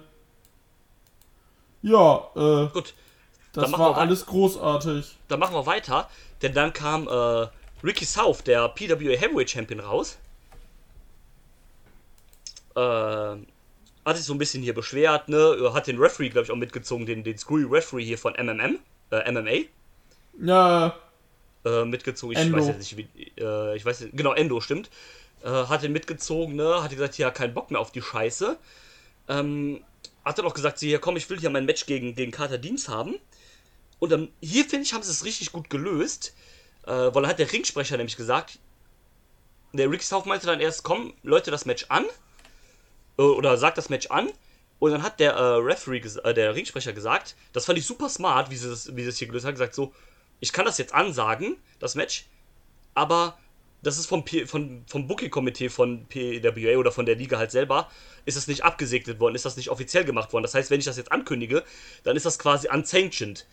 ja, 1.83 2.29
äh, 2.37 2.69
Gut, 2.73 2.95
das 3.53 3.73
war 3.73 3.97
alles 3.97 4.27
großartig. 4.27 5.17
dann 5.29 5.38
machen 5.41 5.55
wir 5.55 5.67
weiter. 5.67 6.09
Denn 6.43 6.53
dann 6.55 6.73
kam 6.73 7.09
äh, 7.09 7.47
Ricky 7.85 8.05
South, 8.05 8.43
der 8.45 8.69
PWA 8.69 9.17
Heavyweight 9.17 9.51
Champion, 9.51 9.81
raus. 9.81 10.19
Äh, 12.75 12.81
hat 14.05 14.17
sich 14.17 14.25
so 14.27 14.35
ein 14.35 14.38
bisschen 14.38 14.62
hier 14.62 14.75
beschwert, 14.75 15.29
ne? 15.29 15.71
Hat 15.73 15.87
den 15.87 15.99
Referee, 15.99 16.29
glaube 16.31 16.45
ich, 16.47 16.51
auch 16.51 16.57
mitgezogen, 16.57 17.07
den, 17.07 17.23
den 17.23 17.38
Screwy 17.38 17.65
Referee 17.65 18.05
hier 18.05 18.19
von 18.19 18.35
MMM, 18.35 18.79
äh, 19.11 19.31
MMA. 19.31 19.67
Ja, 20.41 20.97
äh, 21.64 21.85
mitgezogen. 21.85 22.37
Ich 22.37 22.42
Endo. 22.42 22.59
weiß 22.59 22.66
jetzt 22.68 22.79
nicht, 22.79 22.96
wie. 22.96 23.33
Äh, 23.40 23.77
ich 23.77 23.85
weiß 23.85 24.01
nicht, 24.01 24.16
genau, 24.16 24.33
Endo 24.33 24.61
stimmt. 24.61 24.90
Äh, 25.42 25.48
hat 25.48 25.83
ihn 25.83 25.92
mitgezogen, 25.92 26.57
ne? 26.57 26.83
Hat 26.83 26.90
gesagt, 26.90 27.18
ja, 27.18 27.31
keinen 27.31 27.55
Bock 27.55 27.70
mehr 27.70 27.81
auf 27.81 27.92
die 27.92 28.03
Scheiße. 28.03 28.59
Ähm, 29.29 29.83
hat 30.25 30.38
dann 30.38 30.46
auch 30.46 30.55
gesagt, 30.55 30.79
sie, 30.79 30.88
hier 30.88 30.98
komm, 31.01 31.16
ich 31.16 31.29
will 31.31 31.40
hier 31.40 31.51
mein 31.51 31.64
Match 31.64 31.87
gegen, 31.87 32.14
gegen 32.14 32.31
Carter 32.31 32.59
Dienst 32.59 32.88
haben. 32.88 33.16
Und 33.98 34.11
dann, 34.11 34.29
hier 34.40 34.64
finde 34.64 34.85
ich, 34.85 34.94
haben 34.94 35.03
sie 35.03 35.11
es 35.11 35.25
richtig 35.25 35.53
gut 35.53 35.70
gelöst. 35.70 36.35
Äh, 36.85 36.90
weil 36.90 37.22
dann 37.22 37.29
hat 37.29 37.38
der 37.38 37.53
Ringsprecher 37.53 37.96
nämlich 37.96 38.16
gesagt, 38.16 38.59
der 39.72 39.90
Rick 39.90 40.03
South 40.03 40.27
meinte 40.27 40.46
dann 40.46 40.61
erst, 40.61 40.83
komm, 40.83 41.14
Leute, 41.22 41.51
das 41.51 41.64
Match 41.64 41.87
an. 41.88 42.05
Äh, 43.18 43.22
oder 43.22 43.57
sagt 43.57 43.79
das 43.79 43.88
Match 43.88 44.09
an. 44.09 44.31
Und 44.79 44.90
dann 44.90 45.03
hat 45.03 45.20
der 45.20 45.35
äh, 45.35 45.57
Referee, 45.59 46.03
äh, 46.25 46.35
der 46.35 46.55
Ringsprecher 46.55 46.92
gesagt, 46.92 47.37
das 47.53 47.66
fand 47.66 47.79
ich 47.79 47.87
super 47.87 48.09
smart, 48.09 48.51
wie 48.51 48.57
sie 48.57 48.68
das, 48.68 48.94
wie 48.96 49.03
sie 49.03 49.07
das 49.07 49.18
hier 49.18 49.29
gelöst 49.29 49.46
hat, 49.46 49.55
gesagt 49.55 49.75
so, 49.75 49.92
ich 50.42 50.52
kann 50.52 50.64
das 50.64 50.76
jetzt 50.76 50.92
ansagen, 50.92 51.57
das 51.78 51.94
Match, 51.94 52.26
aber 52.94 53.38
das 53.81 53.96
ist 53.96 54.07
vom, 54.07 54.24
P 54.24 54.44
von, 54.44 54.83
vom 54.88 55.07
Booking-Komitee 55.07 55.68
von 55.68 56.05
PWA 56.09 56.78
oder 56.78 56.90
von 56.90 57.07
der 57.07 57.14
Liga 57.14 57.38
halt 57.38 57.52
selber, 57.52 57.88
ist 58.24 58.37
das 58.37 58.48
nicht 58.48 58.64
abgesegnet 58.64 59.20
worden, 59.20 59.37
ist 59.37 59.44
das 59.44 59.57
nicht 59.57 59.70
offiziell 59.70 60.05
gemacht 60.05 60.33
worden. 60.33 60.42
Das 60.42 60.55
heißt, 60.55 60.68
wenn 60.70 60.81
ich 60.81 60.85
das 60.85 60.96
jetzt 60.96 61.12
ankündige, 61.12 61.62
dann 62.02 62.16
ist 62.16 62.26
das 62.26 62.40
quasi 62.40 62.68
unsanctioned. 62.68 63.46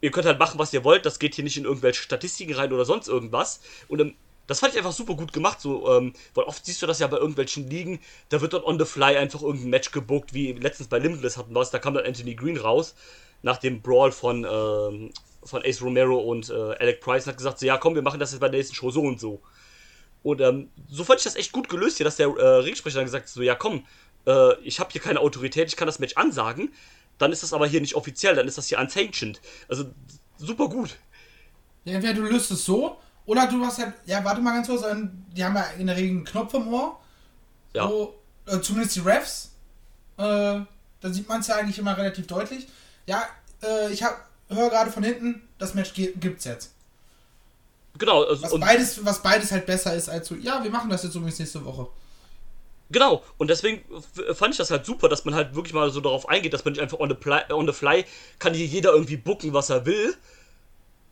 Ihr 0.00 0.12
könnt 0.12 0.26
halt 0.26 0.38
machen, 0.38 0.60
was 0.60 0.72
ihr 0.72 0.84
wollt, 0.84 1.06
das 1.06 1.18
geht 1.18 1.34
hier 1.34 1.42
nicht 1.42 1.56
in 1.56 1.64
irgendwelche 1.64 2.02
Statistiken 2.02 2.54
rein 2.54 2.72
oder 2.72 2.84
sonst 2.84 3.08
irgendwas. 3.08 3.60
Und 3.88 4.00
ähm, 4.00 4.14
das 4.46 4.60
fand 4.60 4.74
ich 4.74 4.78
einfach 4.78 4.92
super 4.92 5.14
gut 5.14 5.32
gemacht, 5.32 5.60
so, 5.60 5.92
ähm, 5.92 6.12
weil 6.34 6.44
oft 6.44 6.64
siehst 6.64 6.82
du 6.82 6.86
das 6.86 7.00
ja 7.00 7.08
bei 7.08 7.16
irgendwelchen 7.16 7.68
Ligen, 7.68 7.98
da 8.28 8.40
wird 8.40 8.52
dann 8.52 8.62
on 8.62 8.78
the 8.78 8.84
fly 8.84 9.16
einfach 9.16 9.42
irgendein 9.42 9.70
Match 9.70 9.90
gebuckt, 9.90 10.34
wie 10.34 10.52
letztens 10.52 10.88
bei 10.88 11.00
Limitless 11.00 11.36
hatten 11.36 11.52
wir 11.52 11.62
es, 11.62 11.70
da 11.70 11.80
kam 11.80 11.94
dann 11.94 12.06
Anthony 12.06 12.36
Green 12.36 12.58
raus, 12.58 12.94
nach 13.42 13.56
dem 13.56 13.82
Brawl 13.82 14.12
von, 14.12 14.44
ähm, 14.44 15.12
von 15.44 15.62
Ace 15.64 15.82
Romero 15.82 16.18
und 16.18 16.50
äh, 16.50 16.52
Alec 16.52 17.00
Price 17.00 17.24
und 17.26 17.30
hat 17.32 17.36
gesagt, 17.38 17.58
so, 17.58 17.66
ja 17.66 17.76
komm, 17.78 17.94
wir 17.94 18.02
machen 18.02 18.20
das 18.20 18.32
jetzt 18.32 18.40
bei 18.40 18.48
der 18.48 18.58
nächsten 18.58 18.74
Show 18.74 18.90
so 18.90 19.02
und 19.02 19.20
so. 19.20 19.42
Und 20.22 20.40
ähm, 20.40 20.70
so 20.88 21.04
fand 21.04 21.20
ich 21.20 21.24
das 21.24 21.36
echt 21.36 21.52
gut 21.52 21.68
gelöst 21.68 21.98
hier, 21.98 22.04
dass 22.04 22.16
der 22.16 22.28
äh, 22.28 22.46
Ringsprecher 22.60 22.96
dann 22.96 23.04
gesagt 23.04 23.24
hat, 23.26 23.28
so, 23.30 23.42
ja 23.42 23.54
komm, 23.54 23.84
äh, 24.26 24.54
ich 24.62 24.80
habe 24.80 24.90
hier 24.90 25.00
keine 25.00 25.20
Autorität, 25.20 25.68
ich 25.68 25.76
kann 25.76 25.86
das 25.86 25.98
Match 25.98 26.16
ansagen, 26.16 26.72
dann 27.18 27.30
ist 27.30 27.42
das 27.42 27.52
aber 27.52 27.66
hier 27.66 27.80
nicht 27.80 27.94
offiziell, 27.94 28.34
dann 28.34 28.48
ist 28.48 28.56
das 28.58 28.68
hier 28.68 28.78
unsanctioned. 28.78 29.40
Also 29.68 29.84
super 30.38 30.68
gut. 30.68 30.96
Ja, 31.84 31.94
entweder 31.94 32.14
du 32.14 32.22
löst 32.22 32.50
es 32.50 32.64
so, 32.64 32.98
oder 33.26 33.46
du 33.46 33.62
hast 33.64 33.78
halt, 33.78 33.92
ja, 34.06 34.24
warte 34.24 34.40
mal 34.40 34.54
ganz 34.54 34.66
kurz, 34.68 34.82
die 35.36 35.44
haben 35.44 35.54
ja 35.54 35.66
in 35.78 35.86
der 35.86 35.96
Regel 35.96 36.10
einen 36.10 36.24
Knopf 36.24 36.54
im 36.54 36.72
Ohr, 36.72 36.98
Ja. 37.74 37.88
wo, 37.88 38.14
äh, 38.46 38.60
zumindest 38.60 38.96
die 38.96 39.00
Refs, 39.00 39.50
äh, 40.16 40.22
da 40.22 40.66
sieht 41.12 41.28
man 41.28 41.40
es 41.40 41.48
ja 41.48 41.56
eigentlich 41.56 41.78
immer 41.78 41.96
relativ 41.96 42.26
deutlich. 42.26 42.66
Ja, 43.06 43.26
äh, 43.62 43.92
ich 43.92 44.02
hab, 44.02 44.26
höre 44.48 44.70
gerade 44.70 44.90
von 44.90 45.02
hinten, 45.02 45.48
das 45.58 45.74
Match 45.74 45.94
gibt's 45.94 46.44
jetzt. 46.44 46.72
Genau, 47.98 48.24
also, 48.24 48.42
Was 48.42 48.60
beides, 48.60 49.04
was 49.04 49.22
beides 49.22 49.52
halt 49.52 49.66
besser 49.66 49.94
ist 49.94 50.08
als 50.08 50.26
so, 50.26 50.34
ja, 50.34 50.62
wir 50.62 50.70
machen 50.70 50.90
das 50.90 51.04
jetzt 51.04 51.14
übrigens 51.14 51.38
nächste 51.38 51.64
Woche. 51.64 51.86
Genau, 52.90 53.22
und 53.38 53.48
deswegen 53.48 53.82
fand 54.34 54.52
ich 54.52 54.58
das 54.58 54.70
halt 54.70 54.84
super, 54.84 55.08
dass 55.08 55.24
man 55.24 55.34
halt 55.34 55.54
wirklich 55.54 55.72
mal 55.72 55.90
so 55.90 56.00
darauf 56.00 56.28
eingeht, 56.28 56.52
dass 56.52 56.64
man 56.64 56.72
nicht 56.72 56.82
einfach 56.82 56.98
on 56.98 57.08
the, 57.08 57.16
fly, 57.18 57.40
on 57.50 57.66
the 57.66 57.72
fly 57.72 58.04
kann 58.38 58.52
hier 58.52 58.66
jeder 58.66 58.92
irgendwie 58.92 59.16
bucken, 59.16 59.52
was 59.52 59.70
er 59.70 59.86
will, 59.86 60.14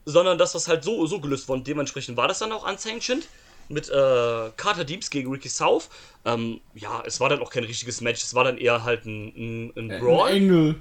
sondern 0.04 0.38
dass 0.38 0.52
das 0.52 0.68
halt 0.68 0.84
so, 0.84 1.06
so 1.06 1.20
gelöst 1.20 1.48
wurde. 1.48 1.62
Dementsprechend 1.62 2.16
war 2.16 2.28
das 2.28 2.40
dann 2.40 2.52
auch 2.52 2.68
unsanctioned 2.68 3.26
mit 3.72 3.88
äh, 3.88 4.50
Carter 4.56 4.84
Deems 4.84 5.10
gegen 5.10 5.30
Ricky 5.30 5.48
South. 5.48 5.88
Ähm, 6.24 6.60
ja, 6.74 7.02
es 7.06 7.18
war 7.20 7.28
dann 7.28 7.40
auch 7.40 7.50
kein 7.50 7.64
richtiges 7.64 8.00
Match, 8.00 8.22
es 8.22 8.34
war 8.34 8.44
dann 8.44 8.58
eher 8.58 8.84
halt 8.84 9.04
ein, 9.06 9.32
ein, 9.36 9.72
ein 9.76 10.00
Brawl. 10.00 10.28
Ein 10.30 10.36
Engel. 10.36 10.74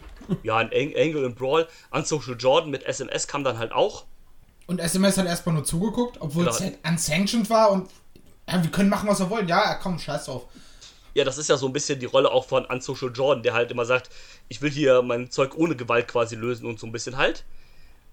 Ja, 0.43 0.57
ein 0.57 0.71
Eng 0.71 0.93
Angle 0.95 1.25
und 1.25 1.35
Brawl. 1.35 1.67
Unsocial 1.89 2.37
Jordan 2.39 2.69
mit 2.69 2.83
SMS 2.83 3.27
kam 3.27 3.43
dann 3.43 3.57
halt 3.57 3.71
auch. 3.71 4.05
Und 4.67 4.79
SMS 4.79 5.17
hat 5.17 5.25
erstmal 5.25 5.55
nur 5.55 5.63
zugeguckt, 5.63 6.17
obwohl 6.21 6.43
Genau. 6.45 6.55
es 6.55 6.61
halt 6.61 6.77
unsanctioned 6.87 7.49
war 7.49 7.71
und 7.71 7.89
ja, 8.47 8.61
wir 8.63 8.71
können 8.71 8.89
machen, 8.89 9.09
was 9.09 9.19
wir 9.19 9.29
wollen. 9.29 9.47
Ja, 9.47 9.75
komm, 9.75 9.97
scheiß 9.99 10.25
drauf. 10.25 10.45
Ja, 11.13 11.23
das 11.25 11.37
ist 11.37 11.49
ja 11.49 11.57
so 11.57 11.65
ein 11.67 11.73
bisschen 11.73 11.99
die 11.99 12.05
Rolle 12.05 12.31
auch 12.31 12.45
von 12.45 12.63
Unsocial 12.65 13.11
Jordan, 13.13 13.43
der 13.43 13.53
halt 13.53 13.71
immer 13.71 13.85
sagt, 13.85 14.09
ich 14.47 14.61
will 14.61 14.71
hier 14.71 15.01
mein 15.01 15.29
Zeug 15.29 15.57
ohne 15.57 15.75
Gewalt 15.75 16.07
quasi 16.07 16.35
lösen 16.35 16.65
und 16.65 16.79
so 16.79 16.87
ein 16.87 16.91
bisschen 16.91 17.17
halt. 17.17 17.43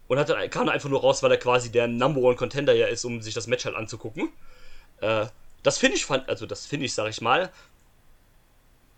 Und 0.09 0.19
hat 0.19 0.31
dann, 0.31 0.51
kam 0.51 0.67
dann 0.67 0.75
einfach 0.75 0.89
nur 0.89 1.01
raus, 1.01 1.23
weil 1.23 1.31
er 1.31 1.37
quasi 1.37 1.71
der 1.71 1.87
Number 1.87 2.21
One 2.23 2.35
Contender 2.37 2.73
ja 2.75 2.87
ist, 2.87 3.05
um 3.05 3.21
sich 3.21 3.35
das 3.35 3.47
Match 3.47 3.67
halt 3.67 3.77
anzugucken. 3.77 4.31
Äh, 5.01 5.27
das 5.63 5.79
finde 5.79 5.97
ich, 5.97 6.05
fand, 6.07 6.29
also 6.29 6.47
das 6.47 6.67
finde 6.67 6.87
ich, 6.87 6.95
sag 6.95 7.09
ich 7.09 7.21
mal, 7.21 7.51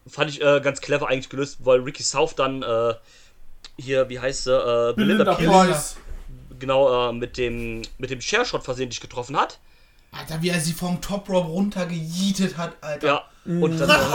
fand 0.07 0.31
ich 0.31 0.43
äh, 0.43 0.61
ganz 0.61 0.81
clever 0.81 1.09
eigentlich 1.09 1.29
gelöst, 1.29 1.59
weil 1.61 1.81
Ricky 1.81 2.03
South 2.03 2.35
dann 2.35 2.63
äh, 2.63 2.95
hier, 3.77 4.09
wie 4.09 4.21
heißt 4.21 4.45
sie, 4.45 4.53
äh, 4.53 4.93
Belinda 4.95 5.35
Pierce, 5.35 5.67
Price. 5.67 5.97
genau, 6.59 7.11
äh, 7.11 7.13
mit 7.13 7.37
dem, 7.37 7.83
mit 7.99 8.11
dem 8.11 8.21
Share-Shot 8.21 8.65
versehentlich 8.65 9.01
getroffen 9.01 9.37
hat. 9.37 9.59
Alter, 10.13 10.43
wie 10.43 10.49
er 10.49 10.61
sie 10.61 10.73
vom 10.73 11.01
Top 11.01 11.29
Rope 11.29 11.49
runtergejietet 11.49 12.57
hat, 12.57 12.77
Alter. 12.81 13.07
Ja, 13.07 13.25
und 13.45 13.79
dann. 13.79 13.91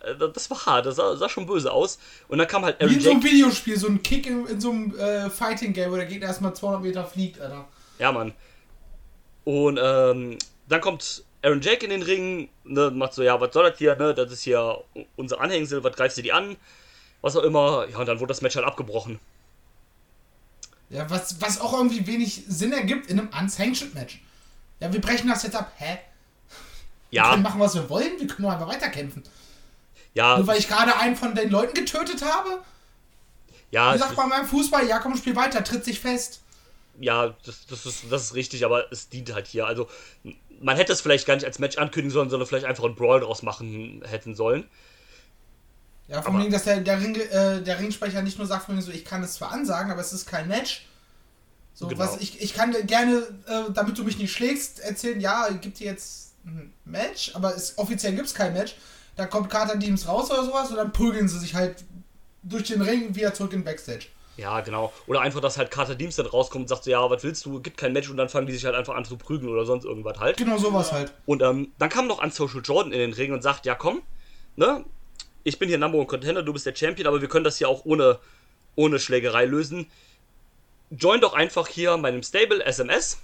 Äh, 0.00 0.14
das 0.32 0.50
war 0.50 0.66
hart, 0.66 0.86
das 0.86 0.96
sah, 0.96 1.16
sah 1.16 1.28
schon 1.28 1.46
böse 1.46 1.72
aus. 1.72 1.98
Und 2.28 2.38
dann 2.38 2.46
kam 2.46 2.64
halt 2.64 2.78
Wie 2.78 2.84
Aaron 2.84 2.96
in 2.96 3.00
so 3.00 3.10
einem 3.10 3.20
Jake. 3.20 3.34
Videospiel, 3.34 3.78
so 3.78 3.88
ein 3.88 4.02
Kick 4.02 4.26
in, 4.26 4.46
in 4.46 4.60
so 4.60 4.70
einem 4.70 4.96
äh, 4.96 5.28
Fighting-Game, 5.30 5.90
wo 5.90 5.96
der 5.96 6.06
Gegner 6.06 6.28
erstmal 6.28 6.54
200 6.54 6.82
Meter 6.82 7.04
fliegt, 7.04 7.40
Alter. 7.40 7.66
Ja, 7.98 8.12
Mann. 8.12 8.32
Und 9.48 9.78
ähm, 9.82 10.36
dann 10.68 10.82
kommt 10.82 11.24
Aaron 11.40 11.62
Jake 11.62 11.82
in 11.82 11.88
den 11.88 12.02
Ring, 12.02 12.50
ne, 12.64 12.90
macht 12.90 13.14
so, 13.14 13.22
ja, 13.22 13.40
was 13.40 13.54
soll 13.54 13.70
das 13.70 13.78
hier, 13.78 13.96
ne? 13.96 14.12
Das 14.12 14.30
ist 14.30 14.42
hier 14.42 14.84
unser 15.16 15.40
Anhängsel, 15.40 15.82
was 15.82 15.96
greifst 15.96 16.18
du 16.18 16.22
die 16.22 16.32
an? 16.34 16.58
Was 17.22 17.34
auch 17.34 17.42
immer. 17.44 17.88
Ja, 17.88 17.96
und 17.96 18.04
dann 18.06 18.20
wurde 18.20 18.28
das 18.28 18.42
Match 18.42 18.56
halt 18.56 18.66
abgebrochen. 18.66 19.18
Ja, 20.90 21.08
was, 21.08 21.40
was 21.40 21.62
auch 21.62 21.72
irgendwie 21.72 22.06
wenig 22.06 22.44
Sinn 22.46 22.74
ergibt 22.74 23.06
in 23.08 23.18
einem 23.18 23.30
unsanctioned 23.40 23.94
Match. 23.94 24.20
Ja, 24.80 24.92
wir 24.92 25.00
brechen 25.00 25.28
das 25.28 25.42
jetzt 25.44 25.56
ab. 25.56 25.72
Hä? 25.78 25.98
Wir 27.10 27.16
Ja, 27.16 27.30
können 27.30 27.42
machen, 27.42 27.58
was 27.58 27.74
wir 27.74 27.88
wollen, 27.88 28.18
wir 28.20 28.26
können 28.26 28.42
nur 28.42 28.52
einfach 28.52 28.68
weiterkämpfen. 28.68 29.22
ja, 30.12 30.36
Nur 30.36 30.46
weil 30.46 30.58
ich 30.58 30.68
gerade 30.68 30.94
einen 30.94 31.16
von 31.16 31.34
den 31.34 31.48
Leuten 31.48 31.72
getötet 31.72 32.20
habe? 32.20 32.62
ja, 33.70 33.94
Wie 33.94 33.98
sagt 33.98 34.14
man 34.14 34.28
beim 34.28 34.46
Fußball, 34.46 34.86
ja 34.86 34.98
komm, 34.98 35.16
spiel 35.16 35.36
weiter, 35.36 35.64
tritt 35.64 35.86
sich 35.86 36.00
fest. 36.00 36.42
Ja, 37.00 37.34
das, 37.44 37.66
das, 37.66 37.86
ist, 37.86 38.04
das 38.10 38.24
ist 38.24 38.34
richtig, 38.34 38.64
aber 38.64 38.90
es 38.92 39.08
dient 39.08 39.32
halt 39.32 39.46
hier. 39.46 39.66
Also, 39.66 39.88
man 40.60 40.76
hätte 40.76 40.92
es 40.92 41.00
vielleicht 41.00 41.26
gar 41.26 41.34
nicht 41.34 41.46
als 41.46 41.58
Match 41.58 41.78
ankündigen 41.78 42.12
sollen, 42.12 42.30
sondern 42.30 42.48
vielleicht 42.48 42.66
einfach 42.66 42.84
einen 42.84 42.96
Brawl 42.96 43.20
draus 43.20 43.42
machen 43.42 44.02
hätten 44.04 44.34
sollen. 44.34 44.68
Ja, 46.08 46.22
vor 46.22 46.34
allem, 46.34 46.50
dass 46.50 46.64
der, 46.64 46.80
der, 46.80 47.00
Ring, 47.00 47.14
äh, 47.14 47.62
der 47.62 47.78
Ringsprecher 47.78 48.22
nicht 48.22 48.38
nur 48.38 48.46
sagt 48.46 48.66
von 48.66 48.74
mir 48.74 48.82
so, 48.82 48.90
ich 48.90 49.04
kann 49.04 49.22
es 49.22 49.34
zwar 49.34 49.52
ansagen, 49.52 49.92
aber 49.92 50.00
es 50.00 50.12
ist 50.12 50.26
kein 50.26 50.48
Match. 50.48 50.86
So, 51.74 51.86
Genau. 51.86 52.00
was 52.00 52.16
ich, 52.20 52.40
ich 52.40 52.54
kann 52.54 52.74
gerne, 52.86 53.18
äh, 53.46 53.70
damit 53.72 53.96
du 53.98 54.04
mich 54.04 54.18
nicht 54.18 54.32
schlägst, 54.32 54.80
erzählen, 54.80 55.20
ja, 55.20 55.48
gibt 55.60 55.78
dir 55.78 55.86
jetzt 55.86 56.32
ein 56.44 56.72
Match, 56.84 57.34
aber 57.34 57.54
es, 57.54 57.76
offiziell 57.76 58.14
gibt 58.14 58.26
es 58.26 58.34
kein 58.34 58.54
Match. 58.54 58.74
Da 59.16 59.26
kommt 59.26 59.50
Carter 59.50 59.76
Deems 59.76 60.08
raus 60.08 60.30
oder 60.30 60.44
sowas 60.44 60.70
und 60.70 60.76
dann 60.76 60.92
prügeln 60.92 61.28
sie 61.28 61.38
sich 61.38 61.54
halt 61.54 61.84
durch 62.42 62.64
den 62.64 62.80
Ring 62.80 63.14
wieder 63.14 63.34
zurück 63.34 63.52
in 63.52 63.64
Backstage. 63.64 64.06
Ja, 64.38 64.60
genau. 64.60 64.92
Oder 65.08 65.20
einfach, 65.20 65.40
dass 65.40 65.58
halt 65.58 65.72
Carter 65.72 65.96
Deems 65.96 66.14
dann 66.14 66.26
rauskommt 66.26 66.62
und 66.62 66.68
sagt 66.68 66.84
so, 66.84 66.90
ja, 66.92 67.10
was 67.10 67.24
willst 67.24 67.44
du, 67.44 67.60
gibt 67.60 67.76
kein 67.76 67.92
Match 67.92 68.08
und 68.08 68.16
dann 68.16 68.28
fangen 68.28 68.46
die 68.46 68.52
sich 68.52 68.64
halt 68.64 68.76
einfach 68.76 68.94
an 68.94 69.04
zu 69.04 69.16
prügeln 69.16 69.50
oder 69.50 69.66
sonst 69.66 69.84
irgendwas 69.84 70.20
halt. 70.20 70.36
Genau 70.36 70.56
sowas 70.56 70.92
halt. 70.92 71.12
Und 71.26 71.42
ähm, 71.42 71.72
dann 71.78 71.88
kam 71.88 72.06
noch 72.06 72.22
Unsocial 72.22 72.62
Jordan 72.64 72.92
in 72.92 73.00
den 73.00 73.12
Ring 73.12 73.32
und 73.32 73.42
sagt, 73.42 73.66
ja 73.66 73.74
komm, 73.74 74.00
ne, 74.54 74.84
ich 75.42 75.58
bin 75.58 75.68
hier 75.68 75.78
Number 75.78 75.98
One 75.98 76.06
Contender, 76.06 76.44
du 76.44 76.52
bist 76.52 76.66
der 76.66 76.76
Champion, 76.76 77.08
aber 77.08 77.20
wir 77.20 77.28
können 77.28 77.42
das 77.42 77.58
hier 77.58 77.68
auch 77.68 77.84
ohne, 77.84 78.20
ohne 78.76 79.00
Schlägerei 79.00 79.44
lösen. 79.44 79.90
Join 80.90 81.20
doch 81.20 81.34
einfach 81.34 81.66
hier 81.66 81.96
meinem 81.96 82.22
Stable 82.22 82.64
SMS 82.64 83.18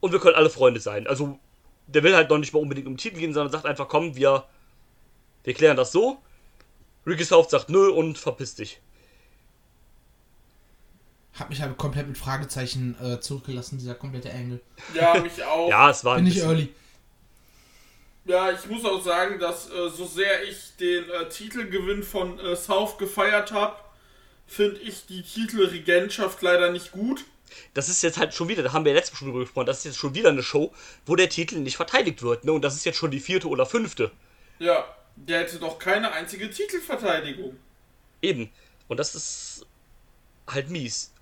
und 0.00 0.12
wir 0.12 0.20
können 0.20 0.36
alle 0.36 0.50
Freunde 0.50 0.80
sein. 0.80 1.06
Also, 1.06 1.38
der 1.86 2.02
will 2.02 2.14
halt 2.14 2.28
noch 2.28 2.36
nicht 2.36 2.52
mal 2.52 2.60
unbedingt 2.60 2.86
um 2.86 2.94
den 2.94 2.98
Titel 2.98 3.18
gehen, 3.18 3.32
sondern 3.32 3.50
sagt 3.50 3.64
einfach, 3.64 3.88
komm, 3.88 4.14
wir, 4.14 4.44
wir 5.44 5.54
klären 5.54 5.78
das 5.78 5.90
so. 5.90 6.18
Ricky 7.06 7.24
South 7.24 7.48
sagt 7.48 7.70
nö 7.70 7.88
und 7.88 8.18
verpiss 8.18 8.54
dich. 8.54 8.80
Hat 11.34 11.48
mich 11.48 11.62
halt 11.62 11.76
komplett 11.78 12.08
mit 12.08 12.18
Fragezeichen 12.18 12.96
äh, 13.02 13.20
zurückgelassen, 13.20 13.78
dieser 13.78 13.94
komplette 13.94 14.30
Angle. 14.32 14.60
Ja, 14.94 15.18
mich 15.18 15.42
auch. 15.44 15.68
Ja, 15.70 15.90
es 15.90 16.04
war 16.04 16.16
ein 16.16 16.24
Bin 16.24 16.32
ich 16.32 16.42
early. 16.42 16.68
Ja, 18.24 18.52
ich 18.52 18.66
muss 18.66 18.84
auch 18.84 19.02
sagen, 19.02 19.40
dass 19.40 19.68
äh, 19.70 19.88
so 19.90 20.06
sehr 20.06 20.44
ich 20.44 20.76
den 20.78 21.08
äh, 21.10 21.28
Titelgewinn 21.28 22.02
von 22.02 22.38
äh, 22.38 22.54
South 22.54 22.98
gefeiert 22.98 23.50
habe, 23.50 23.76
finde 24.46 24.78
ich 24.80 25.06
die 25.06 25.22
Titelregentschaft 25.22 26.40
leider 26.42 26.70
nicht 26.70 26.92
gut. 26.92 27.24
das 27.74 27.88
ist 27.88 28.02
jetzt 28.02 28.18
halt 28.18 28.34
schon 28.34 28.48
wieder, 28.48 28.62
da 28.62 28.72
haben 28.72 28.84
wir 28.84 28.92
ja 28.92 28.98
letztes 28.98 29.14
Mal 29.14 29.18
schon 29.18 29.28
drüber 29.28 29.40
gesprochen, 29.40 29.66
das 29.66 29.78
ist 29.78 29.84
jetzt 29.84 29.98
schon 29.98 30.14
wieder 30.14 30.28
eine 30.28 30.42
Show, 30.42 30.72
wo 31.06 31.16
der 31.16 31.28
Titel 31.28 31.58
nicht 31.58 31.76
verteidigt 31.76 32.22
wird, 32.22 32.44
ne? 32.44 32.52
Und 32.52 32.62
das 32.62 32.76
ist 32.76 32.84
jetzt 32.84 32.98
schon 32.98 33.10
die 33.10 33.20
vierte 33.20 33.48
oder 33.48 33.66
fünfte. 33.66 34.10
Ja, 34.58 34.84
der 35.16 35.40
hätte 35.40 35.58
doch 35.58 35.78
keine 35.78 36.12
einzige 36.12 36.50
Titelverteidigung. 36.50 37.56
Eben. 38.20 38.50
Und 38.88 38.98
das 38.98 39.14
ist 39.14 39.66
halt 40.46 40.70
mies. 40.70 41.12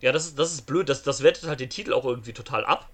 Ja, 0.00 0.12
das 0.12 0.26
ist, 0.26 0.38
das 0.38 0.52
ist 0.52 0.62
blöd, 0.66 0.88
das, 0.88 1.02
das 1.02 1.22
wertet 1.22 1.44
halt 1.48 1.60
den 1.60 1.70
Titel 1.70 1.92
auch 1.92 2.04
irgendwie 2.04 2.32
total 2.32 2.64
ab. 2.64 2.88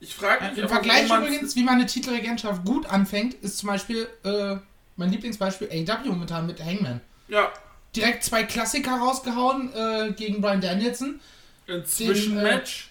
Ich 0.00 0.14
frage 0.14 0.44
mich 0.44 0.58
Im 0.58 0.64
aber, 0.64 0.74
Vergleich 0.74 1.10
übrigens, 1.10 1.56
wie 1.56 1.64
man 1.64 1.74
eine 1.74 1.86
Titelregentschaft 1.86 2.64
gut 2.64 2.86
anfängt, 2.86 3.34
ist 3.34 3.58
zum 3.58 3.68
Beispiel 3.68 4.08
äh, 4.24 4.56
mein 4.96 5.10
Lieblingsbeispiel 5.10 5.68
AW 5.70 6.08
momentan 6.08 6.46
mit 6.46 6.62
Hangman. 6.64 7.00
Ja, 7.28 7.52
Direkt 7.96 8.22
zwei 8.22 8.42
Klassiker 8.44 8.98
rausgehauen 8.98 9.72
äh, 9.74 10.12
gegen 10.12 10.40
Brian 10.42 10.60
Danielson. 10.60 11.20
ein 11.66 11.84
Zwischenmatch. 11.86 12.90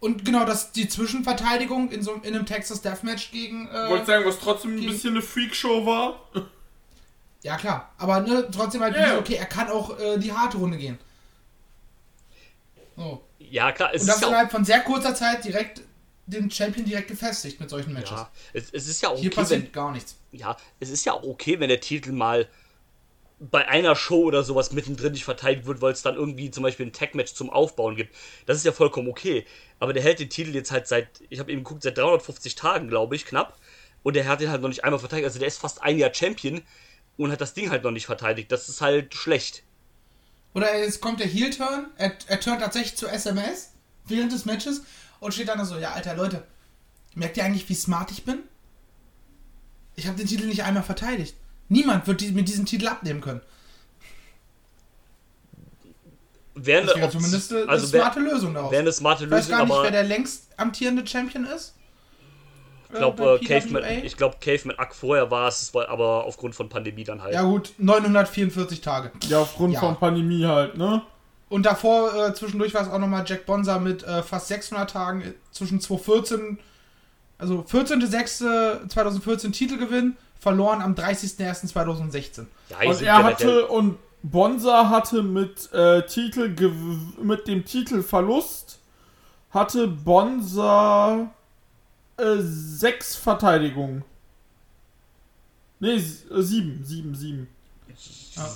Und 0.00 0.24
genau, 0.26 0.44
das 0.44 0.72
die 0.72 0.88
Zwischenverteidigung 0.88 1.90
in 1.90 2.02
so 2.02 2.14
in 2.14 2.34
einem 2.34 2.44
Texas 2.44 2.82
Deathmatch 2.82 3.30
gegen. 3.30 3.70
Wollte 3.70 4.02
Äh, 4.02 4.06
sagen, 4.06 4.24
was 4.26 4.38
trotzdem 4.40 4.72
ein 4.74 4.80
gegen- 4.80 4.92
bisschen 4.92 5.10
eine 5.12 5.22
Freakshow 5.22 5.86
war. 5.86 6.20
ja 7.42 7.56
klar, 7.56 7.92
aber 7.96 8.20
ne, 8.20 8.46
trotzdem 8.50 8.82
halt, 8.82 8.94
Ja, 8.96 9.06
ja. 9.14 9.18
okay, 9.18 9.34
er 9.36 9.46
kann 9.46 9.68
auch 9.70 9.98
äh, 9.98 10.18
die 10.18 10.32
harte 10.32 10.58
Runde 10.58 10.76
gehen. 10.76 10.98
So. 12.96 13.24
Ja, 13.38 13.72
klar, 13.72 13.92
Und 13.92 14.06
das 14.06 14.16
ist 14.16 14.22
innerhalb 14.22 14.50
von 14.50 14.64
sehr 14.64 14.80
kurzer 14.80 15.14
Zeit 15.14 15.44
direkt 15.44 15.82
den 16.26 16.50
Champion 16.50 16.86
direkt 16.86 17.08
gefestigt 17.08 17.60
mit 17.60 17.68
solchen 17.68 17.92
Matches. 17.92 18.10
ja, 18.10 18.32
es, 18.52 18.70
es 18.72 18.86
ist 18.88 19.02
ja 19.02 19.10
Hier 19.14 19.30
okay, 19.30 19.30
passiert 19.30 19.62
wenn, 19.64 19.72
gar 19.72 19.92
nichts. 19.92 20.16
ja, 20.32 20.56
es 20.80 20.88
ist 20.90 21.04
ja 21.04 21.12
auch 21.12 21.22
okay, 21.24 21.60
wenn 21.60 21.68
der 21.68 21.80
Titel 21.80 22.12
mal 22.12 22.48
bei 23.40 23.66
einer 23.68 23.94
Show 23.96 24.22
oder 24.24 24.42
sowas 24.42 24.72
mittendrin 24.72 25.12
nicht 25.12 25.24
verteidigt 25.24 25.66
wird, 25.66 25.82
weil 25.82 25.92
es 25.92 26.02
dann 26.02 26.14
irgendwie 26.14 26.50
zum 26.50 26.62
Beispiel 26.62 26.86
ein 26.86 26.92
Tag-Match 26.92 27.34
zum 27.34 27.50
Aufbauen 27.50 27.96
gibt. 27.96 28.14
Das 28.46 28.56
ist 28.56 28.64
ja 28.64 28.72
vollkommen 28.72 29.08
okay. 29.08 29.44
Aber 29.80 29.92
der 29.92 30.02
hält 30.02 30.20
den 30.20 30.30
Titel 30.30 30.54
jetzt 30.54 30.70
halt 30.70 30.86
seit, 30.86 31.08
ich 31.28 31.40
habe 31.40 31.50
eben 31.52 31.62
geguckt, 31.64 31.82
seit 31.82 31.98
350 31.98 32.54
Tagen, 32.54 32.88
glaube 32.88 33.16
ich, 33.16 33.26
knapp. 33.26 33.58
Und 34.02 34.14
der 34.16 34.26
hat 34.28 34.40
den 34.40 34.50
halt 34.50 34.62
noch 34.62 34.68
nicht 34.68 34.84
einmal 34.84 35.00
verteidigt. 35.00 35.26
Also 35.26 35.40
der 35.40 35.48
ist 35.48 35.58
fast 35.58 35.82
ein 35.82 35.98
Jahr 35.98 36.14
Champion 36.14 36.62
und 37.16 37.32
hat 37.32 37.40
das 37.40 37.54
Ding 37.54 37.70
halt 37.70 37.82
noch 37.82 37.90
nicht 37.90 38.06
verteidigt. 38.06 38.50
Das 38.52 38.68
ist 38.68 38.80
halt 38.80 39.14
schlecht. 39.14 39.62
Oder 40.54 40.78
jetzt 40.78 41.00
kommt 41.00 41.20
der 41.20 41.26
Heel-Turn, 41.26 41.86
er, 41.96 42.12
er 42.28 42.40
turnt 42.40 42.60
tatsächlich 42.60 42.96
zu 42.96 43.06
SMS 43.08 43.70
während 44.06 44.32
des 44.32 44.44
Matches 44.44 44.82
und 45.20 45.34
steht 45.34 45.48
dann 45.48 45.64
so, 45.64 45.76
ja, 45.78 45.92
alter 45.92 46.14
Leute, 46.14 46.44
merkt 47.14 47.36
ihr 47.36 47.44
eigentlich, 47.44 47.68
wie 47.68 47.74
smart 47.74 48.10
ich 48.12 48.24
bin? 48.24 48.38
Ich 49.96 50.06
habe 50.06 50.16
den 50.16 50.26
Titel 50.26 50.46
nicht 50.46 50.62
einmal 50.62 50.82
verteidigt. 50.82 51.34
Niemand 51.68 52.06
wird 52.06 52.20
die, 52.20 52.30
mir 52.32 52.44
diesen 52.44 52.66
Titel 52.66 52.86
abnehmen 52.88 53.20
können. 53.20 53.40
Wäre 56.56 56.82
Das 56.86 56.94
wäre 56.94 57.02
eine, 57.04 57.12
zumindest 57.12 57.52
eine, 57.52 57.68
also 57.68 57.84
eine 57.86 57.92
wär- 57.92 58.00
smarte 58.02 58.20
Lösung 58.20 58.54
daraus. 58.54 58.70
wäre 58.70 58.82
eine 58.82 58.92
smarte 58.92 59.24
ich 59.24 59.30
weiß 59.30 59.48
Lösung, 59.48 59.58
gar 59.58 59.64
nicht, 59.66 59.82
wer 59.82 59.90
der 59.90 60.04
längst 60.04 60.46
amtierende 60.56 61.06
Champion 61.06 61.44
ist. 61.46 61.74
Ich 62.94 62.98
glaube, 62.98 63.22
bei 63.22 63.34
äh, 63.34 63.60
Caveman, 63.60 63.84
ich 64.04 64.16
glaube, 64.16 64.36
Caveman 64.40 64.78
Ack 64.78 64.94
vorher 64.94 65.30
war 65.30 65.48
es, 65.48 65.72
aber 65.74 66.24
aufgrund 66.24 66.54
von 66.54 66.68
Pandemie 66.68 67.04
dann 67.04 67.22
halt. 67.22 67.34
Ja 67.34 67.42
gut, 67.42 67.72
944 67.78 68.80
Tage. 68.80 69.10
Ja, 69.28 69.40
aufgrund 69.40 69.74
Ja. 69.74 69.80
von 69.80 69.96
Pandemie 69.96 70.44
halt, 70.46 70.76
ne? 70.76 71.02
Und 71.48 71.66
davor, 71.66 72.14
äh, 72.14 72.34
zwischendurch 72.34 72.72
war 72.74 72.82
es 72.82 72.88
auch 72.88 72.98
nochmal 72.98 73.24
Jack 73.26 73.46
Bonza 73.46 73.78
mit 73.78 74.02
äh, 74.02 74.22
fast 74.22 74.48
600 74.48 74.90
Tagen 74.90 75.20
äh, 75.22 75.32
zwischen 75.50 75.80
2014, 75.80 76.58
also 77.38 77.64
14.06.2014 77.70 79.52
Titelgewinn, 79.52 80.16
verloren 80.40 80.80
am 80.82 80.94
30.01.2016. 80.94 82.46
Ja, 82.70 82.88
Und 82.88 83.02
er 83.02 83.22
hatte 83.22 83.66
und 83.68 83.98
Bonza 84.22 84.88
hatte 84.88 85.22
mit 85.22 85.72
äh, 85.72 86.02
Titel 86.06 86.48
mit 87.22 87.46
dem 87.46 87.64
Titelverlust 87.64 88.78
hatte 89.50 89.86
Bonza 89.86 91.30
äh, 92.16 92.36
sechs 92.38 93.16
Verteidigungen. 93.16 94.04
Nee, 95.80 95.94
äh, 95.96 96.00
sieben, 96.42 96.84
sieben, 96.84 97.14
sieben. 97.14 97.48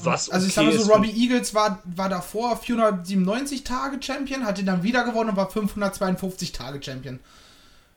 Was 0.03 0.31
Also 0.31 0.47
ich 0.47 0.59
okay 0.59 0.71
sag 0.71 0.79
mal 0.79 0.85
so. 0.85 0.93
Robbie 0.93 1.11
Eagles 1.11 1.55
war, 1.55 1.81
war 1.85 2.09
davor 2.09 2.57
497 2.57 3.65
Tage 3.65 4.03
Champion, 4.03 4.45
hat 4.45 4.59
ihn 4.59 4.67
dann 4.67 4.83
wieder 4.83 5.05
gewonnen 5.05 5.31
und 5.31 5.37
war 5.37 5.51
552 5.51 6.53
Tage 6.53 6.83
Champion. 6.83 7.21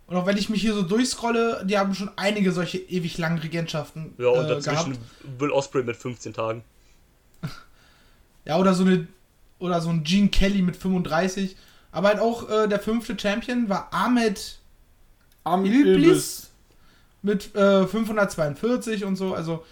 Und 0.08 0.18
auch 0.18 0.26
wenn 0.26 0.38
ich 0.38 0.50
mich 0.50 0.62
hier 0.62 0.74
so 0.74 0.82
durchscrolle, 0.84 1.66
die 1.66 1.78
haben 1.78 1.96
schon 1.96 2.12
einige 2.18 2.52
solche 2.52 2.78
ewig 2.78 3.18
langen 3.18 3.40
Regentschaften 3.40 4.14
Ja, 4.18 4.28
und 4.28 4.46
äh, 4.46 4.50
dazwischen 4.50 4.94
gehabt. 4.94 5.40
Will 5.40 5.52
Osprey 5.52 5.84
mit 5.84 5.96
15 5.96 6.34
Tagen. 6.34 6.64
Ja, 8.44 8.58
oder 8.58 8.74
so 8.74 8.84
eine 8.84 9.08
oder 9.60 9.82
so 9.82 9.90
ein 9.90 10.04
Gene 10.04 10.30
Kelly 10.30 10.64
mit 10.64 10.76
35. 10.76 11.56
Aber 11.92 12.08
halt 12.08 12.20
auch 12.20 12.50
äh, 12.50 12.68
der 12.68 12.80
fünfte 12.80 13.18
Champion 13.18 13.70
war 13.70 13.94
Ahmed 13.94 14.58
Am 15.44 15.66
Ilbis? 15.66 15.86
Ilbis. 15.86 16.52
mit 17.22 17.56
äh, 17.56 17.88
542 17.88 19.06
und 19.06 19.16
so, 19.16 19.34
also. 19.34 19.66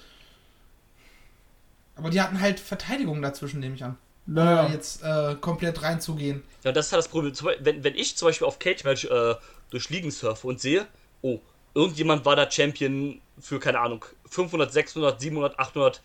Aber 1.95 2.09
die 2.09 2.21
hatten 2.21 2.39
halt 2.39 2.59
Verteidigung 2.59 3.21
dazwischen, 3.21 3.59
nehme 3.59 3.75
ich 3.75 3.83
an. 3.83 3.97
Naja. 4.25 4.63
Da 4.63 4.69
jetzt 4.69 5.03
äh, 5.03 5.35
komplett 5.41 5.81
reinzugehen. 5.81 6.43
Ja, 6.63 6.71
das 6.71 6.87
ist 6.87 6.91
halt 6.93 6.99
das 7.03 7.07
Problem. 7.09 7.33
Wenn, 7.61 7.83
wenn 7.83 7.95
ich 7.95 8.15
zum 8.15 8.27
Beispiel 8.27 8.47
auf 8.47 8.59
Cage 8.59 8.83
Match 8.83 9.05
äh, 9.05 9.35
durch 9.71 9.89
Ligen 9.89 10.11
surfe 10.11 10.47
und 10.47 10.59
sehe, 10.61 10.85
oh, 11.21 11.39
irgendjemand 11.73 12.25
war 12.25 12.35
da 12.35 12.49
Champion 12.49 13.21
für, 13.39 13.59
keine 13.59 13.79
Ahnung, 13.79 14.05
500, 14.29 14.71
600, 14.71 15.19
700, 15.19 15.59
800, 15.59 16.01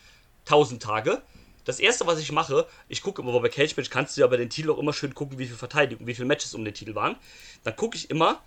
1000 0.47 0.83
Tage. 0.83 1.23
Das 1.65 1.81
erste, 1.81 2.07
was 2.07 2.19
ich 2.19 2.33
mache, 2.33 2.67
ich 2.89 3.03
gucke 3.03 3.23
immer, 3.23 3.33
weil 3.35 3.41
bei 3.41 3.49
Cage 3.49 3.77
Match 3.77 3.91
kannst 3.91 4.17
du 4.17 4.23
ja 4.23 4.27
bei 4.27 4.37
den 4.37 4.51
Titeln 4.51 4.75
auch 4.75 4.79
immer 4.79 4.93
schön 4.93 5.15
gucken, 5.15 5.39
wie 5.39 5.47
viel 5.47 5.57
Verteidigung, 5.57 6.07
wie 6.07 6.15
viele 6.15 6.27
Matches 6.27 6.55
um 6.55 6.65
den 6.65 6.75
Titel 6.75 6.95
waren. 6.95 7.17
Dann 7.63 7.77
gucke 7.77 7.97
ich 7.97 8.11
immer, 8.11 8.43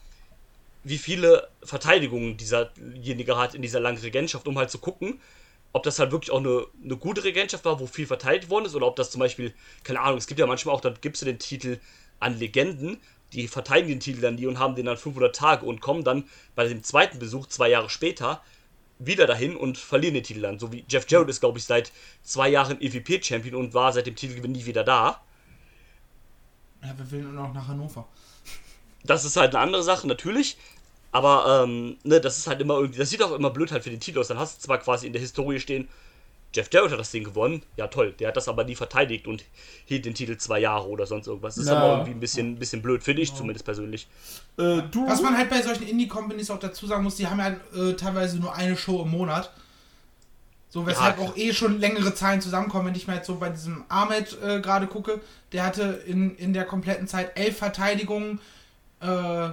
wie 0.88 0.98
viele 0.98 1.50
Verteidigungen 1.64 2.38
dieserjenige 2.38 3.38
hat 3.38 3.56
in 3.56 3.62
dieser 3.62 3.80
langen 3.80 3.98
Regentschaft, 3.98 4.48
um 4.48 4.58
halt 4.58 4.72
zu 4.72 4.80
gucken, 4.80 5.20
ob 5.74 5.84
das 5.84 6.00
halt 6.00 6.12
wirklich 6.12 6.32
auch 6.32 6.40
eine, 6.40 6.66
eine 6.84 6.96
gute 6.96 7.24
Regentschaft 7.24 7.66
war, 7.66 7.80
wo 7.80 7.88
viel 7.88 8.08
verteidigt 8.08 8.50
worden 8.50 8.66
ist, 8.66 8.76
oder 8.76 8.88
ob 8.88 8.96
das 8.96 9.12
zum 9.12 9.20
Beispiel, 9.20 9.54
keine 9.84 10.00
Ahnung, 10.00 10.18
es 10.18 10.28
gibt 10.28 10.40
ja 10.40 10.48
manchmal 10.48 10.74
auch, 10.74 10.82
dann 10.82 10.96
gibst 11.02 11.22
du 11.22 11.26
den 11.26 11.40
Titel 11.40 11.80
an 12.20 12.40
Legenden, 12.40 13.00
die 13.34 13.48
verteidigen 13.48 13.90
den 13.90 14.00
Titel 14.00 14.22
dann 14.22 14.36
nie 14.36 14.46
und 14.46 14.60
haben 14.60 14.76
den 14.76 14.86
dann 14.86 14.98
500 14.98 15.36
Tage 15.36 15.66
und 15.66 15.82
kommen 15.82 16.04
dann 16.04 16.24
bei 16.56 16.68
dem 16.68 16.84
zweiten 16.84 17.20
Besuch, 17.20 17.48
zwei 17.48 17.70
Jahre 17.70 17.90
später, 17.90 18.42
wieder 19.00 19.28
dahin 19.28 19.56
und 19.56 19.78
verlieren 19.78 20.16
den 20.16 20.24
Titel 20.24 20.42
dann. 20.42 20.58
So 20.58 20.72
wie 20.72 20.86
Jeff 20.90 21.06
Jarrett 21.10 21.30
ist, 21.30 21.42
glaube 21.42 21.60
ich, 21.60 21.66
seit 21.66 21.92
zwei 22.24 22.50
Jahren 22.50 22.82
EVP-Champion 22.82 23.56
und 23.56 23.74
war 23.74 23.94
seit 23.94 24.08
dem 24.08 24.16
Titelgewinn 24.16 24.54
nie 24.54 24.66
wieder 24.66 24.84
da. 24.84 25.22
Ja, 26.82 26.98
wir 26.98 27.12
will 27.12 27.24
nur 27.24 27.34
noch 27.34 27.54
nach 27.54 27.68
Hannover. 27.68 28.08
Das 29.04 29.26
ist 29.26 29.38
halt 29.38 29.56
eine 29.56 29.64
andere 29.64 29.84
Sache, 29.84 30.08
natürlich. 30.08 30.58
Aber, 31.18 31.64
ähm, 31.64 31.98
ne, 32.04 32.22
das 32.22 32.38
ist 32.38 32.46
halt 32.48 32.62
immer 32.62 32.76
irgendwie, 32.76 33.00
das 33.00 33.10
sieht 33.10 33.24
auch 33.24 33.32
immer 33.32 33.50
blöd 33.50 33.72
halt 33.72 33.84
für 33.84 33.90
den 33.90 34.00
Titel 34.00 34.20
aus. 34.20 34.28
Dann 34.28 34.38
hast 34.38 34.58
du 34.62 34.66
zwar 34.68 34.78
quasi 34.78 35.08
in 35.08 35.14
der 35.14 35.22
Historie 35.22 35.60
stehen, 35.60 35.88
Jeff 36.54 36.70
Jarrett 36.72 36.92
hat 36.92 37.00
das 37.00 37.10
Ding 37.12 37.24
gewonnen. 37.24 37.64
Ja, 37.76 37.88
toll. 37.88 38.14
Der 38.20 38.28
hat 38.30 38.38
das 38.38 38.48
aber 38.48 38.64
nie 38.64 38.76
verteidigt 38.76 39.26
und 39.28 39.44
hielt 39.86 40.06
den 40.06 40.14
Titel 40.14 40.38
zwei 40.38 40.60
Jahre 40.60 40.88
oder 40.88 41.06
sonst 41.08 41.28
irgendwas. 41.28 41.56
Das 41.56 41.66
ist 41.66 41.70
Ja. 41.72 41.78
aber 41.78 41.90
irgendwie 41.92 42.12
ein 42.12 42.20
bisschen, 42.20 42.52
ein 42.54 42.60
bisschen 42.60 42.82
blöd, 42.84 43.04
finde 43.04 43.22
ich 43.24 43.34
zumindest 43.34 43.66
persönlich. 43.66 44.08
Äh, 44.58 44.82
du. 44.92 45.08
Was 45.08 45.22
man 45.22 45.36
halt 45.38 45.50
bei 45.50 45.62
solchen 45.62 45.88
Indie-Companies 45.88 46.50
auch 46.52 46.60
dazu 46.60 46.86
sagen 46.88 47.04
muss, 47.04 47.16
die 47.16 47.28
haben 47.28 47.40
ja 47.40 47.56
äh, 47.82 47.94
teilweise 47.96 48.38
nur 48.40 48.54
eine 48.56 48.78
Show 48.78 49.02
im 49.02 49.10
Monat. 49.10 49.52
So, 50.70 50.86
weshalb 50.86 51.18
Ja. 51.18 51.24
auch 51.26 51.36
eh 51.36 51.52
schon 51.54 51.80
längere 51.80 52.14
Zahlen 52.14 52.42
zusammenkommen. 52.42 52.88
Wenn 52.88 52.96
ich 52.96 53.08
mir 53.08 53.16
jetzt 53.16 53.28
so 53.28 53.36
bei 53.36 53.50
diesem 53.50 53.84
Ahmed 53.90 54.38
äh, 54.44 54.60
gerade 54.62 54.86
gucke, 54.88 55.20
der 55.52 55.64
hatte 55.66 56.02
in, 56.06 56.36
in 56.38 56.54
der 56.54 56.66
kompletten 56.66 57.08
Zeit 57.08 57.32
elf 57.38 57.58
Verteidigungen. 57.58 58.40
Äh, 59.02 59.50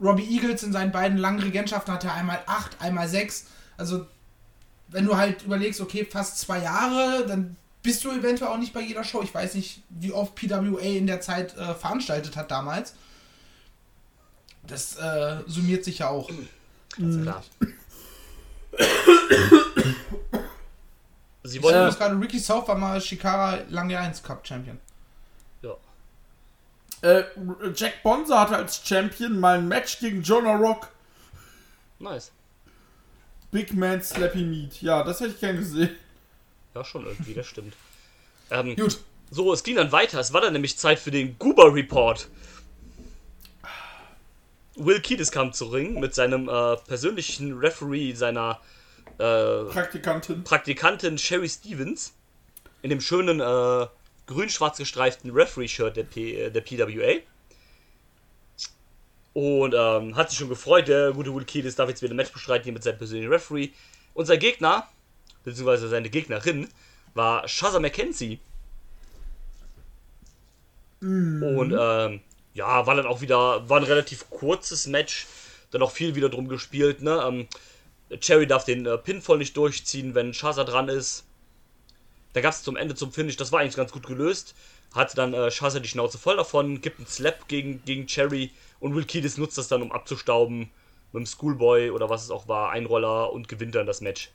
Robbie 0.00 0.28
Eagles 0.28 0.62
in 0.62 0.72
seinen 0.72 0.92
beiden 0.92 1.18
langen 1.18 1.40
Regentschaften 1.40 1.92
hatte 1.92 2.12
einmal 2.12 2.42
acht, 2.46 2.80
einmal 2.80 3.08
sechs. 3.08 3.46
Also, 3.76 4.06
wenn 4.88 5.06
du 5.06 5.16
halt 5.16 5.42
überlegst, 5.42 5.80
okay, 5.80 6.04
fast 6.04 6.38
zwei 6.38 6.62
Jahre, 6.62 7.26
dann 7.26 7.56
bist 7.82 8.04
du 8.04 8.10
eventuell 8.10 8.50
auch 8.50 8.58
nicht 8.58 8.72
bei 8.72 8.80
jeder 8.80 9.04
Show. 9.04 9.22
Ich 9.22 9.34
weiß 9.34 9.54
nicht, 9.54 9.82
wie 9.88 10.12
oft 10.12 10.34
PWA 10.34 10.80
in 10.80 11.06
der 11.06 11.20
Zeit 11.20 11.56
äh, 11.56 11.74
veranstaltet 11.74 12.36
hat 12.36 12.50
damals. 12.50 12.94
Das 14.66 14.96
äh, 14.96 15.38
summiert 15.46 15.84
sich 15.84 16.00
ja 16.00 16.08
auch. 16.08 16.28
Klar. 16.96 17.42
Sie 21.44 21.58
Ich 21.58 21.62
wollen 21.62 21.74
ja. 21.74 21.90
gerade 21.90 22.20
Ricky 22.20 22.40
South 22.40 22.66
war 22.66 22.76
mal 22.76 23.00
Shikara 23.00 23.60
Lange 23.68 23.98
1 23.98 24.22
Cup 24.22 24.46
Champion. 24.46 24.78
Äh, 27.06 27.24
Jack 27.76 28.02
Bonza 28.02 28.40
hatte 28.40 28.56
als 28.56 28.82
Champion 28.84 29.38
mal 29.38 29.58
ein 29.58 29.68
Match 29.68 30.00
gegen 30.00 30.22
Jonah 30.22 30.56
Rock. 30.56 30.88
Nice. 32.00 32.32
Big 33.52 33.74
Man 33.74 34.02
Slappy 34.02 34.42
Meat. 34.42 34.82
Ja, 34.82 35.04
das 35.04 35.20
hätte 35.20 35.30
ich 35.30 35.40
gern 35.40 35.56
gesehen. 35.56 35.94
Ja, 36.74 36.84
schon 36.84 37.06
irgendwie, 37.06 37.34
das 37.34 37.46
stimmt. 37.46 37.74
Ähm, 38.50 38.74
Gut. 38.74 38.98
So, 39.30 39.52
es 39.52 39.62
ging 39.62 39.76
dann 39.76 39.92
weiter. 39.92 40.18
Es 40.18 40.32
war 40.32 40.40
dann 40.40 40.52
nämlich 40.52 40.78
Zeit 40.78 40.98
für 40.98 41.12
den 41.12 41.38
Goober 41.38 41.72
Report. 41.72 42.28
Will 44.74 45.00
Kiedis 45.00 45.30
kam 45.30 45.52
zu 45.52 45.66
Ring 45.66 46.00
mit 46.00 46.12
seinem 46.12 46.48
äh, 46.48 46.76
persönlichen 46.88 47.56
Referee, 47.56 48.14
seiner 48.14 48.60
äh, 49.18 49.64
Praktikantin. 49.70 50.42
Praktikantin 50.42 51.18
Sherry 51.18 51.48
Stevens. 51.48 52.14
In 52.82 52.90
dem 52.90 53.00
schönen 53.00 53.40
äh, 53.40 53.86
grün-schwarz 54.26 54.78
gestreiften 54.78 55.30
Referee-Shirt 55.30 55.96
der, 55.96 56.04
P 56.04 56.34
äh, 56.34 56.50
der 56.50 56.60
PWA. 56.60 57.20
Und 59.32 59.74
ähm, 59.76 60.16
hat 60.16 60.30
sich 60.30 60.38
schon 60.38 60.48
gefreut, 60.48 60.88
der 60.88 61.12
gute 61.12 61.34
Will 61.34 61.44
Kiedis 61.44 61.76
darf 61.76 61.88
jetzt 61.88 62.00
wieder 62.02 62.14
ein 62.14 62.16
Match 62.16 62.32
bestreiten 62.32 62.64
hier 62.64 62.72
mit 62.72 62.82
seinem 62.82 62.98
persönlichen 62.98 63.30
Referee. 63.30 63.68
Und 64.14 64.26
sein 64.26 64.38
Gegner, 64.38 64.88
beziehungsweise 65.44 65.88
seine 65.88 66.08
Gegnerin, 66.08 66.68
war 67.12 67.46
Shaza 67.46 67.78
McKenzie. 67.78 68.38
Und 71.00 71.76
ähm, 71.78 72.20
ja, 72.54 72.86
war 72.86 72.94
dann 72.94 73.06
auch 73.06 73.20
wieder, 73.20 73.68
war 73.68 73.78
ein 73.78 73.84
relativ 73.84 74.30
kurzes 74.30 74.86
Match. 74.86 75.26
Dann 75.70 75.82
auch 75.82 75.90
viel 75.90 76.14
wieder 76.14 76.30
drum 76.30 76.48
gespielt, 76.48 77.02
ne? 77.02 77.22
Ähm, 77.26 77.48
Cherry 78.20 78.46
darf 78.46 78.64
den 78.64 78.86
äh, 78.86 78.96
Pinfall 78.96 79.38
nicht 79.38 79.56
durchziehen, 79.56 80.14
wenn 80.14 80.32
Shaza 80.32 80.64
dran 80.64 80.88
ist. 80.88 81.24
Da 82.36 82.42
gab 82.42 82.52
es 82.52 82.62
zum 82.62 82.76
Ende 82.76 82.94
zum 82.94 83.12
Finish, 83.12 83.38
das 83.38 83.50
war 83.50 83.60
eigentlich 83.60 83.76
ganz 83.76 83.92
gut 83.92 84.06
gelöst. 84.06 84.54
Hatte 84.94 85.16
dann 85.16 85.32
äh, 85.32 85.50
Shaza 85.50 85.80
die 85.80 85.88
Schnauze 85.88 86.18
voll 86.18 86.36
davon, 86.36 86.82
gibt 86.82 86.98
einen 86.98 87.06
Slap 87.06 87.48
gegen, 87.48 87.82
gegen 87.86 88.06
Cherry 88.06 88.52
und 88.78 88.94
Will 88.94 89.06
Kiedis 89.06 89.38
nutzt 89.38 89.56
das 89.56 89.68
dann, 89.68 89.80
um 89.80 89.90
abzustauben. 89.90 90.68
Mit 91.12 91.22
dem 91.22 91.24
Schoolboy 91.24 91.92
oder 91.92 92.10
was 92.10 92.24
es 92.24 92.30
auch 92.30 92.46
war, 92.46 92.72
Einroller 92.72 93.32
und 93.32 93.48
gewinnt 93.48 93.74
dann 93.74 93.86
das 93.86 94.02
Match. 94.02 94.32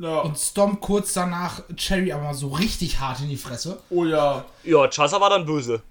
Ja. 0.00 0.22
Und 0.22 0.36
Stomp 0.36 0.80
kurz 0.80 1.12
danach 1.12 1.62
Cherry 1.76 2.10
aber 2.10 2.34
so 2.34 2.48
richtig 2.48 2.98
hart 2.98 3.20
in 3.20 3.28
die 3.28 3.36
Fresse. 3.36 3.80
Oh 3.90 4.04
ja. 4.04 4.44
Ja, 4.64 4.90
Shaza 4.90 5.20
war 5.20 5.30
dann 5.30 5.46
böse. 5.46 5.82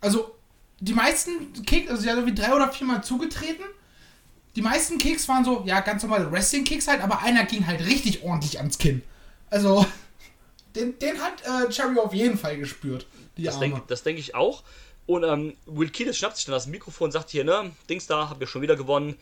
Also, 0.00 0.34
die 0.80 0.94
meisten 0.94 1.52
Kicks, 1.64 1.88
also 1.92 2.02
sie 2.02 2.10
hat 2.10 2.16
irgendwie 2.16 2.34
drei 2.34 2.52
oder 2.52 2.72
viermal 2.72 3.04
zugetreten. 3.04 3.66
Die 4.56 4.62
meisten 4.62 4.98
Kicks 4.98 5.28
waren 5.28 5.44
so, 5.44 5.62
ja, 5.64 5.78
ganz 5.78 6.02
normale 6.02 6.32
Wrestling-Kicks 6.32 6.88
halt, 6.88 7.02
aber 7.02 7.20
einer 7.22 7.44
ging 7.44 7.68
halt 7.68 7.86
richtig 7.86 8.24
ordentlich 8.24 8.58
ans 8.58 8.78
Kinn. 8.78 9.02
Also, 9.48 9.86
den, 10.74 10.98
den 10.98 11.20
hat 11.20 11.42
äh, 11.44 11.70
Cherry 11.70 11.98
auf 11.98 12.12
jeden 12.12 12.38
Fall 12.38 12.58
gespürt. 12.58 13.06
Das 13.36 13.58
denke 13.60 13.82
denk 14.04 14.18
ich 14.18 14.34
auch. 14.34 14.62
Und 15.06 15.24
ähm, 15.24 15.56
Will 15.66 15.88
Kiedis 15.88 16.18
schnappt 16.18 16.36
sich 16.36 16.44
dann 16.44 16.52
das 16.52 16.66
Mikrofon 16.66 17.06
und 17.06 17.12
sagt 17.12 17.30
hier, 17.30 17.44
ne, 17.44 17.70
Dings 17.88 18.06
da, 18.06 18.28
habt 18.28 18.40
ihr 18.40 18.46
schon 18.46 18.62
wieder 18.62 18.76
gewonnen. 18.76 19.16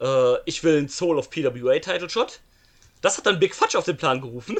Äh, 0.00 0.34
ich 0.46 0.64
will 0.64 0.78
einen 0.78 0.88
Soul 0.88 1.18
of 1.18 1.30
PWA 1.30 1.78
Title 1.78 2.10
Shot. 2.10 2.40
Das 3.00 3.16
hat 3.16 3.26
dann 3.26 3.38
Big 3.38 3.54
Fudge 3.54 3.78
auf 3.78 3.84
den 3.84 3.96
Plan 3.96 4.20
gerufen. 4.20 4.58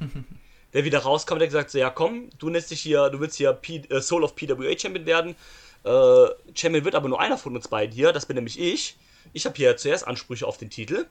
der 0.74 0.84
wieder 0.84 0.98
rauskam 0.98 1.34
und 1.34 1.38
der 1.38 1.48
gesagt 1.48 1.70
so, 1.70 1.78
ja 1.78 1.88
komm, 1.88 2.28
du 2.38 2.50
nennst 2.50 2.70
dich 2.70 2.80
hier, 2.80 3.08
du 3.08 3.20
willst 3.20 3.36
hier 3.36 3.52
P 3.52 3.76
äh, 3.88 4.02
Soul 4.02 4.24
of 4.24 4.34
PWA 4.36 4.76
Champion 4.76 5.06
werden. 5.06 5.36
Äh, 5.84 6.26
Champion 6.54 6.84
wird 6.84 6.94
aber 6.94 7.08
nur 7.08 7.20
einer 7.20 7.38
von 7.38 7.54
uns 7.54 7.68
beiden 7.68 7.94
hier, 7.94 8.12
das 8.12 8.26
bin 8.26 8.34
nämlich 8.34 8.58
ich. 8.58 8.96
Ich 9.32 9.46
habe 9.46 9.56
hier 9.56 9.76
zuerst 9.76 10.06
Ansprüche 10.06 10.46
auf 10.46 10.58
den 10.58 10.70
Titel. 10.70 11.06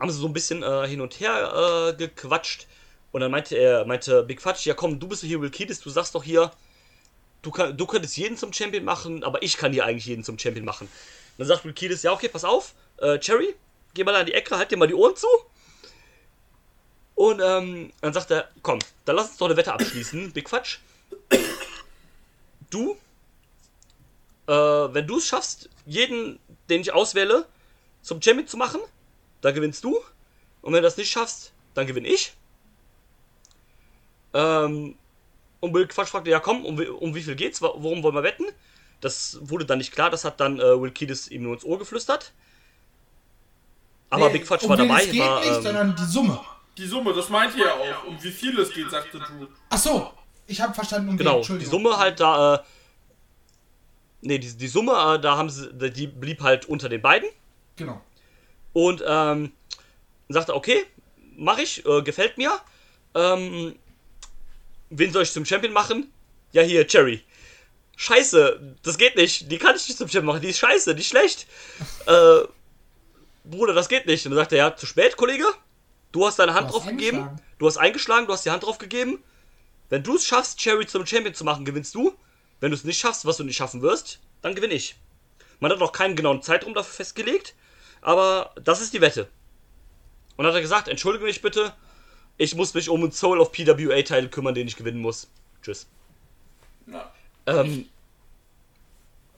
Haben 0.00 0.10
sie 0.10 0.18
so 0.18 0.26
ein 0.26 0.32
bisschen 0.32 0.62
äh, 0.62 0.86
hin 0.86 1.00
und 1.00 1.18
her 1.20 1.92
äh, 1.92 1.96
gequatscht. 1.96 2.66
Und 3.14 3.20
dann 3.20 3.30
meinte 3.30 3.56
er, 3.56 3.84
meinte 3.84 4.24
Big 4.24 4.42
Fudge, 4.42 4.62
ja 4.64 4.74
komm, 4.74 4.98
du 4.98 5.06
bist 5.06 5.22
hier 5.22 5.40
Will 5.40 5.48
Kiedis, 5.48 5.78
du 5.78 5.88
sagst 5.88 6.16
doch 6.16 6.24
hier, 6.24 6.50
du, 7.42 7.52
kann, 7.52 7.76
du 7.76 7.86
könntest 7.86 8.16
jeden 8.16 8.36
zum 8.36 8.52
Champion 8.52 8.84
machen, 8.84 9.22
aber 9.22 9.40
ich 9.40 9.56
kann 9.56 9.72
hier 9.72 9.84
eigentlich 9.84 10.06
jeden 10.06 10.24
zum 10.24 10.36
Champion 10.36 10.64
machen. 10.64 10.88
dann 11.38 11.46
sagt 11.46 11.64
Will 11.64 11.74
Kiedis, 11.74 12.02
ja 12.02 12.10
okay, 12.10 12.28
pass 12.28 12.42
auf, 12.42 12.74
äh, 12.96 13.20
Cherry, 13.20 13.54
geh 13.94 14.02
mal 14.02 14.16
an 14.16 14.26
die 14.26 14.34
Ecke, 14.34 14.58
halt 14.58 14.72
dir 14.72 14.76
mal 14.76 14.88
die 14.88 14.94
Ohren 14.94 15.14
zu. 15.14 15.28
Und 17.14 17.40
ähm, 17.40 17.92
dann 18.00 18.12
sagt 18.12 18.32
er, 18.32 18.48
komm, 18.62 18.80
dann 19.04 19.14
lass 19.14 19.28
uns 19.28 19.36
doch 19.36 19.46
eine 19.46 19.56
Wette 19.56 19.72
abschließen, 19.72 20.32
Big 20.34 20.50
Fudge. 20.50 20.78
Du, 22.68 22.96
äh, 24.48 24.52
wenn 24.52 25.06
du 25.06 25.18
es 25.18 25.26
schaffst, 25.28 25.70
jeden, 25.86 26.40
den 26.68 26.80
ich 26.80 26.92
auswähle, 26.92 27.46
zum 28.02 28.20
Champion 28.20 28.48
zu 28.48 28.56
machen, 28.56 28.80
dann 29.40 29.54
gewinnst 29.54 29.84
du. 29.84 30.00
Und 30.62 30.72
wenn 30.72 30.82
du 30.82 30.88
das 30.88 30.96
nicht 30.96 31.12
schaffst, 31.12 31.52
dann 31.74 31.86
gewinne 31.86 32.08
ich. 32.08 32.32
Ähm, 34.34 34.96
und 35.60 35.72
Bill 35.72 35.86
Quatsch 35.86 36.08
fragte, 36.08 36.30
ja 36.30 36.40
komm, 36.40 36.64
um, 36.66 36.78
wie- 36.78 36.88
um 36.88 37.14
wie 37.14 37.22
viel 37.22 37.36
geht's? 37.36 37.62
Worum 37.62 38.02
wollen 38.02 38.14
wir 38.14 38.22
wetten? 38.22 38.44
Das 39.00 39.38
wurde 39.42 39.64
dann 39.64 39.78
nicht 39.78 39.92
klar, 39.92 40.10
das 40.10 40.24
hat 40.24 40.40
dann 40.40 40.58
äh, 40.60 40.80
Will 40.80 40.90
Kiedis 40.90 41.28
ihm 41.28 41.42
nur 41.44 41.54
ins 41.54 41.64
Ohr 41.64 41.78
geflüstert. 41.78 42.32
Aber 44.10 44.26
Nee, 44.28 44.34
Big 44.38 44.46
Fudge 44.46 44.64
um 44.64 44.70
war 44.70 44.76
dabei, 44.76 45.02
Es 45.04 45.10
geht 45.10 45.20
war, 45.20 45.40
nicht, 45.40 45.50
ähm, 45.56 45.62
sondern 45.62 45.96
die 45.96 46.04
Summe. 46.04 46.40
Die 46.76 46.86
Summe, 46.86 47.12
das 47.14 47.28
meint 47.28 47.56
ihr 47.56 47.66
ja 47.66 47.74
auch. 47.74 48.04
Um 48.06 48.22
wie 48.22 48.30
viel 48.30 48.58
es 48.60 48.72
geht, 48.72 48.90
sagte 48.90 49.18
Drew. 49.18 49.46
Ach 49.70 49.78
so, 49.78 50.10
ich 50.46 50.60
habe 50.60 50.74
verstanden, 50.74 51.10
um 51.10 51.16
genau, 51.16 51.40
die. 51.42 51.64
Summe 51.64 51.96
halt 51.96 52.20
da, 52.20 52.56
äh, 52.56 52.58
nee, 54.22 54.38
die, 54.38 54.56
die 54.56 54.68
Summe, 54.68 54.92
äh, 54.92 55.20
da 55.20 55.36
haben 55.36 55.50
sie, 55.50 55.72
die 55.90 56.06
blieb 56.06 56.42
halt 56.42 56.66
unter 56.66 56.88
den 56.88 57.00
beiden. 57.02 57.28
Genau. 57.76 58.00
Und 58.72 59.02
ähm, 59.06 59.52
sagte, 60.28 60.54
okay, 60.54 60.84
mach 61.36 61.58
ich, 61.58 61.84
äh, 61.86 62.02
gefällt 62.02 62.38
mir. 62.38 62.52
Ähm, 63.14 63.76
wen 64.98 65.12
soll 65.12 65.22
ich 65.22 65.32
zum 65.32 65.44
Champion 65.44 65.72
machen? 65.72 66.12
Ja, 66.52 66.62
hier, 66.62 66.86
Cherry. 66.86 67.22
Scheiße, 67.96 68.76
das 68.82 68.98
geht 68.98 69.16
nicht. 69.16 69.50
Die 69.50 69.58
kann 69.58 69.76
ich 69.76 69.86
nicht 69.88 69.98
zum 69.98 70.08
Champion 70.08 70.26
machen. 70.26 70.42
Die 70.42 70.48
ist 70.48 70.58
scheiße, 70.58 70.94
die 70.94 71.00
ist 71.00 71.08
schlecht. 71.08 71.46
äh, 72.06 72.40
Bruder, 73.44 73.72
das 73.72 73.88
geht 73.88 74.06
nicht. 74.06 74.24
Und 74.26 74.32
dann 74.32 74.40
sagt 74.40 74.52
er, 74.52 74.58
ja, 74.58 74.76
zu 74.76 74.86
spät, 74.86 75.16
Kollege. 75.16 75.46
Du 76.12 76.26
hast 76.26 76.38
deine 76.38 76.54
Hand 76.54 76.72
drauf 76.72 76.86
gegeben. 76.86 77.28
Du 77.58 77.66
hast 77.66 77.76
eingeschlagen, 77.76 78.26
du 78.26 78.32
hast 78.32 78.44
die 78.44 78.50
Hand 78.50 78.62
drauf 78.62 78.78
gegeben. 78.78 79.22
Wenn 79.90 80.02
du 80.02 80.16
es 80.16 80.26
schaffst, 80.26 80.58
Cherry 80.58 80.86
zum 80.86 81.06
Champion 81.06 81.34
zu 81.34 81.44
machen, 81.44 81.64
gewinnst 81.64 81.94
du. 81.94 82.16
Wenn 82.60 82.70
du 82.70 82.76
es 82.76 82.84
nicht 82.84 82.98
schaffst, 82.98 83.26
was 83.26 83.36
du 83.36 83.44
nicht 83.44 83.56
schaffen 83.56 83.82
wirst, 83.82 84.20
dann 84.42 84.54
gewinne 84.54 84.74
ich. 84.74 84.96
Man 85.60 85.70
hat 85.70 85.78
noch 85.78 85.92
keinen 85.92 86.16
genauen 86.16 86.42
Zeitraum 86.42 86.74
dafür 86.74 86.94
festgelegt, 86.94 87.54
aber 88.00 88.54
das 88.62 88.80
ist 88.80 88.92
die 88.92 89.00
Wette. 89.00 89.28
Und 90.36 90.44
dann 90.44 90.48
hat 90.48 90.54
er 90.54 90.62
gesagt, 90.62 90.88
entschuldige 90.88 91.24
mich 91.24 91.42
bitte, 91.42 91.74
ich 92.36 92.54
muss 92.54 92.74
mich 92.74 92.88
um 92.88 93.02
einen 93.02 93.12
Soul 93.12 93.40
of 93.40 93.52
PWA-Title 93.52 94.28
kümmern, 94.28 94.54
den 94.54 94.66
ich 94.66 94.76
gewinnen 94.76 95.00
muss. 95.00 95.28
Tschüss. 95.62 95.86
Ja. 96.86 97.12
Ähm, 97.46 97.86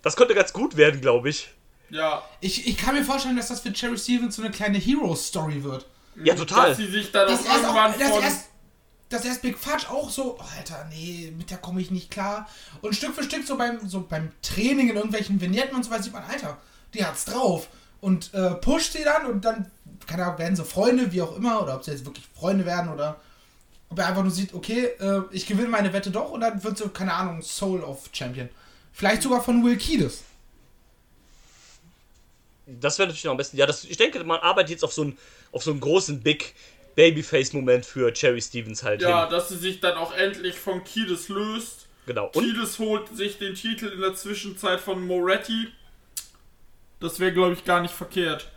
das 0.02 0.16
könnte 0.16 0.34
ganz 0.34 0.52
gut 0.52 0.76
werden, 0.76 1.00
glaube 1.00 1.28
ich. 1.28 1.48
Ja. 1.90 2.22
Ich, 2.40 2.66
ich 2.66 2.76
kann 2.76 2.94
mir 2.94 3.04
vorstellen, 3.04 3.36
dass 3.36 3.48
das 3.48 3.60
für 3.60 3.72
Cherry 3.72 3.98
Stevens 3.98 4.36
so 4.36 4.42
eine 4.42 4.50
kleine 4.50 4.78
Hero-Story 4.78 5.62
wird. 5.62 5.86
Ja, 6.22 6.34
total. 6.34 6.70
Dass 6.70 6.78
sie 6.78 6.86
sich 6.86 7.12
dann 7.12 7.28
auch 7.28 7.32
auch, 7.32 7.44
irgendwann 7.44 7.98
dass 7.98 8.10
von... 8.10 8.22
erst, 8.22 8.48
dass 9.08 9.24
erst 9.24 9.42
Big 9.42 9.58
Fudge 9.58 9.88
auch 9.90 10.10
so, 10.10 10.36
oh, 10.38 10.44
Alter, 10.56 10.88
nee, 10.90 11.32
mit 11.36 11.50
der 11.50 11.58
komme 11.58 11.80
ich 11.80 11.90
nicht 11.90 12.10
klar. 12.10 12.48
Und 12.80 12.96
Stück 12.96 13.14
für 13.14 13.22
Stück 13.22 13.46
so 13.46 13.56
beim, 13.56 13.86
so 13.88 14.00
beim 14.00 14.32
Training 14.42 14.90
in 14.90 14.96
irgendwelchen 14.96 15.40
Vignetten 15.40 15.76
und 15.76 15.84
so 15.84 15.90
weiter 15.90 16.02
sieht 16.02 16.12
man, 16.12 16.24
Alter, 16.24 16.58
die 16.94 17.04
hat's 17.04 17.26
drauf. 17.26 17.68
Und 18.00 18.32
äh, 18.34 18.54
pusht 18.54 18.92
sie 18.92 19.04
dann 19.04 19.26
und 19.26 19.44
dann, 19.44 19.70
keine 20.06 20.24
Ahnung, 20.24 20.38
werden 20.38 20.56
sie 20.56 20.64
Freunde, 20.64 21.12
wie 21.12 21.22
auch 21.22 21.36
immer, 21.36 21.62
oder 21.62 21.76
ob 21.76 21.84
sie 21.84 21.90
jetzt 21.90 22.04
wirklich 22.04 22.24
Freunde 22.34 22.64
werden 22.66 22.92
oder 22.92 23.20
ob 23.88 23.98
er 23.98 24.06
einfach 24.08 24.22
nur 24.22 24.32
sieht, 24.32 24.52
okay, 24.54 24.86
äh, 24.98 25.22
ich 25.30 25.46
gewinne 25.46 25.68
meine 25.68 25.92
Wette 25.92 26.10
doch 26.10 26.30
und 26.32 26.40
dann 26.40 26.62
wird 26.64 26.76
so, 26.78 26.88
keine 26.88 27.12
Ahnung, 27.14 27.42
Soul 27.42 27.82
of 27.82 28.08
Champion. 28.12 28.48
Vielleicht 28.92 29.22
sogar 29.22 29.42
von 29.42 29.64
Will 29.64 29.76
Kiedis. 29.76 30.24
Das 32.66 32.98
wäre 32.98 33.06
natürlich 33.08 33.24
noch 33.24 33.32
am 33.32 33.36
besten. 33.36 33.56
Ja, 33.56 33.66
das, 33.66 33.84
ich 33.84 33.96
denke, 33.96 34.22
man 34.24 34.40
arbeitet 34.40 34.70
jetzt 34.70 34.84
auf 34.84 34.92
so 34.92 35.02
einen, 35.02 35.18
auf 35.52 35.62
so 35.62 35.70
einen 35.70 35.80
großen 35.80 36.20
Big 36.20 36.54
Babyface-Moment 36.96 37.84
für 37.86 38.12
Cherry 38.12 38.40
Stevens 38.40 38.82
halt 38.82 39.02
Ja, 39.02 39.22
hin. 39.22 39.30
dass 39.30 39.50
sie 39.50 39.58
sich 39.58 39.80
dann 39.80 39.96
auch 39.96 40.12
endlich 40.14 40.56
von 40.58 40.82
Kiedis 40.82 41.28
löst. 41.28 41.86
Genau. 42.06 42.30
Und 42.34 42.42
Kiedis 42.42 42.78
holt 42.78 43.14
sich 43.14 43.38
den 43.38 43.54
Titel 43.54 43.86
in 43.86 44.00
der 44.00 44.14
Zwischenzeit 44.14 44.80
von 44.80 45.06
Moretti. 45.06 45.68
Das 46.98 47.20
wäre, 47.20 47.32
glaube 47.32 47.52
ich, 47.52 47.64
gar 47.64 47.80
nicht 47.82 47.94
verkehrt. 47.94 48.50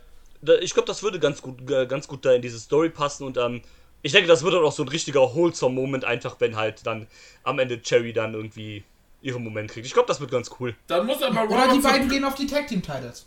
Ich 0.60 0.72
glaube, 0.72 0.86
das 0.86 1.02
würde 1.02 1.18
ganz 1.18 1.42
gut, 1.42 1.66
ganz 1.66 2.08
gut 2.08 2.24
da 2.24 2.32
in 2.32 2.42
diese 2.42 2.58
Story 2.58 2.88
passen 2.90 3.24
und 3.24 3.36
ähm, 3.36 3.62
ich 4.02 4.12
denke, 4.12 4.28
das 4.28 4.42
wird 4.42 4.54
dann 4.54 4.64
auch 4.64 4.72
so 4.72 4.82
ein 4.82 4.88
richtiger 4.88 5.20
wholesome 5.34 5.74
Moment, 5.74 6.04
einfach 6.04 6.36
wenn 6.38 6.56
halt 6.56 6.86
dann 6.86 7.06
am 7.42 7.58
Ende 7.58 7.82
Cherry 7.82 8.12
dann 8.12 8.34
irgendwie 8.34 8.82
ihren 9.22 9.44
Moment 9.44 9.70
kriegt. 9.70 9.86
Ich 9.86 9.92
glaube, 9.92 10.08
das 10.08 10.20
wird 10.20 10.30
ganz 10.30 10.50
cool. 10.58 10.74
Dann 10.86 11.06
muss 11.06 11.22
aber 11.22 11.44
Oder 11.44 11.72
die 11.72 11.80
beiden 11.80 12.08
gehen 12.08 12.24
auf 12.24 12.34
die 12.34 12.46
Tag 12.46 12.68
Team 12.68 12.82
Titles. 12.82 13.26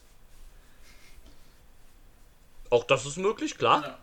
Auch 2.71 2.85
das 2.85 3.05
ist 3.05 3.17
möglich, 3.17 3.57
klar. 3.57 3.83
Ja. 3.83 3.97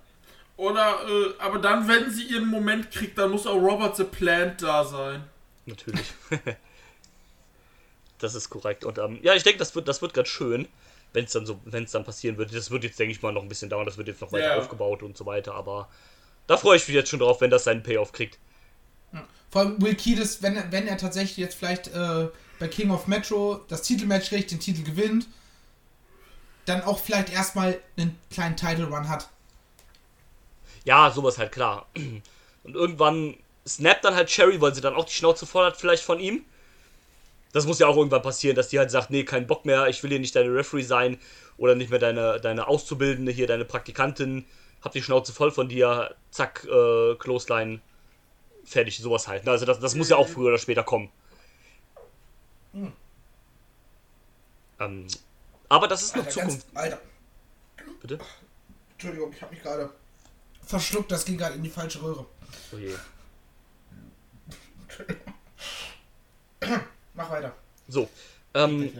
Oder, 0.56 1.00
äh, 1.08 1.34
aber 1.38 1.58
dann, 1.58 1.88
wenn 1.88 2.10
sie 2.10 2.24
ihren 2.24 2.46
Moment 2.46 2.90
kriegt, 2.92 3.18
dann 3.18 3.30
muss 3.30 3.46
auch 3.46 3.56
Robert 3.56 3.96
the 3.96 4.04
Plant 4.04 4.62
da 4.62 4.84
sein. 4.84 5.24
Natürlich. 5.66 6.12
das 8.18 8.34
ist 8.34 8.50
korrekt. 8.50 8.84
Und 8.84 8.98
ähm, 8.98 9.18
ja, 9.22 9.34
ich 9.34 9.42
denke, 9.42 9.58
das 9.58 9.74
wird, 9.74 9.88
das 9.88 10.02
wird 10.02 10.14
ganz 10.14 10.28
schön, 10.28 10.68
wenn 11.12 11.24
es 11.24 11.32
dann 11.32 11.46
so, 11.46 11.60
wenn 11.64 11.84
es 11.84 11.90
dann 11.92 12.04
passieren 12.04 12.36
wird. 12.38 12.54
Das 12.54 12.70
wird 12.70 12.84
jetzt, 12.84 12.98
denke 12.98 13.12
ich 13.12 13.22
mal, 13.22 13.32
noch 13.32 13.42
ein 13.42 13.48
bisschen 13.48 13.68
dauern. 13.70 13.86
Das 13.86 13.96
wird 13.98 14.08
jetzt 14.08 14.20
noch 14.20 14.32
weiter 14.32 14.54
Ja. 14.54 14.58
aufgebaut 14.58 15.02
und 15.02 15.16
so 15.16 15.26
weiter. 15.26 15.54
Aber 15.54 15.88
da 16.46 16.56
freue 16.56 16.76
ich 16.76 16.86
mich 16.86 16.94
jetzt 16.94 17.08
schon 17.10 17.18
drauf, 17.20 17.40
wenn 17.40 17.50
das 17.50 17.64
seinen 17.64 17.82
Payoff 17.82 18.12
kriegt. 18.12 18.38
Vor 19.50 19.62
allem 19.62 19.82
Will 19.82 19.94
Kiedis, 19.96 20.42
wenn, 20.42 20.56
er- 20.56 20.70
wenn 20.70 20.86
er 20.86 20.96
tatsächlich 20.96 21.36
jetzt 21.36 21.56
vielleicht 21.56 21.88
äh, 21.88 22.28
bei 22.60 22.68
King 22.68 22.90
of 22.92 23.06
Metro 23.08 23.60
das 23.68 23.82
Titelmatch 23.82 24.28
kriegt, 24.28 24.50
den 24.52 24.60
Titel 24.60 24.84
gewinnt, 24.84 25.26
dann 26.66 26.82
auch 26.82 26.98
vielleicht 27.00 27.32
erstmal 27.32 27.80
einen 27.96 28.16
kleinen 28.30 28.56
Title 28.56 28.84
Run 28.86 29.08
hat. 29.08 29.28
Ja, 30.84 31.10
sowas 31.10 31.38
halt 31.38 31.52
klar. 31.52 31.88
Und 32.62 32.74
irgendwann 32.74 33.36
snappt 33.66 34.04
dann 34.04 34.14
halt 34.14 34.28
Cherry, 34.28 34.60
weil 34.60 34.74
sie 34.74 34.80
dann 34.80 34.94
auch 34.94 35.04
die 35.06 35.14
Schnauze 35.14 35.46
voll 35.46 35.64
hat, 35.64 35.76
vielleicht 35.76 36.04
von 36.04 36.20
ihm. 36.20 36.44
Das 37.52 37.66
muss 37.66 37.78
ja 37.78 37.86
auch 37.88 37.96
irgendwann 37.96 38.22
passieren, 38.22 38.56
dass 38.56 38.68
die 38.68 38.78
halt 38.78 38.90
sagt, 38.90 39.10
nee, 39.10 39.24
kein 39.24 39.46
Bock 39.46 39.64
mehr, 39.64 39.88
ich 39.88 40.02
will 40.02 40.10
hier 40.10 40.20
nicht 40.20 40.36
deine 40.36 40.54
Referee 40.54 40.82
sein 40.82 41.18
oder 41.56 41.74
nicht 41.74 41.90
mehr 41.90 41.98
deine, 41.98 42.40
deine 42.40 42.68
Auszubildende 42.68 43.32
hier, 43.32 43.46
deine 43.46 43.64
Praktikantin, 43.64 44.46
hab 44.82 44.92
die 44.92 45.02
Schnauze 45.02 45.32
voll 45.32 45.50
von 45.50 45.68
dir, 45.68 46.14
zack, 46.30 46.64
äh, 46.64 47.14
Clothesline, 47.16 47.80
fertig, 48.64 48.98
sowas 48.98 49.26
halt. 49.28 49.48
Also 49.48 49.66
das, 49.66 49.80
das 49.80 49.94
muss 49.94 50.08
ja 50.08 50.16
auch 50.16 50.28
früher 50.28 50.48
oder 50.48 50.58
später 50.58 50.84
kommen. 50.84 51.10
Ähm, 54.78 55.06
aber 55.68 55.88
das 55.88 56.02
ist 56.02 56.16
noch 56.16 56.28
Zukunft. 56.28 56.66
Alter, 56.74 57.00
Bitte? 58.00 58.18
Entschuldigung, 58.92 59.32
ich 59.32 59.42
habe 59.42 59.54
mich 59.54 59.62
gerade 59.62 59.90
verschluckt, 60.64 61.10
das 61.10 61.24
ging 61.24 61.36
gerade 61.36 61.56
in 61.56 61.62
die 61.62 61.70
falsche 61.70 62.02
Röhre. 62.02 62.26
Oh 62.72 62.76
je. 62.76 62.94
Mach 67.14 67.30
weiter. 67.30 67.52
So. 67.88 68.08
Ähm, 68.54 68.92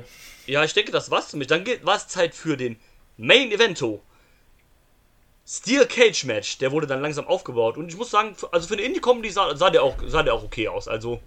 ja, 0.46 0.62
ich 0.64 0.72
denke, 0.74 0.92
das 0.92 1.10
war's 1.10 1.30
für 1.30 1.36
mich. 1.36 1.46
Dann 1.48 1.64
war 1.82 1.96
es 1.96 2.08
Zeit 2.08 2.34
für 2.34 2.56
den 2.56 2.78
Main 3.16 3.50
Evento. 3.52 4.02
Steel 5.46 5.86
Cage 5.86 6.24
Match, 6.24 6.58
der 6.58 6.70
wurde 6.70 6.86
dann 6.86 7.00
langsam 7.02 7.26
aufgebaut. 7.26 7.76
Und 7.76 7.88
ich 7.88 7.96
muss 7.96 8.10
sagen, 8.10 8.34
für- 8.36 8.52
also 8.52 8.68
für 8.68 8.74
eine 8.74 8.82
Indie-Comedy 8.82 9.30
sah, 9.30 9.56
sah, 9.56 9.70
der 9.70 9.82
auch, 9.82 9.96
sah 10.06 10.22
der 10.22 10.34
auch 10.34 10.44
okay 10.44 10.68
aus. 10.68 10.86
Also, 10.86 11.20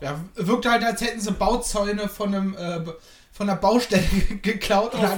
Ja. 0.00 0.20
Wirkte 0.36 0.70
halt, 0.70 0.84
als 0.84 1.00
hätten 1.00 1.20
sie 1.20 1.32
Bauzäune 1.32 2.08
von 2.08 2.34
einem 2.34 2.56
äh, 2.56 2.80
von 3.32 3.48
einer 3.48 3.58
Baustelle 3.58 4.02
geklaut 4.42 4.94
und 4.94 5.00
an 5.04 5.12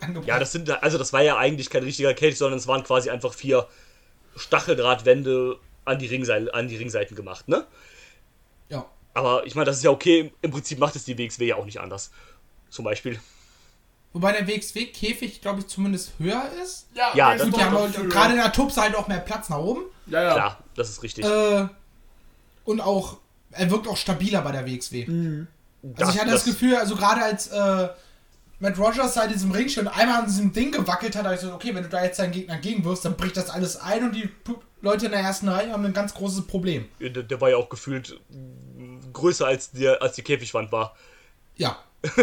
angebracht. 0.00 0.26
ja, 0.26 0.38
das 0.38 0.52
sind, 0.52 0.68
also 0.82 0.96
das 0.98 1.12
war 1.12 1.22
ja 1.22 1.36
eigentlich 1.36 1.68
kein 1.70 1.82
richtiger 1.84 2.14
Cage, 2.14 2.34
sondern 2.36 2.58
es 2.58 2.66
waren 2.66 2.82
quasi 2.84 3.10
einfach 3.10 3.34
vier 3.34 3.68
Stacheldrahtwände 4.36 5.58
an 5.84 5.98
die, 5.98 6.06
Ringseil, 6.06 6.50
an 6.52 6.68
die 6.68 6.76
Ringseiten 6.76 7.14
gemacht, 7.16 7.46
ne? 7.48 7.66
Ja. 9.14 9.20
Aber 9.20 9.46
ich 9.46 9.54
meine, 9.54 9.66
das 9.66 9.76
ist 9.78 9.84
ja 9.84 9.90
okay. 9.90 10.32
Im 10.42 10.50
Prinzip 10.50 10.78
macht 10.78 10.96
es 10.96 11.04
die 11.04 11.16
WXW 11.16 11.46
ja 11.46 11.56
auch 11.56 11.64
nicht 11.64 11.80
anders. 11.80 12.10
Zum 12.70 12.84
Beispiel. 12.84 13.20
Wobei 14.12 14.32
der 14.32 14.46
WXW-Käfig, 14.46 15.40
glaube 15.40 15.60
ich, 15.60 15.66
zumindest 15.66 16.12
höher 16.18 16.42
ist. 16.62 16.86
Ja, 16.94 17.10
Ja, 17.14 17.32
das- 17.32 17.42
ist 17.42 17.50
Gut, 17.50 17.60
die 17.60 17.64
haben 17.64 17.76
halt, 17.78 18.10
gerade 18.10 18.30
in 18.34 18.38
der 18.40 18.52
Tupse 18.52 18.80
halt 18.80 18.94
auch 18.96 19.08
mehr 19.08 19.18
Platz 19.18 19.48
nach 19.48 19.58
oben. 19.58 19.82
Ja, 20.06 20.22
ja. 20.22 20.32
Klar, 20.34 20.64
das 20.76 20.90
ist 20.90 21.02
richtig. 21.02 21.24
Äh, 21.24 21.66
und 22.64 22.80
auch, 22.80 23.18
er 23.50 23.70
wirkt 23.70 23.88
auch 23.88 23.96
stabiler 23.96 24.42
bei 24.42 24.52
der 24.52 24.66
WXW. 24.66 25.06
Also 25.96 26.12
ich 26.12 26.18
hatte 26.20 26.30
das, 26.30 26.44
Gefühl, 26.44 26.76
also 26.76 26.94
gerade 26.96 27.22
als 27.22 27.48
äh, 27.48 27.88
Matt 28.60 28.78
Rogers 28.78 29.14
da 29.14 29.24
in 29.24 29.32
diesem 29.32 29.50
Ring 29.50 29.68
schon 29.68 29.88
einmal 29.88 30.20
an 30.20 30.26
diesem 30.26 30.52
Ding 30.52 30.70
gewackelt 30.72 31.14
hat, 31.16 31.24
da 31.24 31.30
hab 31.30 31.34
ich 31.36 31.42
so, 31.42 31.52
okay, 31.52 31.74
wenn 31.74 31.82
du 31.82 31.88
da 31.88 32.02
jetzt 32.04 32.18
deinen 32.18 32.32
Gegner 32.32 32.56
gegenwirfst, 32.58 33.04
dann 33.04 33.16
bricht 33.16 33.36
das 33.36 33.50
alles 33.50 33.76
ein 33.76 34.04
und 34.04 34.14
die 34.14 34.28
Leute 34.80 35.06
in 35.06 35.12
der 35.12 35.20
ersten 35.20 35.48
Reihe 35.48 35.72
haben 35.72 35.84
ein 35.84 35.92
ganz 35.92 36.14
großes 36.14 36.46
Problem. 36.46 36.86
Der, 37.00 37.10
der 37.10 37.40
war 37.40 37.50
ja 37.50 37.56
auch 37.56 37.68
gefühlt 37.68 38.18
größer 39.14 39.46
als, 39.46 39.70
der, 39.72 40.02
als 40.02 40.14
die 40.16 40.22
Käfigwand 40.22 40.70
war. 40.72 40.94
Ja. 41.56 41.78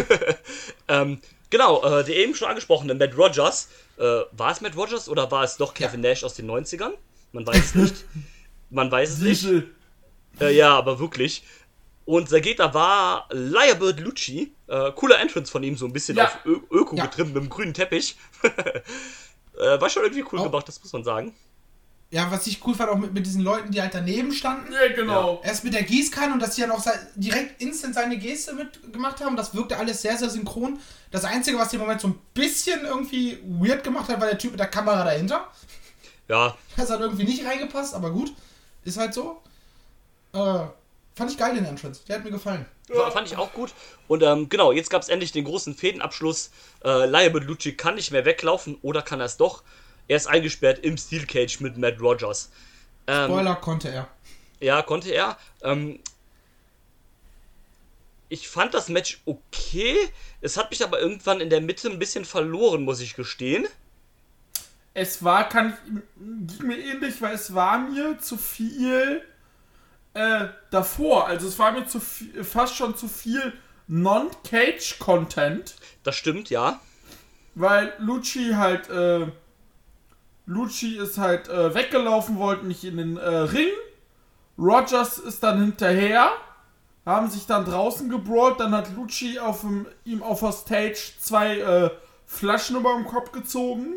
Ähm, 0.88 1.20
genau, 1.50 1.82
äh, 1.84 2.04
der 2.04 2.16
eben 2.16 2.34
schon 2.34 2.48
angesprochene 2.48 2.94
Matt 2.94 3.16
Rogers. 3.16 3.68
Äh, 3.98 4.02
war 4.32 4.52
es 4.52 4.60
Matt 4.60 4.76
Rogers 4.76 5.08
oder 5.08 5.30
war 5.30 5.42
es 5.44 5.56
doch 5.56 5.74
Kevin 5.74 6.00
Nash 6.00 6.22
aus 6.24 6.34
den 6.34 6.50
90ern? 6.50 6.92
Man 7.32 7.46
weiß 7.46 7.56
es 7.56 7.74
nicht. 7.74 7.94
Man 8.70 8.90
weiß 8.90 9.10
es 9.10 9.18
nicht. 9.18 9.64
Äh, 10.40 10.54
ja, 10.56 10.76
aber 10.76 10.98
wirklich. 10.98 11.42
Und 12.04 12.28
Gegner 12.30 12.74
war 12.74 13.28
Liarbird 13.30 14.00
Lucci. 14.00 14.52
Äh, 14.66 14.92
cooler 14.92 15.20
Entrance 15.20 15.50
von 15.52 15.62
ihm, 15.62 15.76
so 15.76 15.86
ein 15.86 15.92
bisschen 15.92 16.16
Ja. 16.16 16.26
auf 16.26 16.38
Ö 16.44 16.58
Öko 16.70 16.96
Ja. 16.96 17.06
getrimmt 17.06 17.34
mit 17.34 17.42
dem 17.44 17.48
grünen 17.50 17.74
Teppich. 17.74 18.16
äh, 18.42 19.80
war 19.80 19.88
schon 19.90 20.02
irgendwie 20.02 20.24
cool 20.32 20.40
Oh. 20.40 20.44
gemacht, 20.44 20.66
das 20.68 20.80
muss 20.82 20.92
man 20.92 21.04
sagen. 21.04 21.34
Ja, 22.12 22.30
was 22.30 22.46
ich 22.46 22.64
cool 22.66 22.74
fand, 22.74 22.90
auch 22.90 22.98
mit, 22.98 23.14
mit 23.14 23.24
diesen 23.24 23.40
Leuten, 23.40 23.70
die 23.70 23.80
halt 23.80 23.94
daneben 23.94 24.32
standen. 24.32 24.70
Ja, 24.70 24.94
genau. 24.94 25.40
Erst 25.42 25.64
mit 25.64 25.72
der 25.72 25.82
Gießkanne 25.82 26.34
und 26.34 26.40
dass 26.40 26.54
die 26.54 26.60
dann 26.60 26.70
auch 26.70 26.84
direkt 27.14 27.62
instant 27.62 27.94
seine 27.94 28.18
Geste 28.18 28.52
mitgemacht 28.52 29.24
haben. 29.24 29.34
Das 29.34 29.54
wirkte 29.54 29.78
alles 29.78 30.02
sehr, 30.02 30.18
sehr 30.18 30.28
synchron. 30.28 30.78
Das 31.10 31.24
Einzige, 31.24 31.58
was 31.58 31.70
den 31.70 31.80
Moment 31.80 32.02
so 32.02 32.08
ein 32.08 32.18
bisschen 32.34 32.84
irgendwie 32.84 33.38
weird 33.44 33.82
gemacht 33.82 34.10
hat, 34.10 34.20
war 34.20 34.28
der 34.28 34.36
Typ 34.36 34.50
mit 34.50 34.60
der 34.60 34.66
Kamera 34.68 35.04
dahinter. 35.04 35.50
Ja, 36.28 36.54
Das 36.76 36.90
hat 36.90 37.00
irgendwie 37.00 37.24
nicht 37.24 37.46
reingepasst, 37.46 37.94
aber 37.94 38.10
gut. 38.10 38.34
Ist 38.84 38.98
halt 38.98 39.14
so. 39.14 39.40
Äh, 40.34 40.66
Fand 41.14 41.30
ich 41.30 41.38
geil, 41.38 41.54
den 41.54 41.64
Entrance. 41.64 42.02
Der 42.08 42.16
hat 42.16 42.24
mir 42.24 42.30
gefallen. 42.30 42.66
Ja. 42.92 43.10
Fand 43.10 43.26
ich 43.26 43.38
auch 43.38 43.52
gut. 43.52 43.72
Und 44.06 44.22
ähm, 44.22 44.50
genau, 44.50 44.72
jetzt 44.72 44.90
gab 44.90 45.00
es 45.00 45.08
endlich 45.08 45.32
den 45.32 45.44
großen 45.44 45.74
Fädenabschluss. 45.74 46.50
Äh, 46.84 47.06
Laia 47.06 47.30
Bellucci 47.30 47.72
kann 47.74 47.94
nicht 47.94 48.10
mehr 48.12 48.26
weglaufen 48.26 48.76
oder 48.82 49.00
kann 49.02 49.20
er 49.20 49.26
es 49.26 49.38
doch? 49.38 49.62
Er 50.08 50.16
ist 50.16 50.26
eingesperrt 50.26 50.80
im 50.80 50.96
Steel 50.96 51.26
Cage 51.26 51.60
mit 51.60 51.76
Matt 51.78 52.00
Rogers. 52.00 52.50
Ähm, 53.06 53.26
Spoiler 53.26 53.56
konnte 53.56 53.88
er. 53.88 54.08
Ja, 54.60 54.82
konnte 54.82 55.10
er. 55.10 55.36
Ähm, 55.62 56.00
ich 58.28 58.48
fand 58.48 58.72
das 58.74 58.88
Match 58.88 59.20
okay. 59.26 59.96
Es 60.40 60.56
hat 60.56 60.70
mich 60.70 60.82
aber 60.82 61.00
irgendwann 61.00 61.40
in 61.40 61.50
der 61.50 61.60
Mitte 61.60 61.90
ein 61.90 61.98
bisschen 61.98 62.24
verloren, 62.24 62.82
muss 62.82 63.00
ich 63.00 63.14
gestehen. 63.14 63.66
Es 64.94 65.22
war, 65.24 65.48
kann 65.48 65.76
ich, 65.86 66.56
ging 66.56 66.66
mir 66.66 66.78
ähnlich, 66.78 67.20
weil 67.20 67.34
es 67.34 67.54
war 67.54 67.78
mir 67.78 68.18
zu 68.18 68.36
viel 68.36 69.22
äh, 70.14 70.48
davor. 70.70 71.26
Also 71.26 71.48
es 71.48 71.58
war 71.58 71.72
mir 71.72 71.86
zu 71.86 72.00
viel, 72.00 72.44
fast 72.44 72.76
schon 72.76 72.96
zu 72.96 73.08
viel 73.08 73.52
Non-Cage-Content. 73.88 75.74
Das 76.02 76.16
stimmt, 76.16 76.50
ja. 76.50 76.80
Weil 77.54 77.92
Lucci 77.98 78.52
halt, 78.54 78.88
äh, 78.88 79.26
Lucci 80.46 80.96
ist 80.96 81.18
halt 81.18 81.48
äh, 81.48 81.74
weggelaufen, 81.74 82.38
wollte 82.38 82.66
nicht 82.66 82.84
in 82.84 82.96
den 82.96 83.16
äh, 83.16 83.28
Ring. 83.28 83.70
Rogers 84.58 85.18
ist 85.18 85.42
dann 85.42 85.60
hinterher, 85.60 86.30
haben 87.06 87.30
sich 87.30 87.46
dann 87.46 87.64
draußen 87.64 88.10
gebrawlt. 88.10 88.60
Dann 88.60 88.72
hat 88.72 88.94
Lucci 88.94 89.38
auf 89.38 89.60
dem, 89.60 89.86
ihm 90.04 90.22
auf 90.22 90.40
der 90.40 90.52
Stage 90.52 91.12
zwei 91.20 91.58
äh, 91.58 91.90
Flaschen 92.26 92.76
über 92.76 92.94
dem 92.94 93.06
Kopf 93.06 93.32
gezogen. 93.32 93.94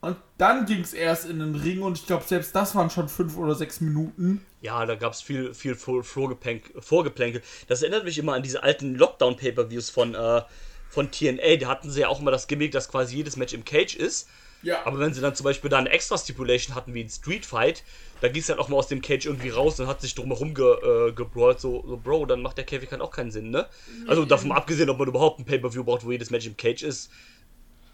Und 0.00 0.16
dann 0.36 0.64
ging 0.64 0.80
es 0.80 0.92
erst 0.92 1.28
in 1.28 1.40
den 1.40 1.56
Ring 1.56 1.82
und 1.82 1.98
ich 1.98 2.06
glaube, 2.06 2.22
selbst 2.24 2.54
das 2.54 2.76
waren 2.76 2.88
schon 2.88 3.08
fünf 3.08 3.36
oder 3.36 3.56
sechs 3.56 3.80
Minuten. 3.80 4.44
Ja, 4.60 4.86
da 4.86 4.94
gab 4.94 5.12
es 5.12 5.20
viel, 5.20 5.54
viel 5.54 5.74
Vorgeplänkel. 5.74 7.42
Das 7.66 7.82
erinnert 7.82 8.04
mich 8.04 8.16
immer 8.16 8.34
an 8.34 8.44
diese 8.44 8.62
alten 8.62 8.94
Lockdown-Pay-Per-Views 8.94 9.90
von, 9.90 10.14
äh, 10.14 10.42
von 10.88 11.10
TNA. 11.10 11.56
Da 11.56 11.68
hatten 11.68 11.90
sie 11.90 12.00
ja 12.00 12.08
auch 12.08 12.20
immer 12.20 12.30
das 12.30 12.46
Gimmick, 12.46 12.72
dass 12.72 12.88
quasi 12.88 13.16
jedes 13.16 13.36
Match 13.36 13.52
im 13.52 13.64
Cage 13.64 13.94
ist. 13.96 14.28
Ja. 14.62 14.84
Aber 14.84 14.98
wenn 14.98 15.14
sie 15.14 15.20
dann 15.20 15.34
zum 15.34 15.44
Beispiel 15.44 15.70
da 15.70 15.78
eine 15.78 15.90
extra 15.90 16.18
Stipulation 16.18 16.74
hatten, 16.74 16.92
wie 16.92 17.02
ein 17.04 17.08
Street 17.08 17.46
Fight, 17.46 17.84
da 18.20 18.28
ging 18.28 18.42
es 18.42 18.48
halt 18.48 18.58
auch 18.58 18.68
mal 18.68 18.76
aus 18.76 18.88
dem 18.88 19.00
Cage 19.00 19.26
irgendwie 19.26 19.50
raus 19.50 19.78
und 19.78 19.86
hat 19.86 20.00
sich 20.00 20.14
drumherum 20.14 20.54
ge, 20.54 20.64
äh, 20.64 21.12
gebrawlt. 21.12 21.60
So, 21.60 21.84
so, 21.86 21.96
Bro, 21.96 22.26
dann 22.26 22.42
macht 22.42 22.58
der 22.58 22.64
Käfig 22.64 22.90
halt 22.90 23.00
auch 23.00 23.12
keinen 23.12 23.30
Sinn, 23.30 23.50
ne? 23.50 23.66
Also 24.08 24.24
davon 24.24 24.50
abgesehen, 24.50 24.90
ob 24.90 24.98
man 24.98 25.06
überhaupt 25.06 25.38
ein 25.38 25.44
Pay-Per-View 25.44 25.84
braucht, 25.84 26.04
wo 26.04 26.10
jedes 26.10 26.30
Match 26.30 26.46
im 26.46 26.56
Cage 26.56 26.82
ist. 26.82 27.10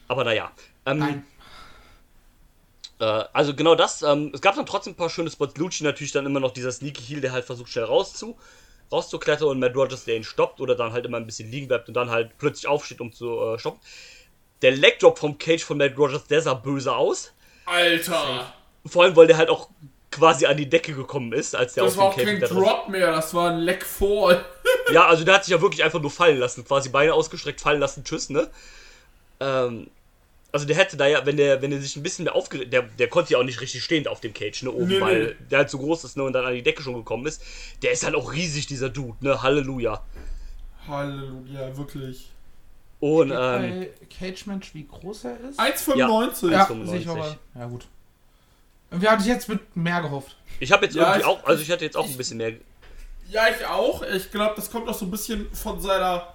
Aber 0.08 0.24
naja. 0.24 0.50
Ähm, 0.86 0.98
Nein. 0.98 1.26
Äh, 2.98 3.24
also 3.32 3.54
genau 3.54 3.74
das. 3.74 4.02
Ähm, 4.02 4.30
es 4.32 4.40
gab 4.40 4.54
dann 4.56 4.66
trotzdem 4.66 4.94
ein 4.94 4.96
paar 4.96 5.10
schöne 5.10 5.30
Spots. 5.30 5.56
Lucci 5.56 5.84
natürlich 5.84 6.12
dann 6.12 6.26
immer 6.26 6.40
noch 6.40 6.52
dieser 6.52 6.72
Sneaky 6.72 7.02
Heel, 7.02 7.20
der 7.20 7.32
halt 7.32 7.44
versucht 7.44 7.70
schnell 7.70 7.84
rauszu, 7.84 8.38
rauszuklettern 8.90 9.48
und 9.48 9.58
Matt 9.58 9.76
Rogers, 9.76 10.04
der 10.04 10.16
ihn 10.16 10.24
stoppt 10.24 10.60
oder 10.60 10.74
dann 10.74 10.92
halt 10.92 11.04
immer 11.04 11.16
ein 11.16 11.26
bisschen 11.26 11.50
liegen 11.50 11.68
bleibt 11.68 11.88
und 11.88 11.94
dann 11.94 12.10
halt 12.10 12.36
plötzlich 12.38 12.66
aufsteht, 12.66 13.00
um 13.00 13.12
zu 13.12 13.40
äh, 13.40 13.58
stoppen. 13.58 13.80
Der 14.62 14.72
Leg 14.72 14.98
Drop 14.98 15.18
vom 15.18 15.38
Cage 15.38 15.62
von 15.62 15.78
Matt 15.78 15.96
Rogers, 15.98 16.24
der 16.24 16.40
sah 16.40 16.54
böse 16.54 16.94
aus. 16.94 17.32
Alter! 17.66 18.52
Vor 18.86 19.04
allem, 19.04 19.16
weil 19.16 19.26
der 19.26 19.36
halt 19.36 19.48
auch 19.48 19.68
quasi 20.10 20.46
an 20.46 20.56
die 20.56 20.68
Decke 20.68 20.94
gekommen 20.94 21.32
ist, 21.32 21.56
als 21.56 21.74
der 21.74 21.84
das 21.84 21.98
auf 21.98 22.14
dem 22.14 22.24
Cage 22.24 22.40
Das 22.40 22.54
war 22.54 22.62
kein 22.62 22.76
Drop 22.76 22.88
mehr, 22.88 23.12
das 23.12 23.34
war 23.34 23.50
ein 23.50 23.58
Leg 23.58 23.84
Fall. 23.84 24.44
ja, 24.92 25.06
also 25.06 25.24
der 25.24 25.34
hat 25.34 25.44
sich 25.44 25.52
ja 25.52 25.60
wirklich 25.60 25.82
einfach 25.82 26.00
nur 26.00 26.10
fallen 26.10 26.38
lassen, 26.38 26.64
quasi 26.64 26.88
Beine 26.88 27.14
ausgestreckt, 27.14 27.60
fallen 27.60 27.80
lassen, 27.80 28.04
tschüss, 28.04 28.30
ne? 28.30 28.48
Ähm, 29.40 29.90
also 30.54 30.66
der 30.66 30.76
hätte 30.76 30.96
da 30.96 31.08
ja, 31.08 31.26
wenn 31.26 31.36
der, 31.36 31.62
wenn 31.62 31.72
der 31.72 31.80
sich 31.80 31.96
ein 31.96 32.04
bisschen 32.04 32.26
mehr 32.26 32.36
aufgeregt, 32.36 32.72
der, 32.72 32.82
der 32.82 33.08
konnte 33.08 33.32
ja 33.32 33.40
auch 33.40 33.44
nicht 33.44 33.60
richtig 33.60 33.82
stehend 33.82 34.06
auf 34.06 34.20
dem 34.20 34.32
Cage, 34.32 34.62
ne, 34.62 34.70
oben, 34.70 34.86
nee, 34.86 35.00
weil 35.00 35.24
nee. 35.24 35.34
der 35.50 35.58
halt 35.58 35.70
so 35.70 35.78
groß 35.78 36.04
ist, 36.04 36.16
ne, 36.16 36.22
und 36.22 36.32
dann 36.32 36.46
an 36.46 36.54
die 36.54 36.62
Decke 36.62 36.80
schon 36.80 36.94
gekommen 36.94 37.26
ist. 37.26 37.42
Der 37.82 37.90
ist 37.90 38.04
halt 38.04 38.14
auch 38.14 38.32
riesig, 38.32 38.68
dieser 38.68 38.88
Dude, 38.88 39.16
ne, 39.20 39.42
Halleluja. 39.42 40.04
Halleluja, 40.86 41.76
wirklich. 41.76 42.30
Und, 43.00 43.32
ähm, 43.36 43.88
Cage 44.16 44.46
Match, 44.46 44.74
wie 44.74 44.86
groß 44.86 45.24
er 45.24 45.40
ist? 45.40 45.58
1,95. 45.58 45.96
Ja, 46.52 46.64
1,95. 46.66 47.36
Ja, 47.56 47.66
gut. 47.66 47.88
Und 48.92 49.02
wir 49.02 49.10
hatten 49.10 49.24
jetzt 49.24 49.48
mit 49.48 49.76
mehr 49.76 50.02
gehofft. 50.02 50.36
Ich 50.60 50.70
habe 50.70 50.84
jetzt 50.84 50.94
ja, 50.94 51.02
irgendwie 51.02 51.18
ich, 51.18 51.26
auch, 51.26 51.44
also 51.44 51.60
ich 51.64 51.70
hatte 51.72 51.84
jetzt 51.84 51.96
auch 51.96 52.04
ich, 52.04 52.12
ein 52.12 52.16
bisschen 52.16 52.36
mehr. 52.36 52.52
Ja, 53.28 53.48
ich 53.48 53.66
auch. 53.66 54.02
Ich 54.02 54.30
glaube, 54.30 54.52
das 54.54 54.70
kommt 54.70 54.88
auch 54.88 54.94
so 54.94 55.04
ein 55.04 55.10
bisschen 55.10 55.52
von 55.52 55.80
seiner, 55.80 56.28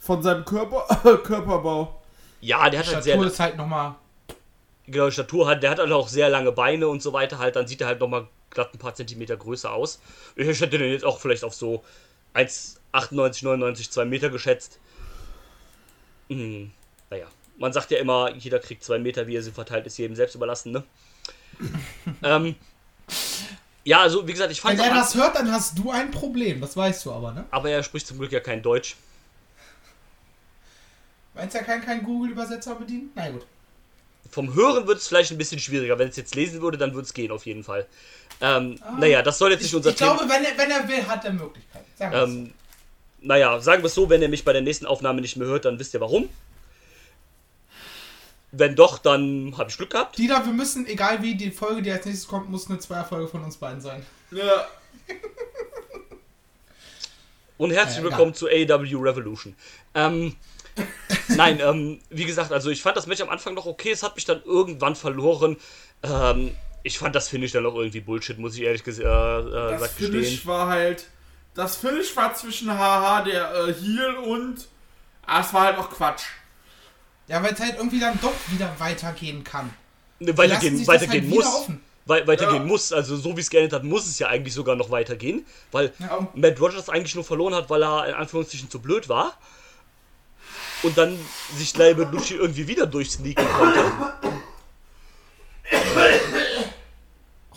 von 0.00 0.22
seinem 0.22 0.46
Körper, 0.46 0.86
Körperbau. 1.22 1.99
Ja, 2.40 2.70
der 2.70 2.80
hat 2.80 2.86
halt 2.86 3.04
sehr. 3.04 3.14
Statur 3.14 3.26
ist 3.26 3.40
halt 3.40 3.56
nochmal. 3.56 3.94
Genau, 4.86 5.10
Statur 5.10 5.46
hat, 5.46 5.62
der 5.62 5.70
hat 5.70 5.78
halt 5.78 5.92
auch 5.92 6.08
sehr 6.08 6.28
lange 6.28 6.52
Beine 6.52 6.88
und 6.88 7.02
so 7.02 7.12
weiter, 7.12 7.38
halt, 7.38 7.54
dann 7.54 7.66
sieht 7.66 7.80
er 7.80 7.86
halt 7.86 8.00
nochmal 8.00 8.26
glatt 8.50 8.74
ein 8.74 8.78
paar 8.78 8.94
Zentimeter 8.94 9.36
größer 9.36 9.72
aus. 9.72 10.00
Ich 10.34 10.60
hätte 10.60 10.78
den 10.78 10.90
jetzt 10.90 11.04
auch 11.04 11.20
vielleicht 11.20 11.44
auf 11.44 11.54
so 11.54 11.84
1,98, 12.34 13.44
99, 13.44 13.90
2 13.90 14.04
Meter 14.04 14.30
geschätzt. 14.30 14.80
Hm, 16.28 16.72
naja, 17.08 17.26
man 17.58 17.72
sagt 17.72 17.92
ja 17.92 17.98
immer, 17.98 18.34
jeder 18.34 18.58
kriegt 18.58 18.82
2 18.82 18.98
Meter, 18.98 19.26
wie 19.26 19.36
er 19.36 19.42
sie 19.42 19.52
verteilt, 19.52 19.86
ist 19.86 19.98
jedem 19.98 20.16
selbst 20.16 20.34
überlassen, 20.34 20.72
ne? 20.72 20.82
ähm, 22.22 22.56
ja, 23.84 24.00
also 24.00 24.26
wie 24.26 24.32
gesagt, 24.32 24.50
ich 24.50 24.60
fand. 24.60 24.78
Wenn 24.78 24.86
er 24.86 24.94
das 24.94 25.14
hört, 25.14 25.36
dann 25.36 25.50
hast 25.52 25.78
du 25.78 25.90
ein 25.90 26.10
Problem, 26.10 26.60
das 26.60 26.76
weißt 26.76 27.06
du 27.06 27.12
aber, 27.12 27.32
ne? 27.32 27.44
Aber 27.50 27.70
er 27.70 27.82
spricht 27.82 28.06
zum 28.06 28.18
Glück 28.18 28.32
ja 28.32 28.40
kein 28.40 28.62
Deutsch. 28.62 28.96
Meinst 31.34 31.54
du, 31.54 31.58
er 31.58 31.64
kann 31.64 31.80
keinen 31.80 32.02
Google-Übersetzer 32.04 32.74
bedienen? 32.74 33.10
Na 33.14 33.30
gut. 33.30 33.46
Vom 34.30 34.54
Hören 34.54 34.86
wird 34.86 34.98
es 34.98 35.08
vielleicht 35.08 35.30
ein 35.32 35.38
bisschen 35.38 35.58
schwieriger. 35.58 35.98
Wenn 35.98 36.08
es 36.08 36.16
jetzt 36.16 36.34
lesen 36.34 36.60
würde, 36.62 36.78
dann 36.78 36.94
würde 36.94 37.06
es 37.06 37.14
gehen, 37.14 37.30
auf 37.30 37.46
jeden 37.46 37.64
Fall. 37.64 37.86
Ähm, 38.40 38.78
ah, 38.80 38.92
naja, 38.98 39.22
das 39.22 39.38
soll 39.38 39.50
jetzt 39.50 39.62
nicht 39.62 39.74
unser 39.74 39.90
ich 39.90 39.96
Thema. 39.96 40.12
Ich 40.12 40.18
glaube, 40.18 40.32
wenn 40.32 40.44
er, 40.44 40.58
wenn 40.58 40.70
er 40.70 40.88
will, 40.88 41.06
hat 41.06 41.24
er 41.24 41.32
Möglichkeiten. 41.32 41.84
Sagen 41.96 42.14
ähm, 42.14 42.52
naja, 43.22 43.60
sagen 43.60 43.82
wir 43.82 43.86
es 43.86 43.94
so, 43.94 44.08
wenn 44.08 44.22
er 44.22 44.28
mich 44.28 44.44
bei 44.44 44.52
der 44.52 44.62
nächsten 44.62 44.86
Aufnahme 44.86 45.20
nicht 45.20 45.36
mehr 45.36 45.48
hört, 45.48 45.64
dann 45.64 45.78
wisst 45.78 45.94
ihr 45.94 46.00
warum. 46.00 46.28
Wenn 48.52 48.74
doch, 48.74 48.98
dann 48.98 49.54
habe 49.58 49.70
ich 49.70 49.76
Glück 49.76 49.90
gehabt. 49.90 50.18
Dieter, 50.18 50.44
wir 50.44 50.52
müssen, 50.52 50.86
egal 50.86 51.22
wie 51.22 51.36
die 51.36 51.50
Folge, 51.50 51.82
die 51.82 51.92
als 51.92 52.04
nächstes 52.04 52.26
kommt, 52.26 52.50
muss 52.50 52.68
eine 52.68 52.78
Zweierfolge 52.78 53.28
von 53.28 53.44
uns 53.44 53.56
beiden 53.56 53.80
sein. 53.80 54.04
Ja. 54.32 54.66
Und 57.58 57.70
herzlich 57.72 57.98
ja, 57.98 58.04
willkommen 58.04 58.34
zu 58.34 58.48
AW 58.48 58.96
Revolution. 58.96 59.54
Ähm, 59.94 60.34
Nein, 61.36 61.60
ähm, 61.60 62.00
wie 62.10 62.24
gesagt, 62.24 62.52
also 62.52 62.70
ich 62.70 62.82
fand 62.82 62.96
das 62.96 63.06
Match 63.06 63.20
am 63.20 63.28
Anfang 63.28 63.54
noch 63.54 63.66
okay, 63.66 63.90
es 63.90 64.02
hat 64.02 64.16
mich 64.16 64.24
dann 64.24 64.42
irgendwann 64.44 64.96
verloren. 64.96 65.56
Ähm, 66.02 66.52
ich 66.82 66.98
fand 66.98 67.14
das 67.14 67.28
Finish 67.28 67.52
dann 67.52 67.66
auch 67.66 67.74
irgendwie 67.74 68.00
Bullshit, 68.00 68.38
muss 68.38 68.54
ich 68.54 68.62
ehrlich 68.62 68.84
gesagt 68.84 69.06
äh, 69.06 69.74
äh, 69.74 69.78
das 69.78 69.96
gestehen. 69.96 70.12
Finish 70.12 70.46
war 70.46 70.68
halt. 70.68 71.06
Das 71.54 71.76
Finish 71.76 72.16
war 72.16 72.34
zwischen 72.34 72.70
Haha, 72.70 73.22
der 73.22 73.52
äh, 73.54 73.74
Heal 73.74 74.14
und. 74.16 74.68
Ah, 75.26 75.40
es 75.40 75.52
war 75.52 75.64
halt 75.64 75.78
auch 75.78 75.90
Quatsch. 75.90 76.24
Ja, 77.28 77.42
weil 77.42 77.52
es 77.52 77.60
halt 77.60 77.76
irgendwie 77.76 78.00
dann 78.00 78.18
doch 78.20 78.32
wieder 78.48 78.74
weitergehen 78.78 79.44
kann. 79.44 79.70
Ne, 80.18 80.36
weitergehen, 80.36 80.86
weitergehen 80.86 81.24
halt 81.24 81.34
muss. 81.34 81.68
We 82.06 82.26
weitergehen 82.26 82.62
ja. 82.62 82.68
muss. 82.68 82.92
Also 82.92 83.16
so 83.16 83.36
wie 83.36 83.40
es 83.40 83.50
geendet 83.50 83.72
hat, 83.72 83.84
muss 83.84 84.06
es 84.06 84.18
ja 84.18 84.28
eigentlich 84.28 84.54
sogar 84.54 84.74
noch 84.74 84.90
weitergehen. 84.90 85.46
Weil 85.70 85.92
ja. 85.98 86.26
Matt 86.34 86.60
Rogers 86.60 86.88
eigentlich 86.88 87.14
nur 87.14 87.24
verloren 87.24 87.54
hat, 87.54 87.70
weil 87.70 87.84
er 87.84 88.08
in 88.08 88.14
Anführungszeichen 88.14 88.70
zu 88.70 88.80
blöd 88.80 89.08
war 89.08 89.38
und 90.82 90.96
dann 90.96 91.18
sich 91.56 91.76
Lucci 91.76 92.34
irgendwie 92.34 92.66
wieder 92.66 92.86
durchsneaken 92.86 93.46
konnte. 93.46 93.84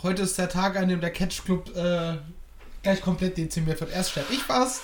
Heute 0.02 0.22
ist 0.22 0.36
der 0.36 0.48
Tag, 0.48 0.76
an 0.76 0.88
dem 0.88 1.00
der 1.00 1.10
Catch 1.10 1.44
Club 1.44 1.74
äh, 1.74 2.18
gleich 2.82 3.00
komplett 3.00 3.38
dezimiert 3.38 3.80
wird. 3.80 3.90
Erst 3.90 4.10
sterbe 4.10 4.32
ich 4.32 4.42
fast, 4.42 4.82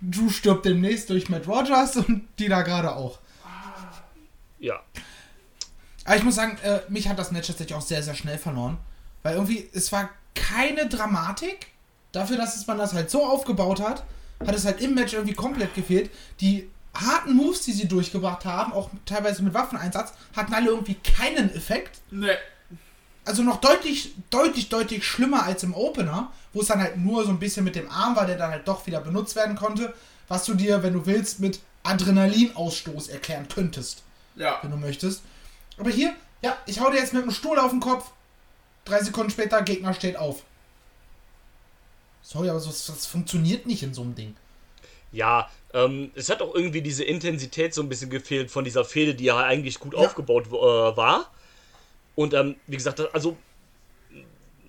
Drew 0.00 0.30
stirbt 0.30 0.64
demnächst 0.64 1.10
durch 1.10 1.28
Matt 1.28 1.46
Rogers 1.46 1.96
und 1.96 2.26
die 2.38 2.48
da 2.48 2.62
gerade 2.62 2.94
auch. 2.94 3.18
Ja. 4.58 4.80
Aber 6.04 6.16
ich 6.16 6.22
muss 6.22 6.36
sagen, 6.36 6.56
äh, 6.62 6.80
mich 6.88 7.08
hat 7.08 7.18
das 7.18 7.32
Match 7.32 7.48
tatsächlich 7.48 7.76
auch 7.76 7.82
sehr, 7.82 8.02
sehr 8.02 8.14
schnell 8.14 8.38
verloren. 8.38 8.78
Weil 9.22 9.34
irgendwie, 9.34 9.68
es 9.72 9.92
war 9.92 10.08
keine 10.34 10.88
Dramatik. 10.88 11.68
Dafür, 12.12 12.36
dass 12.36 12.66
man 12.66 12.78
das 12.78 12.92
halt 12.92 13.10
so 13.10 13.24
aufgebaut 13.24 13.80
hat, 13.80 14.04
hat 14.46 14.54
es 14.54 14.64
halt 14.64 14.80
im 14.80 14.94
Match 14.94 15.14
irgendwie 15.14 15.34
komplett 15.34 15.74
gefehlt. 15.74 16.10
Die 16.40 16.68
harten 16.94 17.34
Moves, 17.34 17.62
die 17.62 17.72
sie 17.72 17.88
durchgebracht 17.88 18.44
haben, 18.44 18.72
auch 18.72 18.90
teilweise 19.06 19.42
mit 19.42 19.54
Waffeneinsatz, 19.54 20.12
hatten 20.36 20.52
alle 20.52 20.70
irgendwie 20.70 20.94
keinen 20.94 21.54
Effekt. 21.54 22.00
Nee. 22.10 22.36
Also 23.24 23.42
noch 23.42 23.60
deutlich, 23.60 24.14
deutlich, 24.30 24.68
deutlich 24.68 25.06
schlimmer 25.06 25.44
als 25.44 25.62
im 25.62 25.74
Opener, 25.74 26.32
wo 26.52 26.60
es 26.60 26.66
dann 26.66 26.80
halt 26.80 26.96
nur 26.96 27.24
so 27.24 27.30
ein 27.30 27.38
bisschen 27.38 27.64
mit 27.64 27.76
dem 27.76 27.88
Arm 27.90 28.16
war, 28.16 28.26
der 28.26 28.36
dann 28.36 28.50
halt 28.50 28.66
doch 28.66 28.86
wieder 28.86 29.00
benutzt 29.00 29.36
werden 29.36 29.56
konnte, 29.56 29.94
was 30.28 30.44
du 30.44 30.54
dir, 30.54 30.82
wenn 30.82 30.92
du 30.92 31.06
willst, 31.06 31.40
mit 31.40 31.60
Adrenalinausstoß 31.84 33.08
erklären 33.08 33.48
könntest. 33.48 34.02
Ja. 34.34 34.58
Wenn 34.62 34.70
du 34.70 34.76
möchtest. 34.76 35.22
Aber 35.78 35.90
hier, 35.90 36.14
ja, 36.42 36.56
ich 36.66 36.80
hau 36.80 36.90
dir 36.90 36.98
jetzt 36.98 37.12
mit 37.12 37.22
einem 37.22 37.32
Stuhl 37.32 37.58
auf 37.58 37.70
den 37.70 37.80
Kopf. 37.80 38.10
Drei 38.84 39.02
Sekunden 39.02 39.30
später, 39.30 39.62
Gegner 39.62 39.94
steht 39.94 40.16
auf. 40.16 40.42
Sorry, 42.22 42.48
aber 42.48 42.58
das, 42.58 42.86
das 42.86 43.06
funktioniert 43.06 43.66
nicht 43.66 43.82
in 43.82 43.94
so 43.94 44.02
einem 44.02 44.14
Ding. 44.14 44.36
Ja, 45.12 45.50
ähm, 45.74 46.10
es 46.14 46.28
hat 46.28 46.42
auch 46.42 46.54
irgendwie 46.54 46.82
diese 46.82 47.04
Intensität 47.04 47.74
so 47.74 47.82
ein 47.82 47.88
bisschen 47.88 48.10
gefehlt 48.10 48.50
von 48.50 48.64
dieser 48.64 48.84
Fehde, 48.84 49.14
die 49.14 49.24
ja 49.24 49.38
eigentlich 49.38 49.78
gut 49.78 49.94
ja. 49.94 50.00
aufgebaut 50.00 50.46
äh, 50.48 50.50
war. 50.50 51.30
Und 52.14 52.34
ähm, 52.34 52.56
wie 52.66 52.76
gesagt, 52.76 53.14
also 53.14 53.36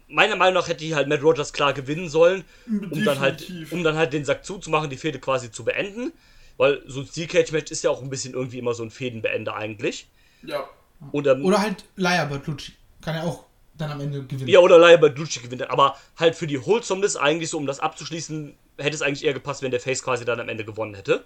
meiner 0.07 0.35
Meinung 0.35 0.53
nach 0.53 0.67
hätte 0.67 0.85
hier 0.85 0.95
halt 0.95 1.07
Matt 1.07 1.23
Rogers 1.23 1.51
klar 1.51 1.73
gewinnen 1.73 2.07
sollen, 2.07 2.43
um 2.67 3.03
dann 3.03 3.19
halt, 3.19 3.51
um 3.71 3.83
dann 3.83 3.95
halt 3.95 4.13
den 4.13 4.23
Sack 4.25 4.45
zuzumachen, 4.45 4.89
die 4.89 4.97
Fehde 4.97 5.19
quasi 5.19 5.51
zu 5.51 5.65
beenden. 5.65 6.13
Weil 6.57 6.83
so 6.85 7.01
ein 7.01 7.07
Steel 7.07 7.27
Cage 7.27 7.51
Match 7.51 7.71
ist 7.71 7.83
ja 7.83 7.89
auch 7.89 8.01
ein 8.01 8.09
bisschen 8.09 8.33
irgendwie 8.33 8.59
immer 8.59 8.75
so 8.75 8.83
ein 8.83 8.91
Fädenbeender 8.91 9.55
eigentlich. 9.55 10.07
Ja. 10.43 10.69
Und, 11.11 11.27
ähm, 11.27 11.43
Oder 11.43 11.61
halt 11.61 11.83
Laia 11.95 12.25
Bertolucci. 12.25 12.73
Kann 13.01 13.15
er 13.15 13.23
auch 13.23 13.45
dann 13.75 13.91
am 13.91 14.01
Ende 14.01 14.23
gewinnen. 14.23 14.47
ja, 14.47 14.59
oder 14.59 14.77
Laia 14.77 14.97
Bertucci 14.97 15.39
gewinnt. 15.41 15.69
Aber 15.69 15.97
halt 16.17 16.35
für 16.35 16.47
die 16.47 16.63
Wholesomeness 16.63 17.15
eigentlich 17.15 17.49
so, 17.49 17.57
um 17.57 17.65
das 17.65 17.79
abzuschließen, 17.79 18.55
hätte 18.77 18.95
es 18.95 19.01
eigentlich 19.01 19.23
eher 19.25 19.33
gepasst, 19.33 19.61
wenn 19.61 19.71
der 19.71 19.79
Face 19.79 20.03
quasi 20.03 20.25
dann 20.25 20.39
am 20.39 20.49
Ende 20.49 20.65
gewonnen 20.65 20.95
hätte. 20.95 21.23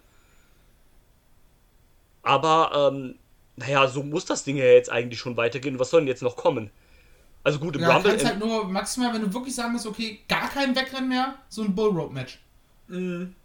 Aber, 2.23 2.91
ähm, 2.93 3.15
naja, 3.55 3.87
so 3.87 4.03
muss 4.03 4.25
das 4.25 4.43
Ding 4.43 4.57
ja 4.57 4.65
jetzt 4.65 4.91
eigentlich 4.91 5.19
schon 5.19 5.37
weitergehen. 5.37 5.79
Was 5.79 5.89
soll 5.89 6.01
denn 6.01 6.07
jetzt 6.07 6.21
noch 6.21 6.35
kommen? 6.35 6.69
Also 7.43 7.59
gut, 7.59 7.75
im 7.75 7.81
Ja, 7.81 7.93
Rumble. 7.93 8.11
kannst 8.11 8.25
halt 8.25 8.39
nur 8.39 8.65
maximal, 8.65 9.13
wenn 9.13 9.21
du 9.21 9.33
wirklich 9.33 9.55
sagen 9.55 9.71
musst, 9.71 9.87
okay, 9.87 10.19
gar 10.27 10.49
kein 10.49 10.75
Wegrennen 10.75 11.07
mehr, 11.07 11.35
so 11.47 11.61
ein 11.61 11.73
Bullrope-Match. 11.73 12.39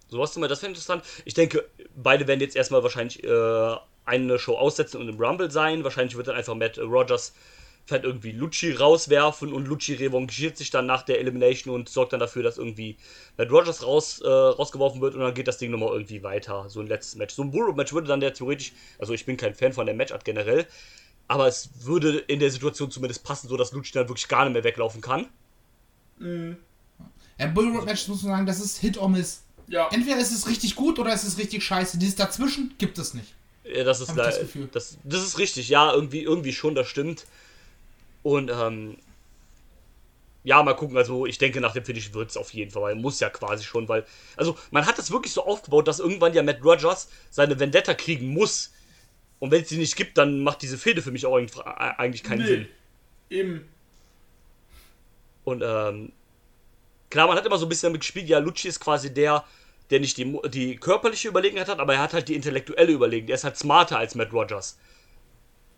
Sowas 0.08 0.32
zum 0.32 0.40
Beispiel, 0.42 0.48
das 0.48 0.62
wäre 0.62 0.70
interessant. 0.70 1.04
Ich 1.24 1.34
denke, 1.34 1.64
beide 1.94 2.26
werden 2.26 2.40
jetzt 2.40 2.56
erstmal 2.56 2.82
wahrscheinlich 2.82 3.22
äh, 3.22 3.76
eine 4.04 4.38
Show 4.38 4.56
aussetzen 4.56 5.00
und 5.00 5.08
im 5.08 5.20
Rumble 5.20 5.50
sein. 5.50 5.84
Wahrscheinlich 5.84 6.16
wird 6.16 6.28
dann 6.28 6.36
einfach 6.36 6.54
Matt 6.54 6.78
Rogers 6.78 7.32
vielleicht 7.86 8.04
irgendwie 8.04 8.32
Lucci 8.32 8.72
rauswerfen 8.72 9.52
und 9.52 9.66
Lucci 9.66 9.94
revanchiert 9.94 10.56
sich 10.56 10.70
dann 10.70 10.86
nach 10.86 11.02
der 11.02 11.18
Elimination 11.18 11.74
und 11.74 11.88
sorgt 11.88 12.12
dann 12.12 12.20
dafür, 12.20 12.42
dass 12.42 12.58
irgendwie 12.58 12.96
Matt 13.36 13.50
Rogers 13.50 13.84
raus, 13.84 14.20
äh, 14.20 14.28
rausgeworfen 14.28 15.00
wird 15.00 15.14
und 15.14 15.20
dann 15.20 15.34
geht 15.34 15.48
das 15.48 15.58
Ding 15.58 15.70
nochmal 15.70 15.92
irgendwie 15.92 16.22
weiter. 16.22 16.68
So 16.68 16.80
ein 16.80 16.86
letztes 16.86 17.16
Match. 17.16 17.34
So 17.34 17.42
ein 17.42 17.50
Burrow-Match 17.50 17.92
würde 17.92 18.08
dann 18.08 18.20
der 18.20 18.34
theoretisch, 18.34 18.72
also 18.98 19.12
ich 19.12 19.26
bin 19.26 19.36
kein 19.36 19.54
Fan 19.54 19.72
von 19.72 19.86
der 19.86 19.94
Matchart 19.94 20.24
generell, 20.24 20.66
aber 21.28 21.48
es 21.48 21.70
würde 21.80 22.18
in 22.18 22.38
der 22.38 22.50
Situation 22.50 22.90
zumindest 22.90 23.24
passen, 23.24 23.48
so 23.48 23.56
dass 23.56 23.72
Lucci 23.72 23.92
dann 23.92 24.08
wirklich 24.08 24.28
gar 24.28 24.44
nicht 24.44 24.52
mehr 24.54 24.64
weglaufen 24.64 25.00
kann. 25.00 25.26
Ja, 27.38 27.46
Bullrope-Match 27.48 28.06
muss 28.08 28.22
man 28.22 28.32
sagen, 28.32 28.46
das 28.46 28.60
ist 28.60 28.78
Hit 28.78 28.96
or 28.96 29.08
Miss. 29.08 29.42
Ja. 29.66 29.88
Entweder 29.90 30.18
ist 30.18 30.32
es 30.32 30.46
richtig 30.46 30.76
gut 30.76 30.98
oder 30.98 31.12
ist 31.12 31.24
es 31.24 31.38
richtig 31.38 31.64
scheiße. 31.64 31.98
Dieses 31.98 32.14
dazwischen 32.14 32.74
gibt 32.78 32.98
es 32.98 33.14
nicht. 33.14 33.34
Ja, 33.64 33.84
das 33.84 34.00
ist 34.00 34.16
das 34.16 34.40
das, 34.72 34.98
das 35.04 35.22
ist 35.22 35.38
richtig, 35.38 35.68
ja, 35.68 35.92
irgendwie, 35.92 36.22
irgendwie 36.22 36.52
schon, 36.52 36.74
das 36.74 36.88
stimmt. 36.88 37.26
Und 38.22 38.50
ähm, 38.50 38.96
ja, 40.44 40.62
mal 40.62 40.74
gucken, 40.74 40.96
also 40.96 41.26
ich 41.26 41.38
denke, 41.38 41.60
nach 41.60 41.72
dem 41.72 41.84
Finish 41.84 42.12
wird 42.14 42.30
es 42.30 42.36
auf 42.36 42.52
jeden 42.52 42.70
Fall, 42.70 42.82
weil 42.82 42.94
muss 42.96 43.20
ja 43.20 43.30
quasi 43.30 43.64
schon, 43.64 43.88
weil, 43.88 44.04
also 44.36 44.56
man 44.70 44.86
hat 44.86 44.98
das 44.98 45.10
wirklich 45.10 45.32
so 45.32 45.44
aufgebaut, 45.44 45.86
dass 45.86 46.00
irgendwann 46.00 46.34
ja 46.34 46.42
Matt 46.42 46.64
Rogers 46.64 47.08
seine 47.30 47.58
Vendetta 47.60 47.94
kriegen 47.94 48.28
muss. 48.28 48.72
Und 49.38 49.50
wenn 49.50 49.62
es 49.62 49.68
sie 49.68 49.78
nicht 49.78 49.96
gibt, 49.96 50.18
dann 50.18 50.42
macht 50.42 50.62
diese 50.62 50.78
Fehde 50.78 51.02
für 51.02 51.10
mich 51.10 51.26
auch 51.26 51.36
eigentlich- 51.36 51.60
eigentlich 51.64 52.22
keinen 52.22 52.46
Sinn. 52.46 52.68
Nee. 53.28 53.36
Eben. 53.36 53.68
Und 55.44 55.62
ähm, 55.64 56.12
klar, 57.10 57.26
man 57.26 57.36
hat 57.36 57.46
immer 57.46 57.58
so 57.58 57.66
ein 57.66 57.68
bisschen 57.68 57.88
damit 57.88 58.02
gespielt, 58.02 58.28
ja, 58.28 58.38
Lucci 58.38 58.68
ist 58.68 58.78
quasi 58.78 59.12
der, 59.12 59.44
der 59.90 59.98
nicht 60.00 60.16
die, 60.16 60.38
die 60.48 60.76
körperliche 60.76 61.28
Überlegenheit 61.28 61.68
hat, 61.68 61.80
aber 61.80 61.94
er 61.94 62.00
hat 62.02 62.14
halt 62.14 62.28
die 62.28 62.34
intellektuelle 62.34 62.92
Überlegenheit. 62.92 63.30
Er 63.30 63.34
ist 63.34 63.44
halt 63.44 63.56
smarter 63.56 63.98
als 63.98 64.14
Matt 64.14 64.32
Rogers. 64.32 64.78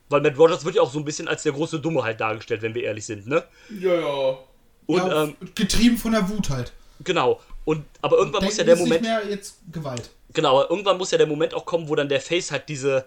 Weil 0.09 0.21
Matt 0.21 0.39
Rogers 0.39 0.65
wird 0.65 0.75
ja 0.75 0.83
auch 0.83 0.93
so 0.93 0.99
ein 0.99 1.05
bisschen 1.05 1.29
als 1.29 1.43
der 1.43 1.53
große 1.53 1.81
Dumme 1.81 2.03
halt 2.03 2.21
dargestellt, 2.21 2.63
wenn 2.63 2.75
wir 2.75 2.83
ehrlich 2.83 3.07
sind, 3.07 3.27
ne? 3.27 3.45
Ja, 3.81 3.95
ja. 3.95 4.39
Und 4.87 4.99
ja, 4.99 5.25
ähm, 5.25 5.37
getrieben 5.55 5.97
von 5.97 6.13
der 6.13 6.29
Wut 6.29 6.51
halt. 6.51 6.73
genau. 7.03 7.41
Und 7.65 7.85
aber 8.03 8.19
irgendwann 8.19 8.45
muss 8.45 8.59
ja 8.59 8.65
der 8.65 8.77
Moment. 8.77 9.01
nicht 9.01 9.11
mehr 9.11 9.27
jetzt 9.27 9.57
Gewalt. 9.73 10.11
Genau, 10.35 10.61
aber 10.61 10.71
irgendwann 10.71 10.99
muss 10.99 11.11
ja 11.11 11.19
der 11.19 11.27
Moment 11.27 11.55
auch 11.55 11.65
kommen, 11.65 11.89
wo 11.89 11.95
dann 11.95 12.09
der 12.09 12.21
Face 12.21 12.51
halt 12.51 12.69
diese, 12.69 13.07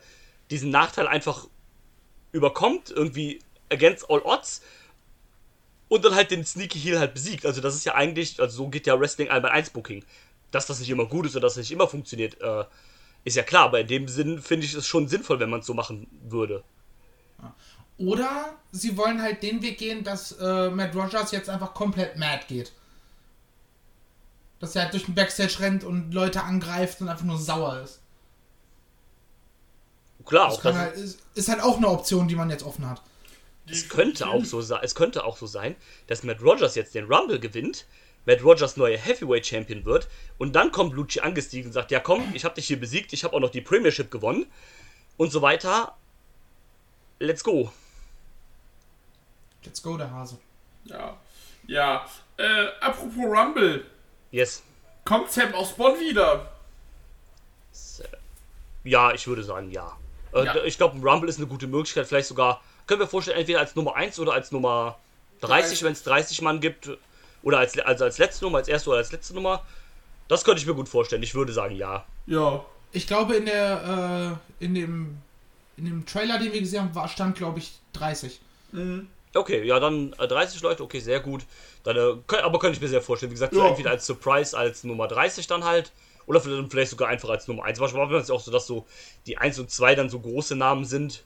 diesen 0.50 0.72
Nachteil 0.72 1.08
einfach 1.08 1.48
überkommt, 2.32 2.90
irgendwie 2.90 3.40
against 3.70 4.10
all 4.10 4.22
odds. 4.22 4.62
Und 5.90 6.04
dann 6.04 6.16
halt 6.16 6.32
den 6.32 6.44
Sneaky 6.44 6.80
Heel 6.80 7.00
halt 7.00 7.14
besiegt. 7.14 7.46
Also 7.46 7.62
das 7.62 7.76
ist 7.76 7.86
ja 7.86 7.96
eigentlich, 7.96 8.40
also 8.42 8.58
so 8.58 8.68
geht 8.70 8.88
ja 8.88 9.00
Wrestling 9.00 9.30
einmal 9.30 9.52
1 9.52 9.70
Booking. 9.70 10.04
Dass 10.52 10.66
das 10.66 10.80
nicht 10.80 10.90
immer 10.90 11.06
gut 11.06 11.26
ist 11.26 11.36
oder 11.36 11.44
dass 11.44 11.54
das 11.54 11.64
nicht 11.64 11.72
immer 11.72 11.88
funktioniert, 11.88 12.42
äh, 12.42 12.66
ist 13.24 13.36
ja 13.36 13.44
klar. 13.44 13.66
Aber 13.66 13.80
in 13.80 13.88
dem 13.88 14.08
Sinn 14.08 14.42
finde 14.42 14.66
ich 14.66 14.74
es 14.74 14.88
schon 14.88 15.08
sinnvoll, 15.08 15.40
wenn 15.40 15.50
man 15.50 15.62
es 15.62 15.66
so 15.66 15.74
machen 15.74 16.08
würde. 16.28 16.64
Oder 17.98 18.54
sie 18.72 18.96
wollen 18.96 19.22
halt 19.22 19.42
den 19.42 19.62
Weg 19.62 19.80
gehen, 19.80 20.04
dass 20.04 20.34
äh, 20.34 20.70
Matt 20.70 20.96
Rogers 20.96 21.32
jetzt 21.32 21.50
einfach 21.50 21.74
komplett 21.74 22.16
mad 22.18 22.46
geht. 22.48 22.72
Dass 24.60 24.76
er 24.76 24.84
halt 24.84 24.94
durch 24.94 25.06
den 25.06 25.16
Backstage 25.16 25.60
rennt 25.60 25.84
und 25.84 26.12
Leute 26.12 26.44
angreift 26.44 27.02
und 27.02 27.10
einfach 27.10 27.26
nur 27.26 27.38
sauer 27.40 27.82
ist. 27.84 28.02
Klar, 30.26 30.50
Das 30.50 30.58
auch 30.58 30.62
kann 30.62 30.74
das, 30.74 30.82
halt, 30.82 30.96
ist, 30.98 31.20
ist 31.36 31.50
halt 31.50 31.62
auch 31.62 31.78
eine 31.78 31.88
Option, 31.88 32.28
die 32.28 32.36
man 32.36 32.50
jetzt 32.50 32.64
offen 32.64 32.88
hat. 32.88 33.02
es 33.70 33.88
könnte 33.88 34.28
auch 34.28 34.44
so 34.46 34.62
sein, 34.62 34.80
es 34.84 34.94
könnte 34.94 35.24
auch 35.24 35.38
so 35.38 35.48
sein, 35.48 35.76
dass 36.08 36.24
Matt 36.24 36.42
Rogers 36.42 36.76
jetzt 36.76 36.96
den 36.96 37.06
Rumble 37.06 37.40
gewinnt, 37.40 37.86
Matt 38.26 38.44
Rogers 38.44 38.76
neuer 38.76 38.98
Heavyweight 38.98 39.46
Champion 39.48 39.86
wird 39.86 40.10
und 40.38 40.54
dann 40.54 40.72
kommt 40.72 40.94
Lucci 40.94 41.22
angestiegen 41.22 41.68
und 41.68 41.74
sagt, 41.74 41.92
ja 41.92 42.00
komm, 42.02 42.24
ich 42.36 42.44
habe 42.44 42.56
dich 42.56 42.68
hier 42.68 42.80
besiegt, 42.80 43.14
ich 43.14 43.24
habe 43.24 43.36
auch 43.36 43.40
noch 43.40 43.52
die 43.52 43.62
Premiership 43.62 44.12
gewonnen 44.12 44.46
und 45.16 45.32
so 45.32 45.42
weiter. 45.42 45.96
Let's 47.20 47.44
go. 47.44 47.72
Let's 49.64 49.82
go, 49.82 49.98
der 49.98 50.12
Hase. 50.12 50.38
Ja. 50.86 51.18
Ja. 51.68 52.06
Äh, 52.38 52.68
apropos 52.82 53.18
Rumble. 53.26 53.86
Yes. 54.32 54.64
Kommt 55.04 55.32
Sam 55.32 55.54
aus 55.54 55.74
Bonn 55.74 56.00
wieder? 56.00 56.52
Ja, 58.84 59.12
ich 59.14 59.28
würde 59.28 59.44
sagen, 59.44 59.72
ja. 59.72 59.98
Äh, 60.34 60.46
Ja. 60.46 60.56
Ich 60.64 60.78
glaube, 60.78 60.98
ein 60.98 61.04
Rumble 61.06 61.30
ist 61.30 61.38
eine 61.38 61.48
gute 61.48 61.68
Möglichkeit, 61.68 62.08
vielleicht 62.08 62.28
sogar, 62.28 62.62
können 62.86 63.00
wir 63.02 63.08
vorstellen, 63.08 63.38
entweder 63.40 63.60
als 63.60 63.76
Nummer 63.76 63.96
1 63.96 64.20
oder 64.20 64.34
als 64.34 64.52
Nummer 64.52 64.98
30, 65.42 65.50
30. 65.80 65.84
wenn 65.84 65.92
es 65.94 66.04
30 66.04 66.42
Mann 66.42 66.62
gibt. 66.62 66.90
Oder 67.44 67.60
als, 67.60 67.78
also 67.80 68.04
als 68.06 68.18
letzte 68.18 68.46
Nummer, 68.46 68.58
als 68.58 68.68
erste 68.68 68.90
oder 68.90 68.98
als 69.00 69.12
letzte 69.12 69.34
Nummer. 69.34 69.66
Das 70.28 70.44
könnte 70.44 70.60
ich 70.62 70.68
mir 70.68 70.74
gut 70.74 70.90
vorstellen. 70.90 71.24
Ich 71.24 71.36
würde 71.36 71.54
sagen, 71.54 71.76
ja. 71.76 72.06
Ja. 72.26 72.66
Ich 72.92 73.06
glaube, 73.08 73.36
in 73.36 73.46
der, 73.46 74.40
äh, 74.60 74.64
in 74.66 74.74
dem, 74.74 75.18
in 75.78 75.86
dem 75.86 76.06
Trailer, 76.06 76.40
den 76.40 76.52
wir 76.52 76.60
gesehen 76.60 76.82
haben, 76.82 76.96
war, 76.96 77.08
stand, 77.08 77.38
glaube 77.38 77.60
ich, 77.60 77.74
30. 77.94 78.40
Okay, 79.34 79.64
ja, 79.64 79.80
dann 79.80 80.14
äh, 80.20 80.28
30 80.28 80.62
Leute, 80.62 80.84
okay, 80.84 81.00
sehr 81.00 81.20
gut. 81.20 81.44
Dann, 81.84 81.96
äh, 81.96 82.16
könnt, 82.28 82.44
aber 82.44 82.60
könnte 82.60 82.76
ich 82.78 82.82
mir 82.82 82.88
sehr 82.90 83.02
vorstellen. 83.02 83.32
Wie 83.32 83.36
gesagt, 83.36 83.54
so 83.54 83.62
Ja. 83.62 83.68
entweder 83.70 83.92
als 83.92 84.06
Surprise 84.06 84.58
als 84.58 84.84
Nummer 84.84 85.08
30 85.08 85.48
dann 85.48 85.64
halt. 85.64 85.92
Oder 86.26 86.42
vielleicht, 86.42 86.92
sogar 86.92 87.08
einfach 87.08 87.30
als 87.30 87.48
Nummer 87.48 87.64
1. 87.64 87.80
Manchmal 87.80 88.12
ist 88.16 88.24
es 88.26 88.32
auch 88.32 88.42
so, 88.42 88.52
dass 88.52 88.68
so 88.68 88.86
die 89.28 89.38
1 89.38 89.60
und 89.60 89.72
2 89.72 89.96
dann 89.96 90.10
so 90.10 90.20
große 90.20 90.56
Namen 90.58 90.84
sind. 90.84 91.24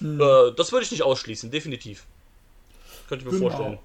Äh, 0.00 0.52
das 0.56 0.72
würde 0.72 0.84
ich 0.84 0.90
nicht 0.90 1.02
ausschließen, 1.04 1.50
definitiv. 1.50 2.04
Könnte 3.08 3.24
ich 3.26 3.30
mir 3.32 3.38
Genau. 3.38 3.50
vorstellen. 3.50 3.78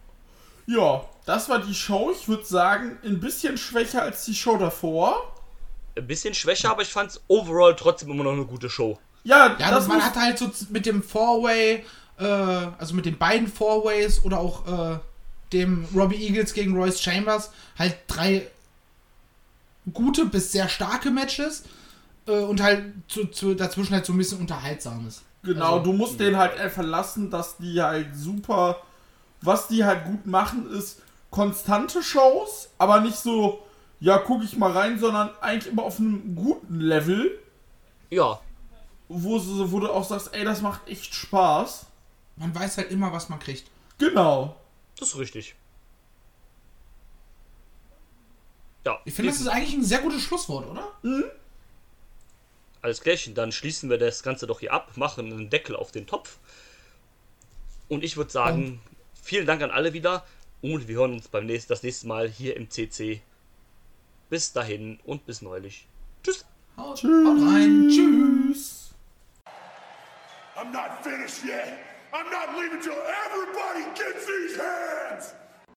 Ja, 0.65 1.05
das 1.25 1.47
war 1.49 1.59
die 1.59 1.75
Show. 1.75 2.11
Ich 2.11 2.27
würde 2.27 2.43
sagen, 2.45 2.97
ein 3.03 3.19
bisschen 3.19 3.57
schwächer 3.57 4.01
als 4.01 4.25
die 4.25 4.33
Show 4.33 4.57
davor. 4.57 5.33
Ein 5.97 6.07
bisschen 6.07 6.33
schwächer, 6.33 6.69
aber 6.71 6.81
ich 6.83 6.89
fand 6.89 7.11
es 7.11 7.21
overall 7.27 7.75
trotzdem 7.75 8.09
immer 8.11 8.23
noch 8.23 8.33
eine 8.33 8.45
gute 8.45 8.69
Show. 8.69 8.97
Ja, 9.23 9.55
Ja, 9.59 9.71
das 9.71 9.87
man 9.87 10.01
hat 10.03 10.15
halt 10.15 10.37
so 10.39 10.49
mit 10.69 10.85
dem 10.85 11.03
Four-Way, 11.03 11.83
äh, 12.19 12.23
also 12.23 12.93
mit 12.95 13.05
den 13.05 13.17
beiden 13.17 13.47
Four-Ways 13.47 14.23
oder 14.23 14.39
auch 14.39 14.65
äh, 14.93 14.99
dem 15.53 15.85
Robbie 15.95 16.25
Eagles 16.27 16.53
gegen 16.53 16.75
Royce 16.75 17.01
Chambers 17.01 17.51
halt 17.77 17.97
drei 18.07 18.47
gute 19.93 20.25
bis 20.25 20.51
sehr 20.51 20.67
starke 20.69 21.11
Matches 21.11 21.63
äh, 22.27 22.31
und 22.31 22.61
halt 22.61 22.83
zu, 23.07 23.25
zu, 23.27 23.53
dazwischen 23.53 23.93
halt 23.93 24.05
so 24.05 24.13
ein 24.13 24.17
bisschen 24.17 24.39
unterhaltsames. 24.39 25.21
Genau, 25.43 25.73
Also- 25.77 25.85
du 25.85 25.93
musst 25.93 26.19
den 26.19 26.37
halt 26.37 26.57
einfach 26.59 26.83
lassen, 26.83 27.29
dass 27.31 27.57
die 27.57 27.81
halt 27.81 28.15
super. 28.15 28.77
Was 29.41 29.67
die 29.67 29.85
halt 29.85 30.05
gut 30.05 30.25
machen, 30.25 30.69
ist 30.71 31.01
konstante 31.29 32.01
Shows, 32.01 32.69
aber 32.77 33.01
nicht 33.01 33.17
so, 33.17 33.63
ja, 33.99 34.17
guck 34.19 34.43
ich 34.43 34.57
mal 34.57 34.71
rein, 34.71 34.99
sondern 34.99 35.29
eigentlich 35.41 35.71
immer 35.71 35.83
auf 35.83 35.99
einem 35.99 36.35
guten 36.35 36.79
Level, 36.79 37.39
Ja, 38.09 38.39
wo, 39.09 39.39
wo 39.71 39.79
du 39.79 39.89
auch 39.91 40.03
sagst, 40.03 40.33
ey, 40.33 40.43
das 40.43 40.61
macht 40.61 40.87
echt 40.87 41.13
Spaß. 41.13 41.85
Man 42.35 42.53
weiß 42.53 42.77
halt 42.77 42.91
immer, 42.91 43.11
was 43.11 43.29
man 43.29 43.39
kriegt. 43.39 43.69
Genau. 43.97 44.55
das 44.99 45.09
ist 45.09 45.17
richtig. 45.17 45.55
Ja, 48.85 48.99
Ich 49.05 49.13
finde, 49.13 49.31
das 49.31 49.41
ist 49.41 49.47
eigentlich 49.47 49.73
ein 49.73 49.83
sehr 49.83 49.99
gutes 49.99 50.21
Schlusswort, 50.21 50.67
oder? 50.67 50.93
Alles 52.81 53.01
klärchen, 53.01 53.33
dann 53.33 53.51
schließen 53.51 53.89
wir 53.89 53.97
das 53.97 54.23
Ganze 54.23 54.47
doch 54.47 54.59
hier 54.59 54.71
ab, 54.71 54.95
machen 54.95 55.31
einen 55.31 55.49
Deckel 55.49 55.75
auf 55.75 55.91
den 55.91 56.05
Topf. 56.07 56.37
Und 57.89 58.03
ich 58.03 58.17
würde 58.17 58.31
sagen, 58.31 58.81
vielen 59.21 59.45
Dank 59.45 59.61
an 59.61 59.71
alle 59.71 59.93
wieder 59.93 60.25
und 60.61 60.87
wir 60.87 60.97
hören 60.97 61.13
uns 61.13 61.27
beim 61.27 61.45
nächsten, 61.45 61.69
das 61.69 61.83
nächste 61.83 62.07
Mal 62.07 62.29
hier 62.29 62.55
im 62.55 62.69
CC. 62.69 63.21
Bis 64.29 64.51
dahin 64.51 64.99
und 65.05 65.25
bis 65.25 65.41
neulich. 65.41 65.87
Tschüss. 66.23 66.45
Haut, 66.77 67.03
haut 67.03 67.41
rein. 67.41 67.89
Tschüss. 67.89 68.93
I'm 70.55 70.71
not 70.71 71.03
finished 71.03 71.45
yet. 71.45 71.79
I'm 72.13 72.29
not 72.31 72.57
leaving 72.57 72.81
till 72.81 72.97
everybody 73.25 73.83
gets 73.95 74.25
these 74.25 74.57
hands. 74.57 75.33